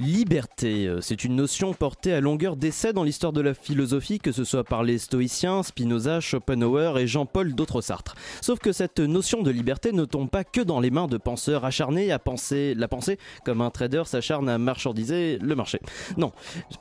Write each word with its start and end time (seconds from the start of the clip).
Liberté, 0.00 0.86
euh, 0.86 1.02
c'est 1.02 1.24
une 1.24 1.36
notion 1.36 1.74
portée 1.74 2.14
à 2.14 2.22
longueur 2.22 2.56
d'essai 2.56 2.94
dans 2.94 3.04
l'histoire 3.04 3.34
de 3.34 3.42
la 3.42 3.52
philosophie, 3.52 4.18
que 4.18 4.32
ce 4.32 4.44
soit 4.44 4.64
par 4.64 4.82
les 4.82 4.96
stoïciens, 4.96 5.62
Spinoza, 5.62 6.20
Schopenhauer 6.20 6.98
et 6.98 7.06
Jean-Paul 7.06 7.54
d'autres 7.54 7.82
Sartre. 7.82 8.14
Sauf 8.40 8.60
que 8.60 8.72
cette 8.72 8.98
notion 8.98 9.42
de 9.42 9.50
liberté 9.50 9.92
ne 9.92 10.06
tombe 10.06 10.30
pas 10.30 10.42
que 10.42 10.62
dans 10.62 10.80
les 10.80 10.90
mains 10.90 11.06
de 11.06 11.18
penseurs 11.18 11.66
acharnés 11.66 12.12
à 12.12 12.18
penser 12.18 12.74
la 12.74 12.88
pensée, 12.88 13.18
comme 13.44 13.60
un 13.60 13.68
trader 13.68 14.04
s'acharne 14.06 14.48
à 14.48 14.56
marchandiser 14.56 15.36
le 15.36 15.54
marché. 15.54 15.80
Non, 16.16 16.32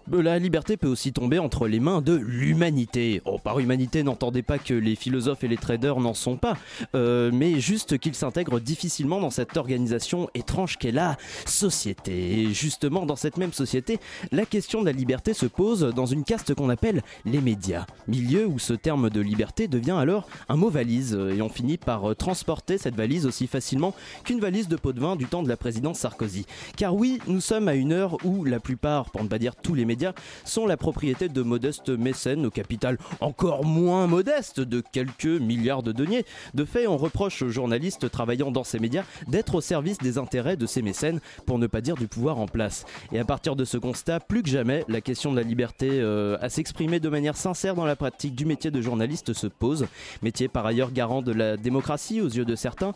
la 0.10 0.40
liberté 0.40 0.78
peut 0.78 0.88
aussi 0.88 1.12
tomber 1.12 1.40
entre 1.40 1.68
les 1.68 1.82
mains 1.82 2.02
de 2.02 2.14
l'humanité. 2.14 3.22
Oh, 3.26 3.38
par 3.38 3.60
humanité, 3.60 4.02
n'entendez 4.04 4.44
pas 4.44 4.60
que 4.60 4.74
les 4.74 4.96
philosophes 4.96 5.44
et 5.44 5.50
les 5.50 5.58
traders 5.58 6.00
n'en 6.00 6.14
sont 6.14 6.38
pas, 6.38 6.56
euh, 6.96 7.32
mais 7.34 7.60
juste 7.60 7.98
qu'ils 7.98 8.16
s'intègrent 8.16 8.62
difficilement 8.62 9.20
dans 9.20 9.30
cette 9.30 9.58
organisation 9.58 10.30
étrange 10.36 10.78
qu'est 10.78 10.94
la 10.94 11.18
société. 11.46 12.54
Justement, 12.54 13.09
dans 13.10 13.16
cette 13.16 13.38
même 13.38 13.54
société, 13.54 14.00
la 14.32 14.46
question 14.46 14.82
de 14.82 14.86
la 14.86 14.92
liberté 14.92 15.34
se 15.34 15.48
pose 15.48 15.82
dans 15.96 16.06
une 16.06 16.24
caste 16.24 16.54
qu'on 16.54 16.70
appelle 16.70 17.02
les 17.26 17.42
médias. 17.42 17.88
Milieu 18.08 18.46
où 18.46 18.60
ce 18.60 18.74
terme 18.74 19.10
de 19.10 19.20
liberté 19.20 19.68
devient 19.68 19.98
alors 19.98 20.28
un 20.48 20.56
mot 20.56 20.70
valise 20.70 21.16
euh, 21.16 21.36
et 21.36 21.42
on 21.42 21.50
finit 21.50 21.78
par 21.78 22.12
euh, 22.12 22.14
transporter 22.14 22.78
cette 22.78 22.96
valise 22.96 23.26
aussi 23.26 23.48
facilement 23.48 23.96
qu'une 24.24 24.40
valise 24.40 24.68
de 24.68 24.76
pot 24.76 24.94
de 24.94 25.00
vin 25.00 25.16
du 25.16 25.26
temps 25.26 25.42
de 25.42 25.50
la 25.50 25.58
présidence 25.58 25.98
Sarkozy. 25.98 26.46
Car 26.78 26.96
oui, 26.96 27.20
nous 27.26 27.42
sommes 27.42 27.68
à 27.68 27.74
une 27.74 27.94
heure 27.94 28.24
où 28.24 28.46
la 28.46 28.60
plupart, 28.60 29.10
pour 29.10 29.24
ne 29.24 29.28
pas 29.28 29.40
dire 29.40 29.56
tous 29.56 29.74
les 29.74 29.86
médias, 29.86 30.14
sont 30.46 30.68
la 30.68 30.78
propriété 30.78 31.30
de 31.30 31.42
modestes 31.42 31.90
mécènes 31.90 32.46
au 32.46 32.52
capital 32.52 33.00
encore 33.22 33.66
moins 33.66 34.06
modeste 34.06 34.60
de 34.60 34.84
quelques 34.92 35.26
milliards 35.26 35.82
de 35.82 35.92
deniers. 35.92 36.26
De 36.54 36.64
fait, 36.64 36.86
on 36.86 36.98
reproche 36.98 37.42
aux 37.42 37.50
journalistes 37.50 38.12
travaillant 38.12 38.52
dans 38.52 38.64
ces 38.64 38.78
médias 38.78 39.04
d'être 39.28 39.56
au 39.56 39.62
service 39.62 39.98
des 39.98 40.20
intérêts 40.20 40.58
de 40.58 40.68
ces 40.68 40.84
mécènes, 40.84 41.20
pour 41.48 41.58
ne 41.58 41.66
pas 41.66 41.82
dire 41.82 41.96
du 41.96 42.08
pouvoir 42.08 42.38
en 42.38 42.48
place. 42.48 42.86
Et 43.12 43.20
à 43.20 43.26
partir 43.26 43.56
de 43.56 43.66
ce 43.66 43.78
constat, 43.78 44.20
plus 44.20 44.44
que 44.44 44.50
jamais, 44.50 44.84
la 44.88 45.02
question 45.02 45.32
de 45.32 45.38
la 45.38 45.44
liberté 45.44 45.90
euh, 45.92 46.38
à 46.42 46.50
s'exprimer 46.50 47.00
de 47.00 47.10
manière 47.10 47.38
sincère 47.38 47.76
dans 47.76 47.86
la 47.86 47.96
pratique 47.96 48.36
du 48.36 48.46
métier 48.46 48.72
de 48.72 48.82
journaliste 48.82 49.34
se 49.34 49.48
pose. 49.48 49.88
Métier 50.22 50.48
par 50.48 50.66
ailleurs 50.66 50.92
garant 50.92 51.22
de 51.22 51.32
la 51.32 51.58
démocratie 51.58 52.22
aux 52.22 52.28
yeux 52.28 52.46
de 52.46 52.56
certains. 52.56 52.94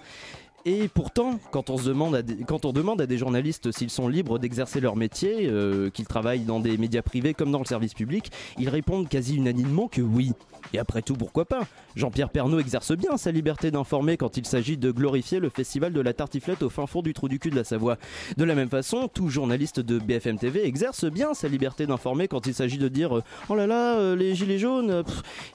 Et 0.66 0.88
pourtant, 0.88 1.40
quand 1.52 1.70
on, 1.70 1.78
se 1.78 1.90
demande 1.90 2.16
à 2.16 2.22
des, 2.22 2.38
quand 2.46 2.64
on 2.64 2.72
demande 2.72 3.02
à 3.02 3.06
des 3.06 3.18
journalistes 3.18 3.74
s'ils 3.74 3.90
sont 3.90 4.08
libres 4.08 4.40
d'exercer 4.40 4.80
leur 4.80 4.96
métier, 4.96 5.50
euh, 5.50 5.90
qu'ils 5.90 6.06
travaillent 6.08 6.46
dans 6.46 6.62
des 6.62 6.78
médias 6.78 7.02
privés 7.02 7.34
comme 7.34 7.52
dans 7.52 7.60
le 7.60 7.66
service 7.66 7.94
public, 7.94 8.32
ils 8.58 8.70
répondent 8.70 9.10
quasi 9.10 9.36
unanimement 9.36 9.90
que 9.90 10.02
oui. 10.02 10.32
Et 10.74 10.80
après 10.80 11.02
tout, 11.02 11.16
pourquoi 11.16 11.44
pas? 11.44 11.68
Jean-Pierre 11.98 12.30
Pernaud 12.30 12.60
exerce 12.60 12.94
bien 12.94 13.18
sa 13.18 13.32
liberté 13.32 13.72
d'informer 13.72 14.16
quand 14.16 14.38
il 14.38 14.46
s'agit 14.46 14.78
de 14.78 14.90
glorifier 14.92 15.40
le 15.40 15.50
festival 15.50 15.92
de 15.92 16.00
la 16.00 16.14
tartiflette 16.14 16.64
au 16.64 16.70
fin 16.70 16.88
fond 16.88 17.02
du 17.02 17.14
trou 17.14 17.28
du 17.28 17.40
cul 17.40 17.50
de 17.50 17.58
la 17.58 17.66
Savoie. 17.66 17.98
De 18.38 18.46
la 18.46 18.56
même 18.56 18.70
façon, 18.70 19.10
tout 19.14 19.28
journaliste 19.28 19.82
de 19.82 20.00
BFM 20.00 20.40
TV 20.40 20.66
exerce 20.66 21.04
bien 21.04 21.34
sa 21.34 21.50
liberté 21.50 21.86
d'informer 21.86 22.30
quand 22.30 22.48
il 22.48 22.54
s'agit 22.54 22.78
de 22.78 22.88
dire 22.88 23.18
euh, 23.18 23.24
Oh 23.50 23.56
là 23.56 23.68
là, 23.68 23.98
euh, 23.98 24.16
les 24.16 24.34
gilets 24.34 24.60
jaunes, 24.60 25.04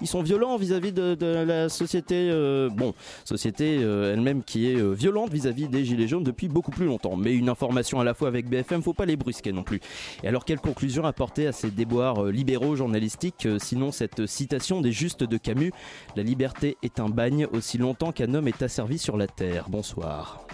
ils 0.03 0.07
sont 0.07 0.23
violents 0.23 0.59
vis-à-vis 0.59 0.93
de, 0.93 1.15
de 1.15 1.27
la 1.27 1.71
société, 1.71 2.31
bon, 2.75 2.93
société 3.25 3.77
elle-même 3.77 4.43
qui 4.43 4.71
est 4.71 4.98
violente 4.99 5.33
vis-à-vis 5.33 5.69
des 5.69 5.85
gilets 5.85 6.09
jaunes 6.09 6.25
depuis 6.25 6.49
beaucoup 6.49 6.71
plus 6.71 6.87
longtemps. 6.87 7.17
Mais 7.17 7.35
une 7.35 7.49
information 7.49 8.01
à 8.01 8.05
la 8.05 8.15
fois 8.15 8.29
avec 8.29 8.49
BFM, 8.49 8.83
faut 8.83 8.95
pas 8.95 9.07
les 9.07 9.17
brusquer 9.17 9.53
non 9.53 9.63
plus. 9.63 9.81
Et 10.23 10.29
alors, 10.29 10.45
quelle 10.45 10.61
conclusion 10.61 11.05
apporter 11.05 11.47
à 11.47 11.53
ces 11.53 11.71
déboires 11.71 12.25
euh, 12.25 12.31
libéraux 12.31 12.77
journalistiques, 12.77 13.47
euh, 13.47 13.59
sinon 13.59 13.93
cette 13.93 14.27
citation 14.27 14.81
des 14.81 14.93
justes 14.93 15.25
de 15.25 15.37
Camus 15.37 15.73
La 16.17 16.23
liberté 16.23 16.77
est 16.83 17.01
un 17.01 17.09
bagne 17.09 17.47
aussi 17.53 17.79
longtemps 17.79 18.13
qu'un 18.13 18.35
homme 18.35 18.49
est 18.49 18.63
asservi 18.63 18.99
sur 18.99 19.17
la 19.17 19.27
terre. 19.27 19.67
Bonsoir. 19.69 20.47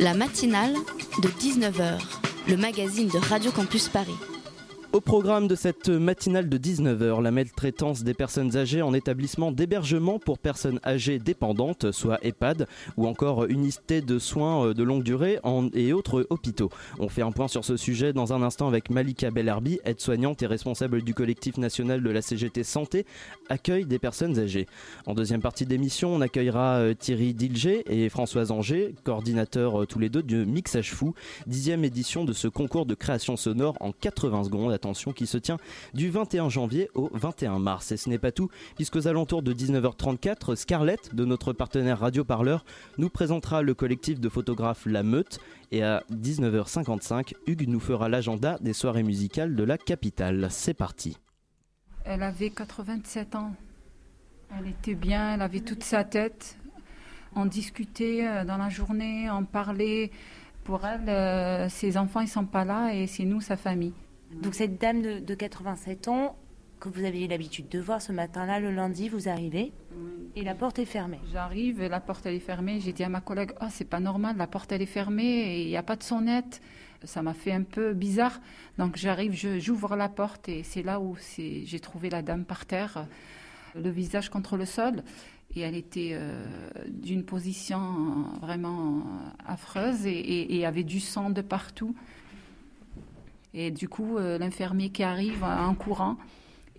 La 0.00 0.14
matinale 0.14 0.74
de 1.22 1.28
19h, 1.28 2.00
le 2.48 2.56
magazine 2.56 3.08
de 3.08 3.18
Radio 3.18 3.50
Campus 3.50 3.88
Paris. 3.88 4.14
Au 4.92 5.00
programme 5.00 5.46
de 5.48 5.56
cette 5.56 5.88
matinale 5.88 6.48
de 6.48 6.56
19h, 6.56 7.20
la 7.20 7.30
maltraitance 7.30 8.02
des 8.02 8.14
personnes 8.14 8.56
âgées 8.56 8.82
en 8.82 8.94
établissement 8.94 9.52
d'hébergement 9.52 10.18
pour 10.18 10.38
personnes 10.38 10.80
âgées 10.86 11.18
dépendantes, 11.18 11.90
soit 11.90 12.18
EHPAD, 12.24 12.66
ou 12.96 13.06
encore 13.06 13.46
unité 13.46 14.00
de 14.00 14.18
soins 14.18 14.68
euh, 14.68 14.74
de 14.74 14.82
longue 14.84 15.02
durée 15.02 15.38
et 15.74 15.92
autres 15.92 16.26
hôpitaux. 16.30 16.70
On 16.98 17.08
fait 17.08 17.22
un 17.22 17.32
point 17.32 17.48
sur 17.48 17.64
ce 17.64 17.76
sujet 17.76 18.12
dans 18.12 18.32
un 18.32 18.42
instant 18.42 18.68
avec 18.68 18.88
Malika 18.88 19.30
Bellarbi, 19.30 19.80
aide-soignante 19.84 20.42
et 20.42 20.46
responsable 20.46 21.02
du 21.02 21.14
collectif 21.14 21.58
national 21.58 22.02
de 22.02 22.10
la 22.10 22.22
CGT 22.22 22.62
Santé, 22.62 23.04
accueil 23.48 23.84
des 23.84 23.98
personnes 23.98 24.38
âgées. 24.38 24.66
En 25.06 25.14
deuxième 25.14 25.42
partie 25.42 25.66
d'émission, 25.66 26.14
on 26.14 26.20
accueillera 26.20 26.76
euh, 26.76 26.94
Thierry 26.94 27.34
Dilger 27.34 27.82
et 27.86 28.08
Françoise 28.08 28.50
Anger, 28.50 28.94
coordinateurs 29.04 29.82
euh, 29.82 29.86
tous 29.86 29.98
les 29.98 30.08
deux 30.08 30.22
du 30.22 30.46
Mixage 30.46 30.94
Fou, 30.94 31.14
dixième 31.46 31.84
édition 31.84 32.24
de 32.24 32.32
ce 32.32 32.48
concours 32.48 32.86
de 32.86 32.94
création 32.94 33.36
sonore 33.36 33.76
en 33.80 33.92
80 33.92 34.44
secondes, 34.44 34.75
attention, 34.76 35.12
qui 35.12 35.26
se 35.26 35.38
tient 35.38 35.56
du 35.92 36.08
21 36.08 36.48
janvier 36.48 36.88
au 36.94 37.10
21 37.12 37.58
mars. 37.58 37.90
Et 37.90 37.96
ce 37.96 38.08
n'est 38.08 38.18
pas 38.18 38.30
tout, 38.30 38.48
puisqu'aux 38.76 39.08
alentours 39.08 39.42
de 39.42 39.52
19h34, 39.52 40.54
Scarlett, 40.54 41.14
de 41.14 41.24
notre 41.24 41.52
partenaire 41.52 41.98
Radio 41.98 42.24
Parleur, 42.24 42.64
nous 42.98 43.10
présentera 43.10 43.62
le 43.62 43.74
collectif 43.74 44.20
de 44.20 44.28
photographes 44.28 44.86
La 44.86 45.02
Meute, 45.02 45.40
et 45.72 45.82
à 45.82 46.04
19h55, 46.12 47.34
Hugues 47.48 47.68
nous 47.68 47.80
fera 47.80 48.08
l'agenda 48.08 48.58
des 48.60 48.72
soirées 48.72 49.02
musicales 49.02 49.56
de 49.56 49.64
la 49.64 49.78
capitale. 49.78 50.46
C'est 50.50 50.74
parti. 50.74 51.16
Elle 52.04 52.22
avait 52.22 52.50
87 52.50 53.34
ans. 53.34 53.52
Elle 54.56 54.68
était 54.68 54.94
bien, 54.94 55.34
elle 55.34 55.42
avait 55.42 55.60
toute 55.60 55.82
sa 55.82 56.04
tête. 56.04 56.56
On 57.34 57.46
discutait 57.46 58.26
euh, 58.26 58.44
dans 58.44 58.56
la 58.56 58.68
journée, 58.68 59.28
on 59.30 59.44
parlait. 59.44 60.10
Pour 60.64 60.84
elle, 60.84 61.08
euh, 61.08 61.68
ses 61.68 61.96
enfants, 61.96 62.20
ils 62.20 62.28
sont 62.28 62.46
pas 62.46 62.64
là 62.64 62.92
et 62.92 63.06
c'est 63.06 63.24
nous, 63.24 63.40
sa 63.40 63.56
famille. 63.56 63.92
Donc 64.32 64.54
cette 64.54 64.80
dame 64.80 65.02
de, 65.02 65.18
de 65.20 65.34
87 65.34 66.08
ans 66.08 66.36
que 66.80 66.88
vous 66.90 67.04
avez 67.04 67.24
eu 67.24 67.28
l'habitude 67.28 67.68
de 67.70 67.78
voir 67.78 68.02
ce 68.02 68.12
matin-là, 68.12 68.60
le 68.60 68.70
lundi, 68.70 69.08
vous 69.08 69.28
arrivez 69.28 69.72
et 70.34 70.42
la 70.44 70.54
porte 70.54 70.78
est 70.78 70.84
fermée. 70.84 71.20
J'arrive, 71.32 71.82
la 71.82 72.00
porte 72.00 72.26
elle 72.26 72.34
est 72.34 72.40
fermée. 72.40 72.80
J'ai 72.80 72.92
dit 72.92 73.02
à 73.04 73.08
ma 73.08 73.20
collègue, 73.22 73.52
oh 73.62 73.66
c'est 73.70 73.88
pas 73.88 74.00
normal, 74.00 74.36
la 74.36 74.46
porte 74.46 74.72
elle 74.72 74.82
est 74.82 74.86
fermée 74.86 75.24
et 75.56 75.62
il 75.62 75.68
n'y 75.68 75.76
a 75.76 75.82
pas 75.82 75.96
de 75.96 76.02
sonnette. 76.02 76.60
Ça 77.04 77.22
m'a 77.22 77.32
fait 77.34 77.52
un 77.52 77.62
peu 77.62 77.94
bizarre. 77.94 78.40
Donc 78.78 78.96
j'arrive, 78.96 79.32
j'ouvre 79.58 79.96
la 79.96 80.08
porte 80.10 80.48
et 80.50 80.62
c'est 80.64 80.82
là 80.82 81.00
où 81.00 81.16
j'ai 81.38 81.80
trouvé 81.80 82.10
la 82.10 82.20
dame 82.22 82.44
par 82.44 82.66
terre, 82.66 83.06
le 83.74 83.88
visage 83.88 84.28
contre 84.28 84.56
le 84.58 84.66
sol. 84.66 85.02
Et 85.54 85.60
elle 85.60 85.76
était 85.76 86.10
euh, 86.12 86.44
d'une 86.88 87.24
position 87.24 87.80
vraiment 88.42 89.02
affreuse 89.46 90.04
et, 90.04 90.10
et- 90.10 90.56
et 90.58 90.66
avait 90.66 90.84
du 90.84 91.00
sang 91.00 91.30
de 91.30 91.40
partout. 91.40 91.94
Et 93.58 93.70
du 93.70 93.88
coup, 93.88 94.18
euh, 94.18 94.36
l'infirmier 94.38 94.90
qui 94.90 95.02
arrive 95.02 95.42
en 95.42 95.74
courant, 95.74 96.16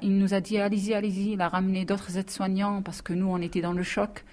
il 0.03 0.15
nous 0.19 0.35
a 0.35 0.41
dit 0.41 0.59
allez-y, 0.59 0.93
allez-y. 0.93 1.31
Il 1.33 1.41
a 1.41 1.49
ramené 1.49 1.85
d'autres 1.85 2.17
aides-soignants 2.17 2.83
parce 2.83 3.01
que 3.01 3.13
nous, 3.13 3.25
on 3.27 3.41
était 3.41 3.61
dans 3.61 3.73
le 3.73 3.81
choc. 3.83 4.23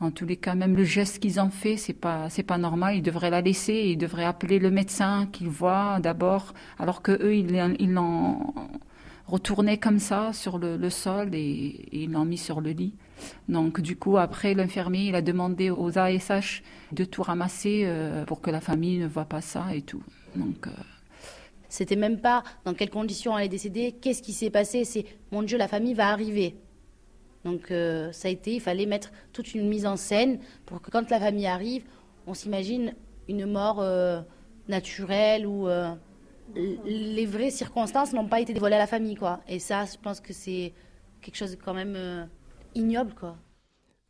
En 0.00 0.10
tous 0.12 0.26
les 0.26 0.36
cas, 0.36 0.54
même 0.54 0.76
le 0.76 0.84
geste 0.84 1.18
qu'ils 1.18 1.40
ont 1.40 1.50
fait, 1.50 1.76
c'est 1.76 1.94
pas, 1.94 2.28
c'est 2.28 2.42
pas 2.44 2.58
normal. 2.58 2.96
Ils 2.96 3.02
devraient 3.02 3.30
la 3.30 3.40
laisser. 3.40 3.72
Ils 3.86 3.96
devraient 3.96 4.26
appeler 4.26 4.58
le 4.58 4.70
médecin 4.70 5.26
qu'ils 5.32 5.48
voient 5.48 5.98
d'abord, 6.00 6.52
alors 6.78 7.00
que 7.02 7.12
eux, 7.12 7.34
ils 7.34 7.92
l'ont- 7.92 8.54
retourné 9.26 9.76
comme 9.78 9.98
ça 9.98 10.32
sur 10.32 10.58
le, 10.58 10.88
sol 10.88 11.34
et, 11.34 11.38
et 11.92 12.04
ils 12.04 12.12
l'ont 12.12 12.24
mis 12.24 12.38
sur 12.38 12.60
le 12.60 12.70
lit. 12.70 12.94
Donc, 13.48 13.80
du 13.80 13.96
coup, 13.96 14.16
après, 14.16 14.54
l'infirmier, 14.54 15.08
il 15.08 15.14
a 15.14 15.20
demandé 15.22 15.70
aux 15.70 15.98
ASH 15.98 16.62
de 16.92 17.04
tout 17.04 17.22
ramasser 17.22 17.82
euh, 17.84 18.24
pour 18.24 18.40
que 18.40 18.50
la 18.50 18.60
famille 18.60 18.98
ne 18.98 19.06
voit 19.06 19.26
pas 19.26 19.40
ça 19.42 19.74
et 19.74 19.82
tout. 19.82 20.02
Donc, 20.36 20.66
euh, 20.66 20.70
C'était 21.68 21.96
même 21.96 22.20
pas 22.20 22.42
dans 22.64 22.74
quelles 22.74 22.90
conditions 22.90 23.36
elle 23.36 23.46
est 23.46 23.48
décédée, 23.48 23.92
qu'est-ce 23.92 24.22
qui 24.22 24.32
s'est 24.32 24.50
passé, 24.50 24.84
c'est 24.84 25.04
mon 25.32 25.42
Dieu, 25.42 25.58
la 25.58 25.68
famille 25.68 25.94
va 25.94 26.08
arriver. 26.08 26.56
Donc 27.44 27.70
euh, 27.70 28.10
ça 28.12 28.28
a 28.28 28.30
été, 28.30 28.54
il 28.54 28.60
fallait 28.60 28.86
mettre 28.86 29.10
toute 29.32 29.54
une 29.54 29.68
mise 29.68 29.86
en 29.86 29.96
scène 29.96 30.38
pour 30.66 30.80
que 30.80 30.90
quand 30.90 31.08
la 31.10 31.20
famille 31.20 31.46
arrive, 31.46 31.84
on 32.26 32.34
s'imagine 32.34 32.94
une 33.28 33.46
mort 33.46 33.80
euh, 33.80 34.20
naturelle 34.68 35.46
ou 35.46 35.68
euh, 35.68 35.94
les 36.54 37.26
vraies 37.26 37.50
circonstances 37.50 38.12
n'ont 38.12 38.28
pas 38.28 38.40
été 38.40 38.54
dévoilées 38.54 38.76
à 38.76 38.80
la 38.80 38.86
famille 38.86 39.14
quoi. 39.14 39.40
Et 39.48 39.58
ça, 39.58 39.84
je 39.84 39.98
pense 39.98 40.20
que 40.20 40.32
c'est 40.32 40.72
quelque 41.20 41.36
chose 41.36 41.52
de 41.52 41.56
quand 41.56 41.74
même 41.74 42.28
ignoble 42.74 43.14
quoi. 43.14 43.36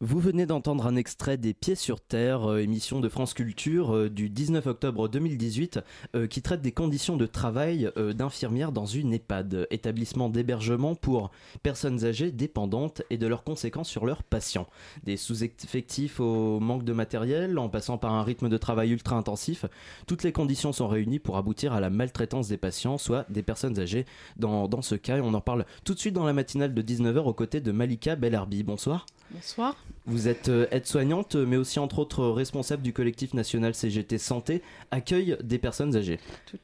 Vous 0.00 0.20
venez 0.20 0.46
d'entendre 0.46 0.86
un 0.86 0.94
extrait 0.94 1.38
des 1.38 1.52
Pieds 1.52 1.74
sur 1.74 2.00
Terre, 2.00 2.48
euh, 2.48 2.58
émission 2.58 3.00
de 3.00 3.08
France 3.08 3.34
Culture 3.34 3.96
euh, 3.96 4.08
du 4.08 4.30
19 4.30 4.64
octobre 4.68 5.08
2018, 5.08 5.80
euh, 6.14 6.28
qui 6.28 6.40
traite 6.40 6.62
des 6.62 6.70
conditions 6.70 7.16
de 7.16 7.26
travail 7.26 7.90
d'infirmières 8.14 8.70
dans 8.70 8.86
une 8.86 9.12
EHPAD, 9.12 9.66
établissement 9.72 10.28
d'hébergement 10.28 10.94
pour 10.94 11.32
personnes 11.64 12.04
âgées 12.04 12.30
dépendantes 12.30 13.02
et 13.10 13.18
de 13.18 13.26
leurs 13.26 13.42
conséquences 13.42 13.88
sur 13.88 14.06
leurs 14.06 14.22
patients. 14.22 14.68
Des 15.02 15.16
sous-effectifs 15.16 16.20
au 16.20 16.60
manque 16.60 16.84
de 16.84 16.92
matériel, 16.92 17.58
en 17.58 17.68
passant 17.68 17.98
par 17.98 18.12
un 18.12 18.22
rythme 18.22 18.48
de 18.48 18.56
travail 18.56 18.92
ultra 18.92 19.16
intensif, 19.16 19.64
toutes 20.06 20.22
les 20.22 20.30
conditions 20.30 20.72
sont 20.72 20.86
réunies 20.86 21.18
pour 21.18 21.38
aboutir 21.38 21.72
à 21.72 21.80
la 21.80 21.90
maltraitance 21.90 22.46
des 22.46 22.56
patients, 22.56 22.98
soit 22.98 23.26
des 23.30 23.42
personnes 23.42 23.80
âgées. 23.80 24.06
Dans, 24.36 24.80
ce 24.80 24.94
cas, 24.94 25.18
on 25.20 25.34
en 25.34 25.40
parle 25.40 25.66
tout 25.82 25.94
de 25.94 25.98
suite 25.98 26.14
dans 26.14 26.24
la 26.24 26.34
matinale 26.34 26.72
de 26.72 26.82
19h 26.82 27.18
aux 27.18 27.34
côtés 27.34 27.60
de 27.60 27.72
Malika 27.72 28.14
Belarbi. 28.14 28.62
Bonsoir. 28.62 29.04
Bonsoir. 29.30 29.76
Vous 30.06 30.26
êtes 30.28 30.48
euh, 30.48 30.66
aide-soignante, 30.70 31.36
mais 31.36 31.56
aussi 31.56 31.78
entre 31.78 31.98
autres 31.98 32.24
responsable 32.28 32.82
du 32.82 32.92
collectif 32.92 33.34
national 33.34 33.74
CGT 33.74 34.16
Santé, 34.18 34.62
accueil 34.90 35.36
des 35.42 35.58
personnes 35.58 35.94
âgées. 35.96 36.18
Tout- 36.46 36.56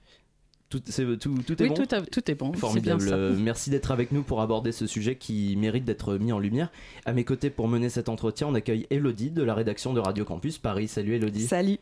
Tout, 0.70 0.82
c'est- 0.86 1.04
tout- 1.18 1.38
tout 1.46 1.62
est 1.62 1.62
oui, 1.62 1.68
bon 1.68 1.74
tout, 1.74 1.94
a- 1.94 2.00
tout 2.00 2.28
est 2.30 2.34
bon. 2.34 2.50
c'est 2.54 2.58
Formidable. 2.60 3.00
bien 3.02 3.08
ça. 3.10 3.14
Euh, 3.16 3.36
Merci 3.38 3.70
d'être 3.70 3.92
avec 3.92 4.10
nous 4.10 4.22
pour 4.24 4.40
aborder 4.40 4.72
ce 4.72 4.86
sujet 4.88 5.14
qui 5.14 5.54
mérite 5.56 5.84
d'être 5.84 6.14
mis 6.16 6.32
en 6.32 6.38
lumière. 6.40 6.72
À 7.04 7.12
mes 7.12 7.22
côtés 7.22 7.50
pour 7.50 7.68
mener 7.68 7.90
cet 7.90 8.08
entretien, 8.08 8.48
on 8.48 8.54
accueille 8.54 8.86
Elodie 8.90 9.30
de 9.30 9.42
la 9.42 9.54
rédaction 9.54 9.92
de 9.92 10.00
Radio 10.00 10.24
Campus 10.24 10.58
Paris. 10.58 10.88
Salut 10.88 11.14
Elodie. 11.14 11.46
Salut. 11.46 11.78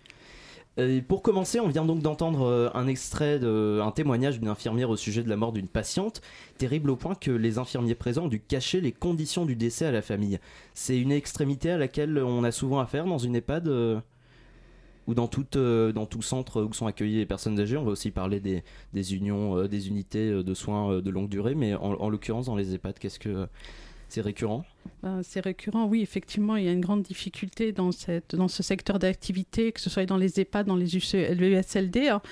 Pour 1.06 1.20
commencer, 1.20 1.60
on 1.60 1.68
vient 1.68 1.84
donc 1.84 2.00
d'entendre 2.00 2.46
euh, 2.46 2.70
un 2.72 2.86
extrait, 2.86 3.38
de, 3.38 3.80
un 3.82 3.90
témoignage 3.90 4.40
d'une 4.40 4.48
infirmière 4.48 4.88
au 4.88 4.96
sujet 4.96 5.22
de 5.22 5.28
la 5.28 5.36
mort 5.36 5.52
d'une 5.52 5.68
patiente, 5.68 6.22
terrible 6.56 6.88
au 6.88 6.96
point 6.96 7.14
que 7.14 7.30
les 7.30 7.58
infirmiers 7.58 7.94
présents 7.94 8.24
ont 8.24 8.28
dû 8.28 8.40
cacher 8.40 8.80
les 8.80 8.90
conditions 8.90 9.44
du 9.44 9.54
décès 9.54 9.84
à 9.84 9.92
la 9.92 10.00
famille. 10.00 10.40
C'est 10.72 10.98
une 10.98 11.12
extrémité 11.12 11.70
à 11.72 11.76
laquelle 11.76 12.16
on 12.18 12.42
a 12.42 12.50
souvent 12.52 12.80
affaire 12.80 13.04
dans 13.04 13.18
une 13.18 13.36
EHPAD 13.36 13.68
euh, 13.68 14.00
ou 15.06 15.12
dans, 15.12 15.28
euh, 15.56 15.92
dans 15.92 16.06
tout 16.06 16.22
centre 16.22 16.62
où 16.62 16.72
sont 16.72 16.86
accueillies 16.86 17.18
les 17.18 17.26
personnes 17.26 17.60
âgées. 17.60 17.76
On 17.76 17.84
va 17.84 17.90
aussi 17.90 18.10
parler 18.10 18.40
des, 18.40 18.64
des 18.94 19.14
unions, 19.14 19.66
des 19.66 19.88
unités 19.88 20.42
de 20.42 20.54
soins 20.54 21.02
de 21.02 21.10
longue 21.10 21.28
durée, 21.28 21.54
mais 21.54 21.74
en, 21.74 21.92
en 22.00 22.08
l'occurrence 22.08 22.46
dans 22.46 22.56
les 22.56 22.74
EHPAD, 22.74 22.98
qu'est-ce 22.98 23.18
que 23.18 23.46
c'est 24.08 24.22
récurrent? 24.22 24.64
Ben, 25.02 25.20
c'est 25.24 25.40
récurrent, 25.40 25.86
oui, 25.86 26.00
effectivement, 26.00 26.54
il 26.54 26.64
y 26.64 26.68
a 26.68 26.72
une 26.72 26.80
grande 26.80 27.02
difficulté 27.02 27.72
dans, 27.72 27.90
cette, 27.90 28.36
dans 28.36 28.46
ce 28.46 28.62
secteur 28.62 29.00
d'activité, 29.00 29.72
que 29.72 29.80
ce 29.80 29.90
soit 29.90 30.06
dans 30.06 30.16
les 30.16 30.38
EHPAD, 30.38 30.66
dans 30.68 30.76
les 30.76 30.94
USLD. 30.96 32.08
hein. 32.08 32.22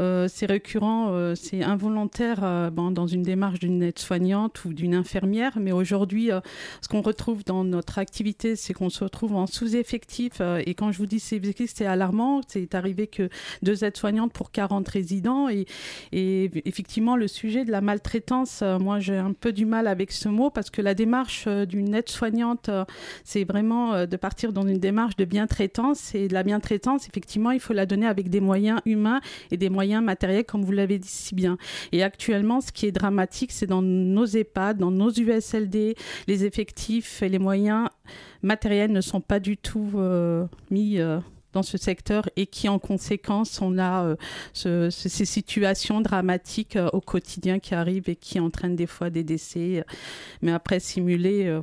Euh, 0.00 0.26
c'est 0.28 0.46
récurrent, 0.46 1.10
euh, 1.12 1.34
c'est 1.36 1.62
involontaire 1.62 2.40
euh, 2.42 2.70
ben, 2.70 2.90
dans 2.90 3.06
une 3.06 3.22
démarche 3.22 3.60
d'une 3.60 3.82
aide-soignante 3.84 4.64
ou 4.64 4.72
d'une 4.72 4.94
infirmière, 4.96 5.58
mais 5.60 5.70
aujourd'hui, 5.70 6.32
euh, 6.32 6.40
ce 6.82 6.88
qu'on 6.88 7.02
retrouve 7.02 7.44
dans 7.44 7.62
notre 7.62 7.98
activité, 7.98 8.56
c'est 8.56 8.74
qu'on 8.74 8.90
se 8.90 9.04
retrouve 9.04 9.36
en 9.36 9.46
sous-effectif. 9.46 10.40
euh, 10.40 10.60
et 10.66 10.74
quand 10.74 10.90
je 10.90 10.98
vous 10.98 11.06
dis 11.06 11.20
sous-effectif, 11.20 11.72
c'est 11.72 11.86
alarmant. 11.86 12.40
C'est 12.48 12.74
arrivé 12.74 13.06
que 13.06 13.28
deux 13.62 13.84
aides-soignantes 13.84 14.32
pour 14.32 14.50
40 14.50 14.88
résidents. 14.88 15.48
Et, 15.48 15.66
et 16.10 16.50
effectivement, 16.64 17.14
le 17.16 17.28
sujet 17.28 17.64
de 17.64 17.70
la 17.70 17.80
maltraitance, 17.80 18.60
euh, 18.62 18.78
moi, 18.80 18.98
j'ai 18.98 19.16
un 19.16 19.32
peu 19.32 19.52
du 19.52 19.66
mal 19.66 19.86
avec 19.86 20.10
ce 20.10 20.28
mot 20.28 20.50
parce 20.50 20.70
que 20.70 20.82
la 20.82 20.94
démarche 20.94 21.44
euh, 21.46 21.64
d'une 21.88 21.94
aide-soignante, 21.94 22.68
euh, 22.68 22.84
c'est 23.24 23.44
vraiment 23.44 23.94
euh, 23.94 24.06
de 24.06 24.16
partir 24.16 24.52
dans 24.52 24.66
une 24.66 24.78
démarche 24.78 25.16
de 25.16 25.24
bien-traitance. 25.24 26.14
Et 26.14 26.28
de 26.28 26.34
la 26.34 26.42
bien-traitance, 26.42 27.08
effectivement, 27.08 27.50
il 27.50 27.60
faut 27.60 27.72
la 27.72 27.86
donner 27.86 28.06
avec 28.06 28.28
des 28.28 28.40
moyens 28.40 28.80
humains 28.84 29.20
et 29.50 29.56
des 29.56 29.70
moyens 29.70 30.04
matériels, 30.04 30.44
comme 30.44 30.62
vous 30.64 30.72
l'avez 30.72 30.98
dit 30.98 31.08
si 31.08 31.34
bien. 31.34 31.56
Et 31.92 32.02
actuellement, 32.02 32.60
ce 32.60 32.72
qui 32.72 32.86
est 32.86 32.92
dramatique, 32.92 33.52
c'est 33.52 33.66
dans 33.66 33.82
nos 33.82 34.26
EHPAD, 34.26 34.78
dans 34.78 34.90
nos 34.90 35.10
USLD, 35.10 35.94
les 36.26 36.44
effectifs 36.44 37.22
et 37.22 37.28
les 37.28 37.38
moyens 37.38 37.88
matériels 38.42 38.92
ne 38.92 39.00
sont 39.00 39.20
pas 39.20 39.40
du 39.40 39.56
tout 39.56 39.90
euh, 39.96 40.44
mis. 40.70 40.98
dans 41.54 41.62
ce 41.62 41.78
secteur 41.78 42.28
et 42.36 42.46
qui 42.46 42.68
en 42.68 42.78
conséquence 42.78 43.62
on 43.62 43.78
a 43.78 44.14
ce- 44.52 44.90
ce- 44.90 45.08
ces 45.08 45.24
situations 45.24 46.02
dramatiques 46.02 46.76
au 46.92 47.00
quotidien 47.00 47.58
qui 47.58 47.74
arrivent 47.74 48.10
et 48.10 48.16
qui 48.16 48.38
entraînent 48.38 48.76
des 48.76 48.86
fois 48.86 49.08
des 49.08 49.24
décès 49.24 49.82
mais 50.42 50.52
après 50.52 50.78
simuler 50.78 51.58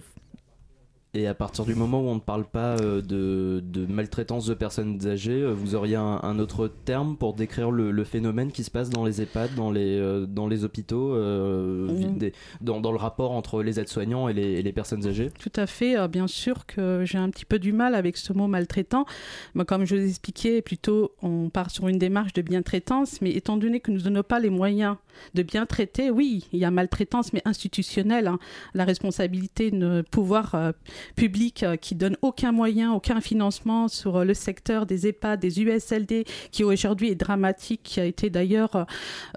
Et 1.18 1.28
à 1.28 1.34
partir 1.34 1.64
du 1.64 1.76
moment 1.76 2.02
où 2.02 2.08
on 2.08 2.16
ne 2.16 2.20
parle 2.20 2.44
pas 2.44 2.76
euh, 2.76 3.02
de, 3.02 3.64
de 3.66 3.86
maltraitance 3.86 4.46
de 4.48 4.54
personnes 4.54 5.00
âgées, 5.08 5.42
euh, 5.44 5.54
vous 5.54 5.74
auriez 5.74 5.96
un, 5.96 6.20
un 6.22 6.40
autre 6.40 6.68
terme 6.84 7.16
pour 7.16 7.34
décrire 7.34 7.72
le, 7.72 7.90
le 7.92 8.04
phénomène 8.04 8.52
qui 8.52 8.66
se 8.66 8.70
passe 8.70 8.90
dans 8.90 9.06
les 9.06 9.22
EHPAD, 9.22 9.56
dans 9.56 9.72
les, 9.72 9.98
euh, 9.98 10.26
dans 10.26 10.46
les 10.50 10.66
hôpitaux, 10.66 11.16
euh, 11.16 11.88
des- 12.18 12.34
dans, 12.60 12.82
dans 12.82 12.92
le 12.92 12.98
rapport 12.98 13.32
entre 13.32 13.64
les 13.64 13.80
aides-soignants 13.80 14.28
et 14.28 14.34
les, 14.34 14.44
et 14.60 14.62
les 14.62 14.74
personnes 14.74 15.08
âgées? 15.08 15.32
Tout 15.40 15.54
à 15.56 15.68
fait. 15.68 15.98
Euh, 15.98 16.10
bien 16.10 16.28
sûr 16.28 16.66
que 16.66 17.04
j'ai 17.06 17.18
un 17.18 17.30
petit 17.30 17.46
peu 17.46 17.60
du 17.60 17.72
mal 17.72 17.96
avec 17.96 18.18
ce 18.18 18.34
mot 18.34 18.48
maltraitant. 18.48 19.06
Mais 19.54 19.64
comme 19.64 19.86
je 19.86 19.96
vous 19.96 20.06
expliquais, 20.06 20.62
plutôt 20.62 21.14
on 21.22 21.50
part 21.50 21.72
sur 21.72 21.88
une 21.88 21.98
démarche 21.98 22.34
de 22.34 22.42
bien-traitance, 22.42 23.22
mais 23.22 23.32
étant 23.32 23.56
donné 23.56 23.80
que 23.80 23.90
nous 23.90 24.00
ne 24.00 24.04
donnons 24.04 24.24
pas 24.24 24.42
les 24.42 24.50
moyens 24.50 24.98
de 25.34 25.44
bien 25.44 25.66
traiter, 25.66 26.10
oui, 26.12 26.46
il 26.52 26.60
y 26.60 26.66
a 26.66 26.72
maltraitance, 26.72 27.32
mais 27.32 27.42
institutionnelle. 27.46 28.28
hein. 28.28 28.38
La 28.74 28.84
responsabilité 28.84 29.72
de 29.72 30.04
pouvoir 30.12 30.56
euh, 30.56 30.74
public 31.16 31.64
euh, 31.64 31.76
qui 31.76 31.96
donne 31.96 32.18
aucun 32.22 32.52
moyen, 32.52 32.94
aucun 32.94 33.22
financement 33.22 33.88
sur 33.88 34.18
euh, 34.18 34.24
le 34.24 34.34
secteur 34.34 34.86
des 34.86 35.08
EHPAD, 35.08 35.40
des 35.40 35.62
USLD, 35.62 36.26
qui 36.52 36.64
aujourd'hui 36.64 37.10
est 37.10 37.16
dramatique, 37.16 37.82
qui 37.84 38.00
a 38.00 38.06
été 38.06 38.30
d'ailleurs 38.30 38.86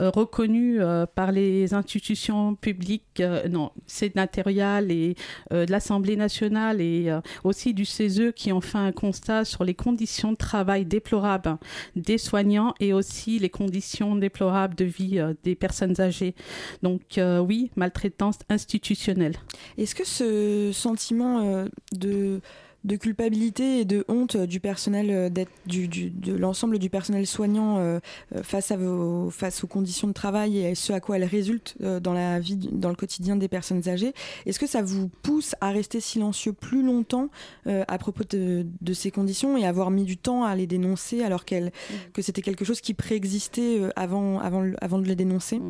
euh, 0.01 0.11
reconnu 0.11 0.79
par 1.15 1.33
les 1.33 1.75
institutions 1.75 2.55
publiques, 2.55 3.23
non, 3.51 3.71
sénatoriales 3.87 4.91
et 4.91 5.17
de 5.51 5.71
l'Assemblée 5.71 6.17
nationale 6.17 6.81
et 6.81 7.13
aussi 7.45 7.75
du 7.75 7.85
CESE 7.85 8.33
qui 8.35 8.53
ont 8.53 8.61
fait 8.61 8.79
un 8.79 8.93
constat 8.93 9.45
sur 9.45 9.65
les 9.65 9.75
conditions 9.75 10.33
de 10.33 10.37
travail 10.37 10.85
déplorables 10.85 11.59
des 11.97 12.19
soignants 12.19 12.75
et 12.81 12.93
aussi 12.93 13.39
les 13.39 13.51
conditions 13.51 14.17
déplorables 14.17 14.75
de 14.75 14.85
vie 14.85 15.21
des 15.43 15.55
personnes 15.55 16.01
âgées. 16.01 16.35
Donc 16.83 17.19
oui, 17.19 17.71
maltraitance 17.77 18.39
institutionnelle. 18.49 19.37
Est-ce 19.77 19.95
que 19.95 20.07
ce 20.07 20.71
sentiment 20.73 21.58
de, 21.93 22.41
de 22.85 22.97
culpabilité 22.97 23.81
et 23.81 23.85
de 23.85 24.05
honte 24.09 24.37
du 24.37 24.61
personnel, 24.61 25.11
euh, 25.11 25.29
d'être- 25.29 25.51
du, 25.67 25.89
du- 25.89 26.11
de 26.11 26.33
l'ensemble 26.35 26.79
du 26.79 26.89
personnel 26.91 27.27
soignant 27.27 27.79
euh, 27.79 27.99
euh, 28.37 28.43
face, 28.43 28.71
à 28.71 28.77
vos, 28.77 29.31
face 29.31 29.65
aux 29.65 29.67
conditions 29.67 30.07
de 30.09 30.13
travail 30.13 30.59
et 30.59 30.69
à 30.71 30.75
ce 30.75 30.93
à 30.93 31.01
quoi 31.01 31.17
elles 31.17 31.25
résultent 31.25 31.77
dans 31.81 32.13
la 32.13 32.39
vie, 32.39 32.57
dans 32.71 32.89
le 32.91 32.95
quotidien 32.95 33.37
des 33.37 33.49
personnes 33.49 33.89
âgées, 33.89 34.13
est-ce 34.47 34.59
que 34.59 34.67
ça 34.67 34.83
vous 34.83 35.09
pousse 35.23 35.55
à 35.61 35.71
rester 35.71 36.01
silencieux 36.01 36.53
plus 36.53 36.83
longtemps 36.83 37.29
à 37.67 37.99
propos 37.99 38.23
de, 38.31 38.65
de 38.81 38.93
ces 38.93 39.11
conditions 39.11 39.57
et 39.57 39.67
avoir 39.67 39.91
mis 39.91 40.05
du 40.05 40.17
temps 40.17 40.45
à 40.45 40.55
les 40.55 40.67
dénoncer 40.67 41.23
alors 41.23 41.45
qu'elles, 41.45 41.73
que 42.13 42.23
c'était 42.23 42.43
quelque 42.43 42.65
chose 42.65 42.81
qui 42.81 42.95
préexistait 42.95 43.81
avant, 43.97 44.39
avant, 44.39 44.71
avant 44.81 44.99
de 44.99 45.07
les 45.07 45.17
dénoncer? 45.17 45.61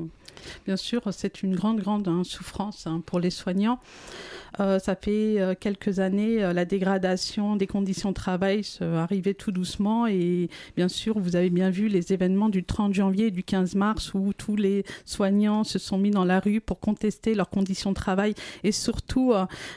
Bien 0.66 0.76
sûr, 0.76 1.02
c'est 1.12 1.42
une 1.42 1.56
grande, 1.56 1.80
grande 1.80 2.06
hein, 2.06 2.22
souffrance 2.24 2.86
hein, 2.86 3.02
pour 3.04 3.18
les 3.18 3.30
soignants. 3.30 3.80
Euh, 4.60 4.78
ça 4.78 4.96
fait 4.96 5.40
euh, 5.40 5.54
quelques 5.58 6.00
années, 6.00 6.42
euh, 6.42 6.52
la 6.52 6.64
dégradation 6.64 7.56
des 7.56 7.66
conditions 7.66 8.10
de 8.10 8.14
travail 8.14 8.62
arrivait 8.80 9.34
tout 9.34 9.52
doucement 9.52 10.06
et 10.06 10.48
bien 10.76 10.88
sûr, 10.88 11.18
vous 11.18 11.36
avez 11.36 11.50
bien 11.50 11.70
vu 11.70 11.88
les 11.88 12.12
événements 12.12 12.48
du 12.48 12.64
30 12.64 12.94
janvier 12.94 13.26
et 13.26 13.30
du 13.30 13.42
15 13.44 13.74
mars 13.74 14.14
où 14.14 14.32
tous 14.32 14.56
les 14.56 14.84
soignants 15.04 15.64
se 15.64 15.78
sont 15.78 15.98
mis 15.98 16.10
dans 16.10 16.24
la 16.24 16.40
rue 16.40 16.60
pour 16.60 16.80
contester 16.80 17.34
leurs 17.34 17.50
conditions 17.50 17.90
de 17.90 17.94
travail 17.94 18.34
et 18.64 18.72
surtout 18.72 19.32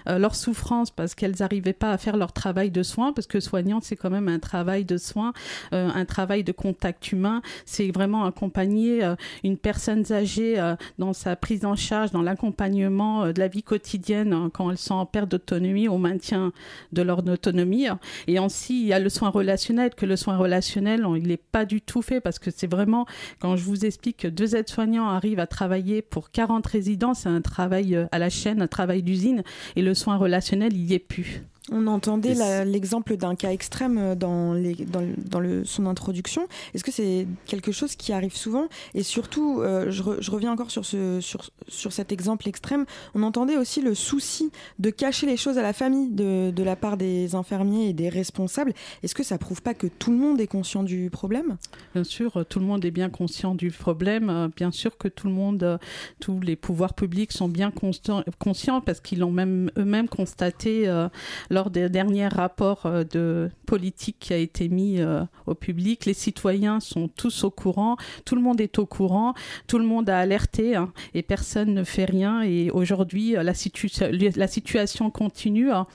leur 0.05 0.35
souffrance 0.35 0.91
parce 0.91 1.15
qu'elles 1.15 1.35
n'arrivaient 1.39 1.73
pas 1.73 1.91
à 1.91 1.97
faire 1.97 2.17
leur 2.17 2.33
travail 2.33 2.71
de 2.71 2.83
soins 2.83 3.13
parce 3.13 3.27
que 3.27 3.39
soignant, 3.39 3.79
c'est 3.81 3.95
quand 3.95 4.09
même 4.09 4.27
un 4.27 4.39
travail 4.39 4.85
de 4.85 4.97
soins, 4.97 5.33
un 5.71 6.05
travail 6.05 6.43
de 6.43 6.51
contact 6.51 7.11
humain. 7.11 7.41
C'est 7.65 7.91
vraiment 7.91 8.25
accompagner 8.25 9.01
une 9.43 9.57
personne 9.57 10.03
âgée 10.11 10.73
dans 10.97 11.13
sa 11.13 11.35
prise 11.35 11.65
en 11.65 11.75
charge, 11.75 12.11
dans 12.11 12.21
l'accompagnement 12.21 13.31
de 13.31 13.39
la 13.39 13.47
vie 13.47 13.63
quotidienne 13.63 14.33
hein, 14.33 14.49
elles 14.71 14.77
sont 14.77 14.95
en 14.95 15.05
perte 15.05 15.29
d'autonomie, 15.29 15.87
au 15.87 15.97
maintien 15.97 16.51
de 16.91 17.01
leur 17.01 17.19
autonomie. 17.27 17.87
Et 18.27 18.37
ainsi, 18.37 18.81
il 18.81 18.87
y 18.87 18.93
a 18.93 18.99
le 18.99 19.09
soin 19.09 19.29
relationnel, 19.29 19.91
que 19.95 20.05
le 20.05 20.15
soin 20.15 20.37
relationnel, 20.37 21.05
on- 21.05 21.15
il 21.15 21.27
n'est 21.27 21.37
pas 21.37 21.65
du 21.65 21.81
tout 21.81 22.01
fait 22.01 22.19
parce 22.21 22.39
que 22.39 22.49
c'est 22.49 22.69
vraiment, 22.69 23.05
quand 23.39 23.55
je 23.55 23.63
vous 23.63 23.85
explique 23.85 24.17
que 24.17 24.27
deux 24.27 24.55
aides-soignants 24.55 25.07
arrivent 25.07 25.39
à 25.39 25.47
travailler 25.47 26.01
pour 26.01 26.31
40 26.31 26.65
résidents, 26.65 27.13
c'est 27.13 27.29
un 27.29 27.41
travail 27.41 27.95
euh, 27.95 28.05
à 28.11 28.19
la 28.19 28.29
chaîne, 28.29 28.61
un 28.61 28.67
travail 28.67 29.03
d'usine, 29.03 29.43
et 29.75 29.81
le 29.81 29.93
soin 29.93 30.17
relationnel, 30.17 30.73
il 30.73 30.85
n'y 30.85 30.93
est 30.93 30.99
plus. 30.99 31.43
On 31.69 31.85
entendait 31.85 32.33
l'exemple 32.65 33.17
d'un 33.17 33.35
cas 33.35 33.51
extrême 33.51 33.97
euh, 33.99 34.15
dans, 34.15 34.53
les, 34.53 34.73
dans, 34.73 34.99
le- 34.99 35.13
dans 35.17 35.39
le, 35.39 35.63
son 35.63 35.85
introduction. 35.85 36.47
Est-ce 36.73 36.83
que 36.83 36.91
c'est 36.91 37.27
quelque 37.45 37.71
chose 37.71 37.95
qui 37.95 38.13
arrive 38.13 38.35
souvent? 38.35 38.67
Et 38.95 39.03
surtout, 39.03 39.61
euh, 39.61 39.91
je, 39.91 40.01
re- 40.01 40.17
je 40.19 40.31
reviens 40.31 40.51
encore 40.51 40.71
sur, 40.71 40.85
ce, 40.85 41.21
sur, 41.21 41.51
sur 41.67 41.93
cet 41.93 42.11
exemple 42.11 42.49
extrême, 42.49 42.85
on 43.13 43.21
entendait 43.21 43.57
aussi 43.57 43.81
le 43.81 43.93
souci 43.93 44.51
de 44.79 44.89
cacher 44.89 45.27
les 45.27 45.37
choses 45.37 45.59
à 45.59 45.61
la 45.61 45.71
famille 45.71 46.09
de, 46.09 46.49
de 46.49 46.63
la 46.63 46.75
part 46.75 46.97
des 46.97 47.35
infirmiers 47.35 47.89
et 47.89 47.93
des 47.93 48.09
responsables. 48.09 48.73
Est-ce 49.03 49.13
que 49.13 49.23
ça 49.23 49.37
prouve 49.37 49.61
pas 49.61 49.75
que 49.75 49.85
tout 49.85 50.09
le 50.09 50.17
monde 50.17 50.41
est 50.41 50.47
conscient 50.47 50.81
du 50.81 51.11
problème? 51.11 51.57
Bien 51.93 52.03
sûr, 52.03 52.37
euh, 52.37 52.43
tout 52.43 52.59
le 52.59 52.65
monde 52.65 52.83
est 52.85 52.91
bien 52.91 53.09
conscient 53.09 53.53
du 53.53 53.69
problème. 53.69 54.49
Bien 54.55 54.71
sûr 54.71 54.97
que 54.97 55.07
tout 55.07 55.27
le 55.27 55.33
monde, 55.33 55.79
tous 56.19 56.39
les 56.39 56.55
pouvoirs 56.55 56.95
publics 56.95 57.31
sont 57.31 57.49
bien 57.49 57.69
conscients, 57.69 58.23
conscients 58.39 58.81
parce 58.81 58.99
qu'ils 58.99 59.19
l'ont 59.19 59.31
même 59.31 59.69
eux-mêmes 59.77 60.09
constaté 60.09 60.87
euh, 60.87 61.07
lors 61.51 61.69
des 61.69 61.89
derniers 61.89 62.29
rapports 62.29 62.85
euh, 62.85 63.03
de 63.03 63.51
politique 63.67 64.17
qui 64.19 64.33
a 64.33 64.37
été 64.37 64.69
mis 64.69 64.99
euh, 64.99 65.21
au 65.45 65.53
public. 65.53 66.05
Les 66.05 66.13
citoyens 66.13 66.79
sont 66.79 67.09
tous 67.09 67.43
au 67.43 67.51
courant, 67.51 67.97
tout 68.25 68.35
le 68.35 68.41
monde 68.41 68.59
est 68.61 68.79
au 68.79 68.85
courant, 68.85 69.35
tout 69.67 69.77
le 69.77 69.85
monde 69.85 70.09
a 70.09 70.17
alerté 70.17 70.75
hein, 70.75 70.91
et 71.13 71.21
personne 71.21 71.73
ne 71.73 71.83
fait 71.83 72.05
rien. 72.05 72.41
Et 72.41 72.71
aujourd'hui, 72.71 73.33
la, 73.33 73.53
la 73.53 74.47
situation 74.47 75.11
continue. 75.11 75.71
Hein. 75.71 75.85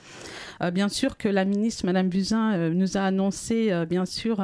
Euh, 0.61 0.71
bien 0.71 0.89
sûr 0.89 1.17
que 1.17 1.27
la 1.27 1.45
ministre, 1.45 1.85
Madame 1.85 2.09
Buzyn, 2.09 2.53
euh, 2.53 2.73
nous 2.73 2.97
a 2.97 3.01
annoncé, 3.01 3.71
euh, 3.71 3.85
bien 3.85 4.05
sûr, 4.05 4.39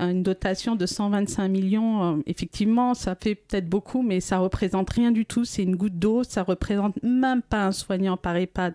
une 0.00 0.22
dotation 0.22 0.76
de 0.76 0.86
125 0.86 1.48
millions. 1.48 2.22
effectivement, 2.26 2.94
ça 2.94 3.14
fait 3.14 3.34
peut-être 3.34 3.68
beaucoup, 3.68 4.02
mais 4.02 4.20
ça 4.20 4.38
représente 4.38 4.90
rien 4.90 5.10
du 5.10 5.26
tout. 5.26 5.44
C'est 5.44 5.62
une 5.62 5.76
goutte 5.76 5.98
d'eau. 5.98 6.24
Ça 6.24 6.42
représente 6.42 7.02
même 7.02 7.42
pas 7.42 7.66
un 7.66 7.72
soignant 7.72 8.16
par 8.16 8.36
EHPAD. 8.36 8.74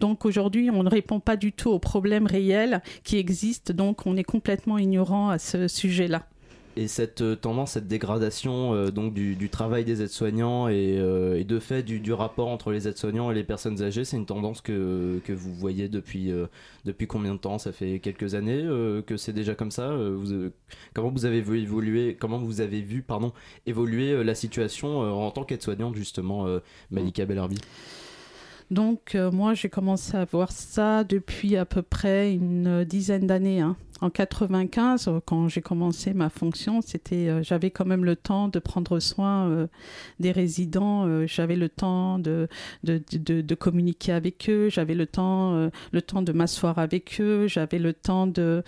Donc 0.00 0.24
aujourd'hui, 0.24 0.70
on 0.70 0.82
ne 0.82 0.90
répond 0.90 1.20
pas 1.20 1.36
du 1.36 1.52
tout 1.52 1.70
aux 1.70 1.78
problèmes 1.78 2.26
réels 2.26 2.82
qui 3.02 3.18
existent. 3.18 3.72
Donc 3.74 4.06
on 4.06 4.16
est 4.16 4.24
complètement 4.24 4.78
ignorant 4.78 5.30
à 5.30 5.38
ce 5.38 5.68
sujet-là. 5.68 6.26
Et 6.76 6.88
cette 6.88 7.20
euh, 7.20 7.36
tendance, 7.36 7.72
cette 7.72 7.86
dégradation 7.86 8.74
euh, 8.74 8.90
donc 8.90 9.14
du, 9.14 9.48
travail 9.48 9.84
des 9.84 10.02
aides-soignants 10.02 10.68
et, 10.68 10.96
euh, 10.98 11.44
de 11.44 11.58
fait 11.60 11.82
du, 11.82 12.12
rapport 12.12 12.48
entre 12.48 12.72
les 12.72 12.88
aides-soignants 12.88 13.30
et 13.30 13.34
les 13.34 13.44
personnes 13.44 13.82
âgées, 13.82 14.04
c'est 14.04 14.16
une 14.16 14.26
tendance 14.26 14.60
que, 14.60 15.20
que 15.24 15.32
vous 15.32 15.54
voyez 15.54 15.88
depuis, 15.88 16.32
depuis 16.84 17.06
combien 17.06 17.34
de 17.34 17.38
temps? 17.38 17.58
Ça 17.58 17.72
fait 17.72 17.98
quelques 17.98 18.34
années 18.34 18.62
que 19.06 19.16
c'est 19.16 19.32
déjà 19.32 19.54
comme 19.54 19.70
ça 19.70 19.96
Comment 20.94 21.10
vous 21.10 21.24
avez 21.24 21.40
vu 21.40 21.60
évoluer, 21.60 22.16
comment 22.18 22.38
vous 22.38 22.60
avez 22.60 22.80
vu 22.80 23.02
pardon, 23.02 23.32
évoluer 23.66 24.22
la 24.24 24.34
situation 24.34 25.00
en 25.00 25.30
tant 25.30 25.44
qu'aide-soignante 25.44 25.94
justement, 25.96 26.46
Malika 26.90 27.26
Bellarbi? 27.26 27.58
Donc 28.70 29.16
moi 29.32 29.54
j'ai 29.54 29.68
commencé 29.68 30.16
à 30.16 30.24
voir 30.24 30.52
ça 30.52 31.04
depuis 31.04 31.56
à 31.56 31.64
peu 31.64 31.82
près 31.82 32.32
une 32.32 32.84
dizaine 32.84 33.26
d'années. 33.26 33.60
Hein 33.60 33.76
en 34.00 34.10
95, 34.10 35.08
euh, 35.08 35.20
quand 35.24 35.48
j'ai 35.48 35.62
commencé 35.62 36.14
ma 36.14 36.28
fonction, 36.28 36.80
c'était, 36.80 37.28
euh, 37.28 37.42
j'avais 37.42 37.70
quand 37.70 37.84
même 37.84 38.04
le 38.04 38.16
temps 38.16 38.48
de 38.48 38.58
prendre 38.58 39.00
soin 39.00 39.48
euh, 39.48 39.66
des 40.20 40.32
résidents. 40.32 41.24
j'avais 41.26 41.56
le 41.56 41.68
temps 41.68 42.18
de 42.18 42.48
de, 42.82 43.00
de, 43.18 43.54
communiquer 43.54 44.12
avec 44.12 44.48
eux. 44.50 44.68
J'avais 44.68 44.94
le 44.94 45.06
temps, 45.06 45.70
le 45.92 46.02
temps 46.02 46.22
de 46.22 46.32
m'asseoir 46.32 46.78
avec 46.78 47.18
eux. 47.20 47.46
J'avais 47.46 47.78
le 47.78 47.92
temps 47.92 48.26
de 48.26 48.62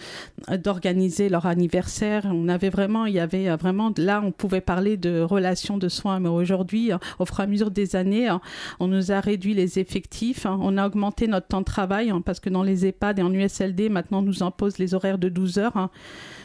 d'organiser 0.48 1.28
leur 1.28 1.46
anniversaire. 1.46 2.24
On 2.26 2.48
avait 2.48 2.70
vraiment, 2.70 3.06
il 3.06 3.14
y 3.14 3.20
avait 3.20 3.54
vraiment 3.56 3.92
là, 3.96 4.22
on 4.24 4.32
pouvait 4.32 4.60
parler 4.60 4.96
de 4.96 5.20
relations 5.20 5.76
de 5.76 5.88
soins. 5.88 6.20
Mais 6.20 6.28
aujourd'hui, 6.28 6.92
au 7.18 7.26
fur 7.26 7.40
et 7.40 7.42
à 7.42 7.46
mesure 7.46 7.70
des 7.70 7.96
années, 7.96 8.34
on 8.80 8.88
nous 8.88 9.12
a 9.12 9.20
réduit 9.20 9.54
les 9.54 9.78
effectifs. 9.86 10.46
Hein. 10.46 10.58
On 10.60 10.76
a 10.76 10.86
augmenté 10.86 11.28
notre 11.28 11.46
temps 11.46 11.60
de 11.60 11.64
travail 11.64 12.10
hein, 12.10 12.20
parce 12.24 12.40
que 12.40 12.50
dans 12.50 12.62
les 12.62 12.86
EHPAD 12.86 13.18
et 13.18 13.22
en 13.22 13.32
USLD, 13.32 13.88
maintenant, 13.88 14.18
on 14.18 14.22
nous 14.22 14.42
impose 14.42 14.78
les 14.78 14.94
horaires 14.94 15.18
de 15.18 15.28
12 15.28 15.58
heures. 15.58 15.76
Hein. 15.76 15.90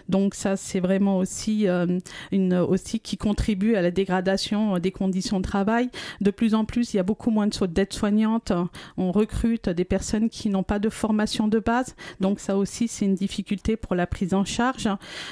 Donc 0.10 0.36
ça, 0.36 0.58
c'est 0.58 0.80
vraiment 0.80 1.18
aussi 1.18 1.68
euh, 1.68 2.00
une 2.32 2.56
aussi 2.56 3.00
qui 3.00 3.18
contribue 3.18 3.76
à 3.76 3.82
la 3.82 3.92
dégradation 3.92 4.78
des 4.78 4.92
conditions 4.92 5.40
de 5.40 5.44
travail. 5.44 5.90
De 6.20 6.32
plus 6.32 6.54
en 6.54 6.66
plus, 6.66 6.94
il 6.94 6.98
y 6.98 7.00
a 7.00 7.04
beaucoup 7.04 7.32
moins 7.32 7.48
d'aides 7.48 7.94
soignantes. 7.94 8.52
On 8.98 9.12
recrute 9.12 9.70
des 9.70 9.86
personnes 9.86 10.30
qui 10.30 10.50
n'ont 10.50 10.64
pas 10.64 10.80
de 10.80 10.90
formation 10.90 11.48
de 11.48 11.60
base. 11.60 11.96
Donc 12.20 12.40
ça 12.40 12.58
aussi, 12.58 12.88
c'est 12.88 13.06
une 13.06 13.16
difficulté 13.16 13.78
pour 13.78 13.96
la 13.96 14.06
prise 14.06 14.34
en 14.34 14.44
charge. 14.46 14.90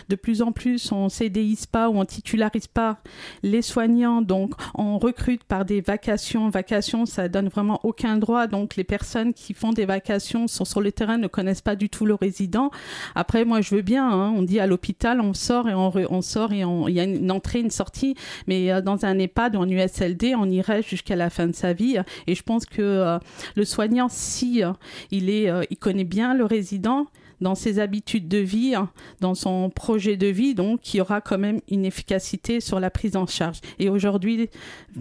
De 0.08 0.16
plus 0.16 0.42
en 0.42 0.52
plus, 0.52 0.92
on 0.92 1.10
CDIse 1.10 1.66
pas 1.66 1.90
ou 1.90 1.98
on 1.98 2.06
titularise 2.06 2.68
pas 2.68 3.00
les 3.44 3.62
soignants. 3.62 4.22
Donc 4.22 4.54
on 4.76 4.98
recrute 4.98 5.44
par 5.44 5.66
des 5.66 5.82
vacations. 5.82 6.50
Vacations, 6.50 7.06
ça 7.06 7.28
donne 7.28 7.50
vraiment 7.50 7.82
aucun 7.84 7.99
droit. 8.18 8.48
Donc 8.48 8.76
les 8.76 8.84
personnes 8.84 9.34
qui 9.34 9.54
font 9.54 9.72
des 9.72 9.86
vacations 9.86 10.48
sont 10.48 10.66
sur 10.66 10.82
le 10.82 10.92
terrain, 10.92 11.18
ne 11.18 11.28
connaissent 11.28 11.62
pas 11.62 11.76
du 11.76 11.90
tout 11.90 12.06
le 12.06 12.16
résident. 12.16 12.72
Après, 13.16 13.46
moi, 13.46 13.62
je 13.62 13.76
veux 13.76 13.82
bien. 13.82 14.10
Hein, 14.10 14.34
on 14.36 14.42
dit 14.42 14.60
à 14.60 14.68
l'hôpital, 14.68 15.22
on 15.22 15.34
sort 15.34 15.70
et 15.70 15.74
on, 15.74 16.22
sort 16.22 16.52
et 16.52 16.62
il 16.62 16.94
y 16.94 17.00
a 17.00 17.04
une 17.04 17.32
entrée, 17.32 17.60
une 17.60 17.72
sortie. 17.72 18.16
Mais 18.48 18.72
euh, 18.72 18.82
dans 18.82 19.06
un 19.06 19.18
EHPAD 19.20 19.56
ou 19.56 19.60
en 19.60 19.70
USLD, 19.70 20.34
on 20.38 20.50
irait 20.50 20.82
jusqu'à 20.82 21.16
la 21.16 21.30
fin 21.30 21.48
de 21.48 21.56
sa 21.56 21.74
vie. 21.74 21.98
Et 22.28 22.36
je 22.36 22.44
pense 22.44 22.66
que 22.66 22.82
euh, 22.82 23.20
le 23.56 23.66
soignant, 23.66 24.08
si 24.10 24.64
euh, 24.64 24.72
il 25.12 25.30
est, 25.30 25.50
il 25.70 25.78
connaît 25.78 26.04
bien 26.04 26.34
le 26.34 26.46
résident, 26.46 27.08
dans 27.42 27.56
ses 27.56 27.80
habitudes 27.80 28.28
de 28.28 28.38
vie, 28.38 28.76
hein, 28.76 28.90
dans 29.22 29.36
son 29.36 29.70
projet 29.70 30.18
de 30.18 30.28
vie, 30.28 30.56
donc 30.56 30.94
il 30.94 30.98
y 30.98 31.02
aura 31.02 31.22
quand 31.22 31.38
même 31.38 31.60
une 31.70 31.86
efficacité 31.86 32.60
sur 32.60 32.80
la 32.80 32.90
prise 32.90 33.16
en 33.16 33.28
charge. 33.28 33.60
Et 33.80 33.90
aujourd'hui, 33.90 34.50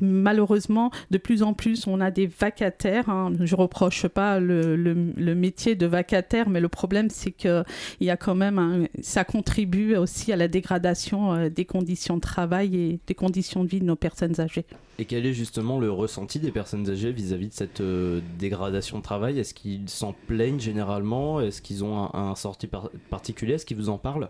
malheureusement, 0.00 0.90
de 1.11 1.18
plus 1.18 1.42
en 1.42 1.54
plus, 1.54 1.87
on 1.87 2.00
a 2.00 2.11
des 2.11 2.26
vacataires. 2.26 3.09
Hein. 3.09 3.33
Je 3.40 3.54
reproche 3.57 4.07
pas 4.07 4.40
le, 4.40 4.76
le, 4.76 5.35
métier 5.35 5.75
de 5.75 5.87
vacataire, 5.87 6.49
mais 6.49 6.61
le 6.61 6.68
problème, 6.68 7.11
c'est 7.11 7.30
que 7.30 7.62
il 8.00 8.07
y 8.07 8.11
a 8.11 8.16
quand 8.16 8.35
même 8.35 8.88
ça 9.02 9.25
contribue 9.25 9.97
aussi 9.97 10.33
à 10.33 10.37
la 10.37 10.49
dégradation 10.49 11.35
euh, 11.35 11.49
des 11.49 11.64
conditions 11.64 12.16
de 12.16 12.21
travail 12.21 12.76
et 12.76 13.00
des 13.07 13.14
conditions 13.14 13.64
de 13.64 13.68
vie 13.68 13.80
de 13.80 13.85
nos 13.85 13.97
personnes 13.97 14.40
âgées. 14.40 14.66
Et 15.00 15.05
quel 15.05 15.26
est 15.26 15.33
justement 15.33 15.78
le 15.78 15.93
ressenti 15.93 16.40
des 16.40 16.50
personnes 16.50 16.90
âgées 16.90 17.12
vis-à-vis 17.12 17.49
de 17.49 17.55
cette 17.55 17.81
euh, 17.81 18.21
dégradation 18.38 18.99
de 18.99 19.02
travail? 19.05 19.38
Est-ce 19.38 19.55
qu'ils 19.55 19.88
s'en 19.88 20.12
plaignent 20.26 20.59
généralement? 20.59 21.40
Est-ce 21.40 21.62
qu'ils 21.62 21.85
ont 21.85 22.12
un, 22.14 22.35
sorti 22.35 22.69
particulier? 23.09 23.55
Est-ce 23.55 23.64
qu'ils 23.64 23.76
vous 23.76 23.90
en 23.90 23.99
parlent? 23.99 24.28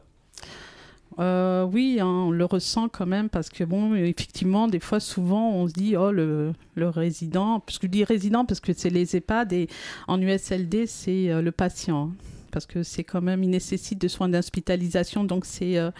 Euh, 1.18 1.64
oui, 1.64 1.98
hein, 2.00 2.06
on 2.06 2.30
le 2.30 2.44
ressent 2.44 2.90
quand 2.90 3.06
même 3.06 3.30
parce 3.30 3.48
que 3.48 3.64
bon, 3.64 3.94
effectivement, 3.94 4.68
des 4.68 4.78
fois, 4.78 5.00
souvent, 5.00 5.52
on 5.52 5.68
se 5.68 5.72
dit 5.72 5.96
oh 5.96 6.12
le, 6.12 6.52
le 6.74 6.88
résident, 6.90 7.60
parce 7.60 7.78
que 7.78 7.86
je 7.86 7.90
dis 7.90 8.04
résident 8.04 8.44
parce 8.44 8.60
que 8.60 8.74
c'est 8.74 8.90
les 8.90 9.16
EHPAD 9.16 9.54
et 9.54 9.68
en 10.06 10.20
USLD 10.20 10.86
c'est 10.86 11.30
euh, 11.30 11.40
le 11.40 11.50
patient 11.50 12.10
parce 12.50 12.66
que 12.66 12.82
c'est 12.82 13.04
quand 13.04 13.20
même, 13.20 13.42
il 13.42 13.50
nécessite 13.50 14.00
de 14.00 14.08
soins 14.08 14.28
d'hospitalisation, 14.28 15.24
donc 15.24 15.44
c'est 15.44 15.78
euh, 15.78 15.90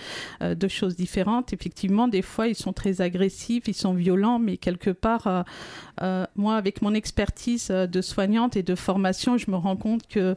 euh, 0.43 0.55
deux 0.55 0.69
choses 0.69 0.97
différentes. 0.97 1.53
Effectivement, 1.53 2.09
des 2.09 2.23
fois, 2.23 2.49
ils 2.49 2.55
sont 2.55 2.73
très 2.73 3.01
agressifs, 3.01 3.69
ils 3.69 3.75
sont 3.75 3.95
violents, 3.95 4.39
mais 4.39 4.57
quelque 4.57 4.91
part, 4.91 5.45
euh, 6.03 6.27
moi, 6.37 6.57
avec 6.57 6.83
mon 6.83 6.95
expertise 6.95 7.69
de 7.69 8.01
soignante 8.01 8.57
et 8.57 8.63
de 8.63 8.75
formation, 8.75 9.37
je 9.37 9.51
me 9.51 9.57
rends 9.57 9.77
compte 9.77 10.07
que 10.07 10.35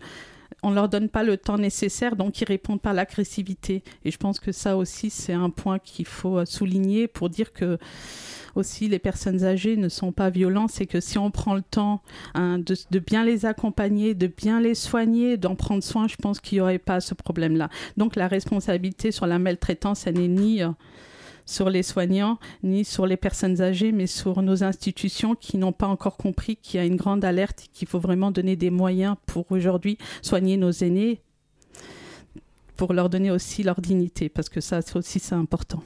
on 0.63 0.72
leur 0.72 0.89
donne 0.89 1.10
pas 1.10 1.24
le 1.24 1.38
temps 1.38 1.58
nécessaire, 1.58 2.15
donc 2.15 2.39
ils 2.41 2.46
répondent 2.46 2.82
par 2.82 2.94
l'agressivité. 2.94 3.84
Et 4.06 4.12
je 4.12 4.18
pense 4.18 4.39
que 4.39 4.51
ça 4.51 4.77
aussi, 4.77 5.10
c'est 5.10 5.34
un 5.34 5.50
point 5.50 5.80
qu'il 5.80 6.06
faut 6.06 6.46
souligner 6.46 7.08
pour 7.08 7.30
dire 7.30 7.53
que 7.53 7.77
aussi 8.56 8.88
les 8.88 9.00
personnes 9.00 9.44
âgées 9.44 9.77
ne 9.77 9.89
sont 9.89 10.12
pas 10.12 10.30
violentes, 10.30 10.72
c'est 10.72 10.86
que 10.86 11.00
si 11.00 11.18
on 11.18 11.32
prend 11.32 11.56
le 11.56 11.62
temps 11.62 12.01
hein, 12.34 12.60
de, 12.60 13.00
bien 13.00 13.24
les 13.24 13.46
accompagner, 13.46 14.13
de 14.13 14.27
bien 14.27 14.60
les 14.60 14.75
soigner, 14.75 15.38
d'en 15.38 15.56
prendre 15.56 15.84
soin, 15.84 16.08
je 16.08 16.15
pense 16.15 16.39
qu'il 16.39 16.58
n'y 16.58 16.62
aurait 16.62 16.80
pas 16.80 17.00
ce 17.00 17.13
problème-là. 17.13 17.70
Donc 17.98 18.15
la 18.15 18.27
responsabilité 18.27 19.12
sur 19.12 19.25
la 19.25 19.39
maltraitance, 19.39 20.08
elle 20.08 20.15
n'est 20.15 20.27
ni 20.27 20.63
euh, 20.63 20.70
sur 21.46 21.70
les 21.70 21.84
soignants, 21.84 22.40
ni 22.64 22.86
sur 22.86 23.06
les 23.06 23.18
personnes 23.18 23.62
âgées, 23.62 23.92
mais 23.92 24.08
sur 24.08 24.42
nos 24.42 24.64
institutions 24.64 25.36
qui 25.36 25.58
n'ont 25.58 25.72
pas 25.72 25.88
encore 25.88 26.18
compris 26.18 26.56
qu'il 26.58 26.80
y 26.80 26.84
a 26.84 26.86
une 26.86 26.96
grande 26.96 27.26
alerte, 27.26 27.68
qu'il 27.74 27.88
faut 27.88 28.00
vraiment 28.00 28.32
donner 28.32 28.56
des 28.56 28.70
moyens 28.70 29.16
pour 29.26 29.52
aujourd'hui 29.52 29.98
soigner 30.22 30.58
nos 30.58 30.72
aînés, 30.72 31.22
pour 32.78 32.94
leur 32.94 33.10
donner 33.10 33.32
aussi 33.32 33.64
leur 33.64 33.82
dignité, 33.82 34.30
parce 34.30 34.50
que 34.50 34.62
ça 34.62 34.80
aussi 34.96 35.20
c'est 35.20 35.36
important. 35.36 35.84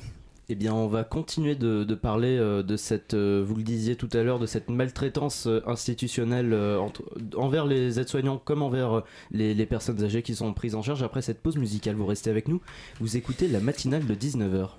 Eh 0.47 0.53
bien, 0.53 0.75
on 0.75 0.85
va 0.85 1.03
continuer 1.03 1.55
de, 1.55 1.83
parler 1.95 2.37
euh, 2.37 2.61
de 2.61 2.77
cette, 2.77 3.15
euh, 3.15 3.43
vous 3.45 3.55
le 3.55 3.63
disiez 3.63 3.95
tout 3.95 4.09
à 4.13 4.21
l'heure, 4.21 4.37
de 4.37 4.45
cette 4.45 4.69
maltraitance 4.69 5.47
euh, 5.47 5.63
institutionnelle 5.65 6.55
envers 7.35 7.65
les 7.65 7.99
aides-soignants 7.99 8.37
comme 8.37 8.61
envers 8.61 9.01
les, 9.31 9.65
personnes 9.65 10.03
âgées 10.03 10.21
qui 10.21 10.35
sont 10.35 10.53
prises 10.53 10.75
en 10.75 10.83
charge. 10.83 11.01
Après 11.01 11.23
cette 11.23 11.41
pause 11.41 11.57
musicale, 11.57 11.95
vous 11.95 12.05
restez 12.05 12.29
avec 12.29 12.47
nous. 12.47 12.61
Vous 12.99 13.17
écoutez 13.17 13.47
la 13.47 13.59
matinale 13.59 14.05
de 14.05 14.13
19h. 14.13 14.69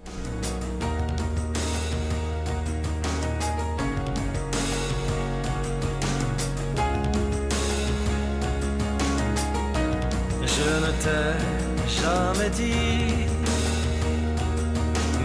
Je 10.42 10.70
ne 10.80 10.90
t'ai 11.02 12.00
jamais 12.02 12.50
dit 12.50 13.25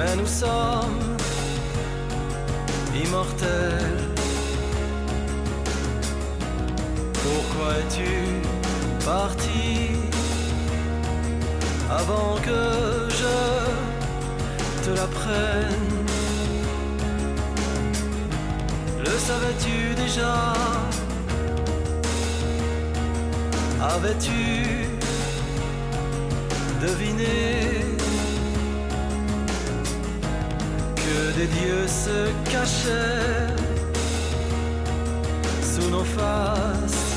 mais 0.02 0.16
nous 0.16 0.26
sommes 0.26 1.18
immortels. 3.04 4.08
Pourquoi 7.24 7.70
es-tu 7.82 8.14
parti 9.06 9.92
avant 11.90 12.36
que 12.48 12.62
je 13.20 13.38
te 14.86 14.92
la 15.00 15.08
prenne 15.08 15.88
Le 19.06 19.16
savais-tu 19.28 19.78
déjà? 20.04 20.36
Avais-tu 23.82 24.88
deviné? 26.82 28.01
Des 31.36 31.48
dieux 31.48 31.88
se 31.88 32.32
cachaient 32.50 33.56
sous 35.62 35.90
nos 35.90 36.04
faces 36.04 37.12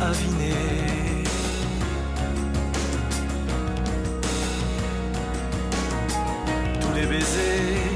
aviné. 0.00 0.54
Tous 6.80 6.94
les 6.94 7.06
baisers 7.06 7.90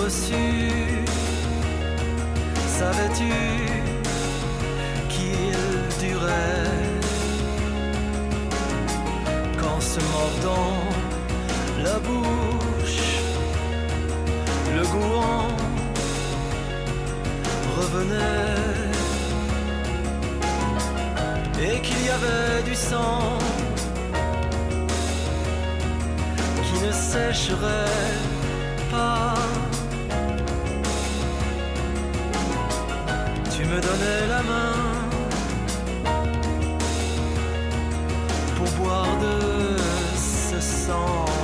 reçus, 0.00 1.04
savais-tu 2.78 3.32
qu'ils 5.08 6.06
duraient 6.06 6.82
Qu'en 9.60 9.80
se 9.80 10.00
mordant 10.12 10.83
et 21.62 21.80
qu'il 21.80 22.04
y 22.04 22.10
avait 22.10 22.62
du 22.64 22.74
sang 22.74 23.38
qui 26.64 26.86
ne 26.86 26.92
sécherait 26.92 27.84
pas. 28.90 29.34
Tu 33.54 33.64
me 33.64 33.80
donnais 33.80 34.26
la 34.28 34.42
main 34.42 34.74
pour 38.56 38.68
boire 38.78 39.16
de 39.24 39.76
ce 40.16 40.60
sang-là. 40.60 41.43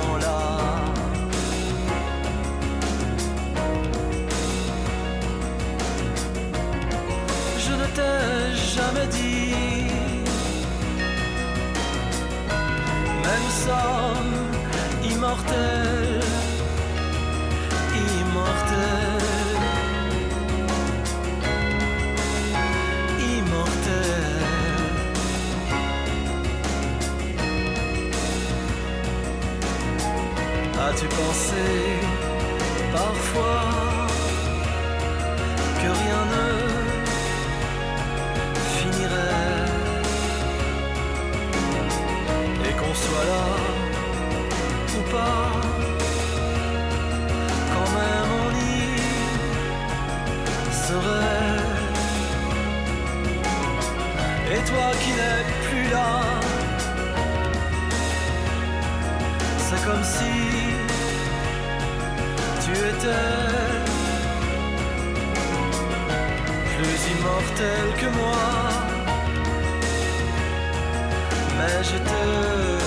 Sommes 13.65 14.37
immortels, 15.11 16.25
immortels. 17.95 19.21
As-tu 30.87 31.07
pensé 31.07 31.67
parfois 32.91 33.67
que 35.79 35.89
rien 36.01 36.23
ne 36.33 36.50
soit 43.11 43.25
là 43.25 43.45
ou 44.97 45.01
pas, 45.11 45.51
quand 47.73 47.89
même 47.99 48.31
on 48.43 48.49
y 48.55 48.81
serait. 50.85 51.61
Et 54.53 54.61
toi 54.69 54.87
qui 55.01 55.11
n'es 55.19 55.43
plus 55.67 55.87
là, 55.95 56.13
c'est 59.65 59.81
comme 59.85 60.05
si 60.15 60.35
tu 62.63 62.71
étais 62.91 63.37
plus 66.73 66.99
immortel 67.13 67.85
que 67.99 68.09
moi. 68.19 68.45
Mais 71.57 71.77
je 71.83 71.97
te 72.09 72.80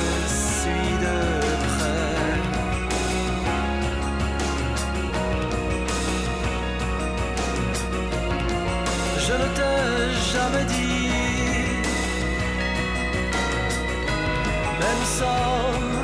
même 14.80 15.04
sommes 15.18 15.96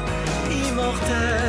immortels, 0.51 1.40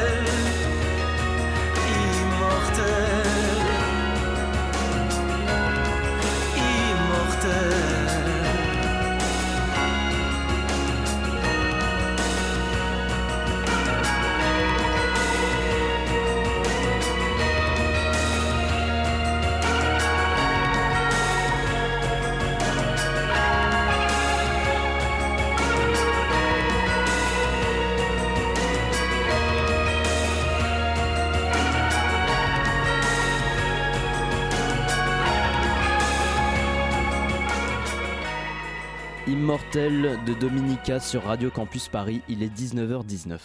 Immortel 39.52 40.18
de 40.26 40.34
Dominica 40.34 41.02
sur 41.02 41.24
Radio 41.26 41.50
Campus 41.50 41.90
Paris, 41.90 42.22
il 42.30 42.42
est 42.42 42.48
19h19. 42.48 43.38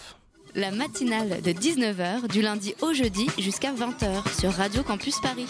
La 0.55 0.71
matinale 0.71 1.43
de 1.43 1.51
19h 1.51 2.29
du 2.29 2.43
lundi 2.43 2.77
au 2.81 2.93
jeudi 2.93 3.27
jusqu'à 3.41 3.73
20h 3.73 4.41
sur 4.41 4.53
Radio 4.53 4.85
Campus 4.85 5.19
Paris. 5.19 5.49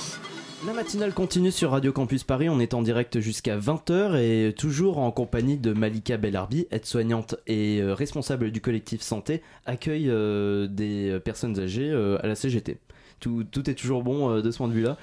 La 0.66 0.72
matinale 0.72 1.12
continue 1.12 1.52
sur 1.52 1.72
Radio 1.72 1.92
Campus 1.92 2.24
Paris, 2.24 2.48
on 2.48 2.58
est 2.58 2.72
en 2.72 2.80
direct 2.80 3.20
jusqu'à 3.20 3.58
20h 3.58 4.16
et 4.16 4.54
toujours 4.54 4.96
en 4.96 5.10
compagnie 5.10 5.58
de 5.58 5.74
Malika 5.74 6.16
Bellarbi, 6.16 6.66
aide-soignante 6.70 7.34
et 7.46 7.82
euh, 7.82 7.92
responsable 7.92 8.50
du 8.50 8.62
collectif 8.62 9.02
santé, 9.02 9.42
accueil 9.66 10.08
euh, 10.08 10.68
des 10.68 11.20
personnes 11.22 11.60
âgées 11.60 11.90
euh, 11.90 12.16
à 12.22 12.26
la 12.26 12.34
CGT. 12.34 12.78
Tout, 13.26 13.42
tout 13.42 13.68
est 13.68 13.74
toujours 13.74 14.04
bon 14.04 14.30
euh, 14.30 14.40
de 14.40 14.52
ce 14.52 14.58
point 14.58 14.68
de 14.68 14.72
vue-là. 14.72 14.96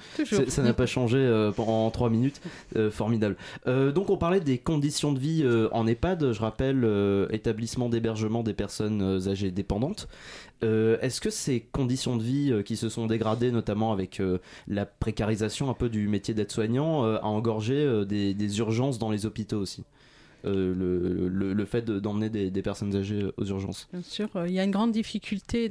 Ça 0.48 0.62
n'a 0.62 0.72
pas 0.72 0.86
changé 0.86 1.18
euh, 1.18 1.52
pendant 1.52 1.90
3 1.90 2.08
minutes. 2.08 2.40
Euh, 2.74 2.90
formidable. 2.90 3.36
Donc 3.66 4.08
on 4.08 4.16
parlait 4.16 4.40
des 4.40 4.56
conditions 4.56 5.12
de 5.12 5.18
vie 5.18 5.44
en 5.72 5.86
EHPAD. 5.86 6.32
Je 6.32 6.40
rappelle, 6.40 6.86
établissement 7.30 7.88
d'hébergement 7.88 8.42
des 8.42 8.54
personnes 8.54 9.28
âgées 9.28 9.50
dépendantes. 9.50 10.08
Est-ce 10.62 11.20
que 11.20 11.30
ces 11.30 11.60
conditions 11.60 12.16
de 12.16 12.22
vie 12.22 12.62
qui 12.64 12.76
se 12.76 12.88
sont 12.88 13.06
dégradées, 13.06 13.50
notamment 13.50 13.92
avec 13.92 14.22
la 14.68 14.86
précarisation 14.86 15.70
un 15.70 15.74
peu 15.74 15.88
du 15.88 16.08
métier 16.08 16.34
d'aide-soignant, 16.34 17.04
a 17.04 17.24
engorgé 17.24 18.04
des, 18.06 18.34
des 18.34 18.58
urgences 18.58 18.98
dans 18.98 19.10
les 19.10 19.26
hôpitaux 19.26 19.58
aussi? 19.58 19.84
Euh, 20.46 20.74
le, 21.30 21.64
fait 21.64 21.82
de- 21.82 21.98
d'emmener 21.98 22.28
des, 22.28 22.62
personnes 22.62 22.94
âgées 22.94 23.26
aux 23.36 23.44
urgences. 23.44 23.88
Bien 23.92 24.02
sûr, 24.02 24.28
euh, 24.36 24.46
il 24.48 24.54
y 24.54 24.60
a 24.60 24.64
une 24.64 24.70
grande 24.70 24.92
difficulté 24.92 25.70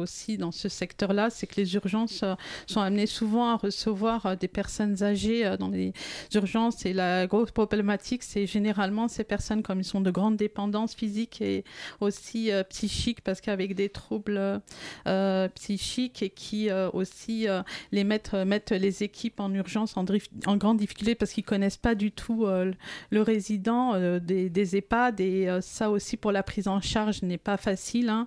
aussi 0.00 0.38
dans 0.38 0.52
ce 0.52 0.68
secteur-là, 0.68 1.28
c'est 1.30 1.46
que 1.46 1.60
les 1.60 1.74
urgences 1.74 2.22
euh, 2.22 2.34
sont 2.66 2.80
amenées 2.80 3.06
souvent 3.06 3.50
à 3.50 3.56
recevoir 3.56 4.26
euh, 4.26 4.36
des 4.36 4.48
personnes 4.48 5.02
âgées 5.02 5.46
euh, 5.46 5.56
dans 5.56 5.68
les 5.68 5.92
urgences. 6.34 6.86
Et 6.86 6.92
la 6.92 7.26
grosse 7.26 7.50
problématique, 7.50 8.22
c'est 8.22 8.46
généralement 8.46 9.08
ces 9.08 9.24
personnes 9.24 9.62
comme 9.62 9.80
ils 9.80 9.84
sont 9.84 10.00
de 10.00 10.10
grande 10.10 10.36
dépendance 10.36 10.94
physique 10.94 11.40
et 11.42 11.64
aussi 12.00 12.50
euh, 12.50 12.62
psychique 12.64 13.20
parce 13.22 13.40
qu'avec 13.40 13.74
des 13.74 13.88
troubles 13.88 14.60
euh, 15.06 15.48
psychiques 15.48 16.22
et 16.22 16.30
qui 16.30 16.70
euh, 16.70 16.88
aussi 16.92 17.48
euh, 17.48 17.62
les 17.92 18.04
mettent, 18.04 18.32
les 18.70 19.02
équipes 19.02 19.40
en 19.40 19.52
urgence 19.52 19.96
en, 19.96 20.04
en 20.46 20.56
grande 20.56 20.78
difficulté 20.78 21.14
parce 21.14 21.32
qu'ils 21.32 21.44
connaissent 21.44 21.76
pas 21.76 21.94
du 21.94 22.12
tout 22.12 22.46
euh, 22.46 22.72
le 23.10 23.22
résident 23.22 23.94
euh, 24.06 24.20
des, 24.20 24.76
EHPAD 24.76 25.20
et 25.20 25.48
euh, 25.48 25.60
ça 25.60 25.90
aussi 25.90 26.16
pour 26.16 26.32
la 26.32 26.42
prise 26.42 26.68
en 26.68 26.80
charge 26.80 27.22
n'est 27.22 27.38
pas 27.38 27.56
facile. 27.56 28.08
hein. 28.08 28.26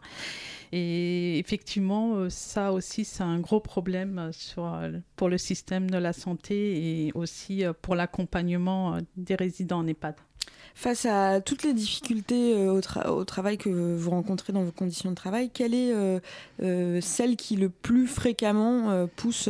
Et 0.72 1.40
effectivement, 1.40 2.16
euh, 2.16 2.30
ça 2.30 2.72
aussi, 2.74 3.06
c'est 3.06 3.24
un 3.24 3.40
gros 3.40 3.60
problème 3.60 4.32
pour 5.16 5.30
le 5.30 5.38
système 5.38 5.90
de 5.90 5.98
la 5.98 6.14
santé 6.14 7.08
et 7.08 7.12
aussi 7.14 7.64
pour 7.82 7.96
l'accompagnement 7.96 8.98
des 9.18 9.36
résidents 9.36 9.80
en 9.80 9.88
EHPAD. 9.88 10.16
Face 10.80 11.06
à 11.06 11.42
toutes 11.42 11.64
les 11.64 11.74
difficultés 11.74 12.56
euh, 12.56 12.82
au, 13.10 13.26
travail 13.26 13.58
que 13.58 13.68
vous 13.68 14.12
rencontrez 14.12 14.54
dans 14.54 14.64
vos 14.64 14.72
conditions 14.72 15.10
de 15.10 15.16
travail, 15.16 15.50
quelle 15.54 15.74
est 15.74 15.94
euh, 15.94 16.22
euh, 16.64 17.02
celle 17.02 17.36
qui 17.36 17.58
le 17.58 17.68
plus 17.68 18.08
fréquemment 18.08 19.06
pousse 19.18 19.50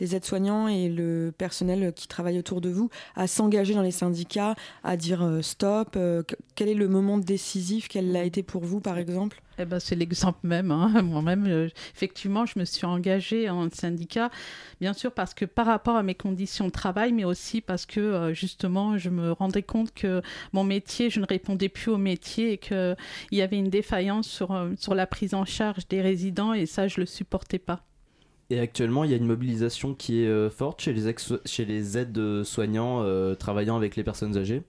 les 0.00 0.16
aides-soignants 0.16 0.68
et 0.68 0.88
le 0.88 1.34
personnel 1.36 1.92
qui 1.94 2.08
travaille 2.08 2.38
autour 2.38 2.62
de 2.62 2.70
vous 2.70 2.88
à 3.14 3.26
s'engager 3.26 3.74
dans 3.74 3.82
les 3.82 3.90
syndicats, 3.90 4.54
à 4.82 4.96
dire 4.96 5.40
stop 5.42 5.98
Quel 6.54 6.68
est 6.70 6.74
le 6.74 6.88
moment 6.88 7.18
décisif 7.18 7.86
Quel 7.88 8.16
a 8.16 8.24
été 8.24 8.42
pour 8.42 8.64
vous, 8.64 8.80
par 8.80 8.96
exemple? 8.96 9.42
Eh 9.62 9.64
ben, 9.66 9.78
c'est 9.78 9.94
l'exemple 9.94 10.38
même. 10.42 10.70
Hein. 10.70 11.02
Moi-même, 11.02 11.46
euh, 11.46 11.68
effectivement, 11.94 12.46
je 12.46 12.58
me 12.58 12.64
suis 12.64 12.86
engagée 12.86 13.50
en 13.50 13.68
syndicat, 13.70 14.30
bien 14.80 14.92
sûr 14.92 15.12
parce 15.12 15.34
que 15.34 15.44
par 15.44 15.66
rapport 15.66 15.96
à 15.96 16.02
mes 16.02 16.14
conditions 16.14 16.66
de 16.66 16.70
travail, 16.70 17.12
mais 17.12 17.24
aussi 17.24 17.60
parce 17.60 17.86
que 17.86 18.00
euh, 18.00 18.34
justement, 18.34 18.96
je 18.96 19.10
me 19.10 19.32
rendais 19.32 19.62
compte 19.62 19.92
que 19.92 20.22
mon 20.52 20.64
métier, 20.64 21.10
je 21.10 21.20
ne 21.20 21.26
répondais 21.26 21.68
plus 21.68 21.90
au 21.90 21.98
métier 21.98 22.52
et 22.52 22.58
qu'il 22.58 22.96
y 23.32 23.42
avait 23.42 23.58
une 23.58 23.70
défaillance 23.70 24.28
sur, 24.28 24.52
euh, 24.52 24.70
sur 24.78 24.94
la 24.94 25.06
prise 25.06 25.34
en 25.34 25.44
charge 25.44 25.86
des 25.88 26.00
résidents 26.00 26.52
et 26.54 26.66
ça, 26.66 26.88
je 26.88 26.96
ne 26.96 27.02
le 27.02 27.06
supportais 27.06 27.58
pas. 27.58 27.84
Et 28.52 28.58
actuellement, 28.58 29.04
il 29.04 29.12
y 29.12 29.14
a 29.14 29.16
une 29.16 29.26
mobilisation 29.26 29.94
qui 29.94 30.24
est 30.24 30.26
euh, 30.26 30.50
forte 30.50 30.80
chez 30.80 30.92
les, 30.92 31.98
aides 31.98 32.42
soignants 32.42 33.00
euh, 33.02 33.36
travaillant 33.36 33.76
avec 33.76 33.94
les 33.94 34.02
personnes 34.02 34.36
âgées 34.36 34.62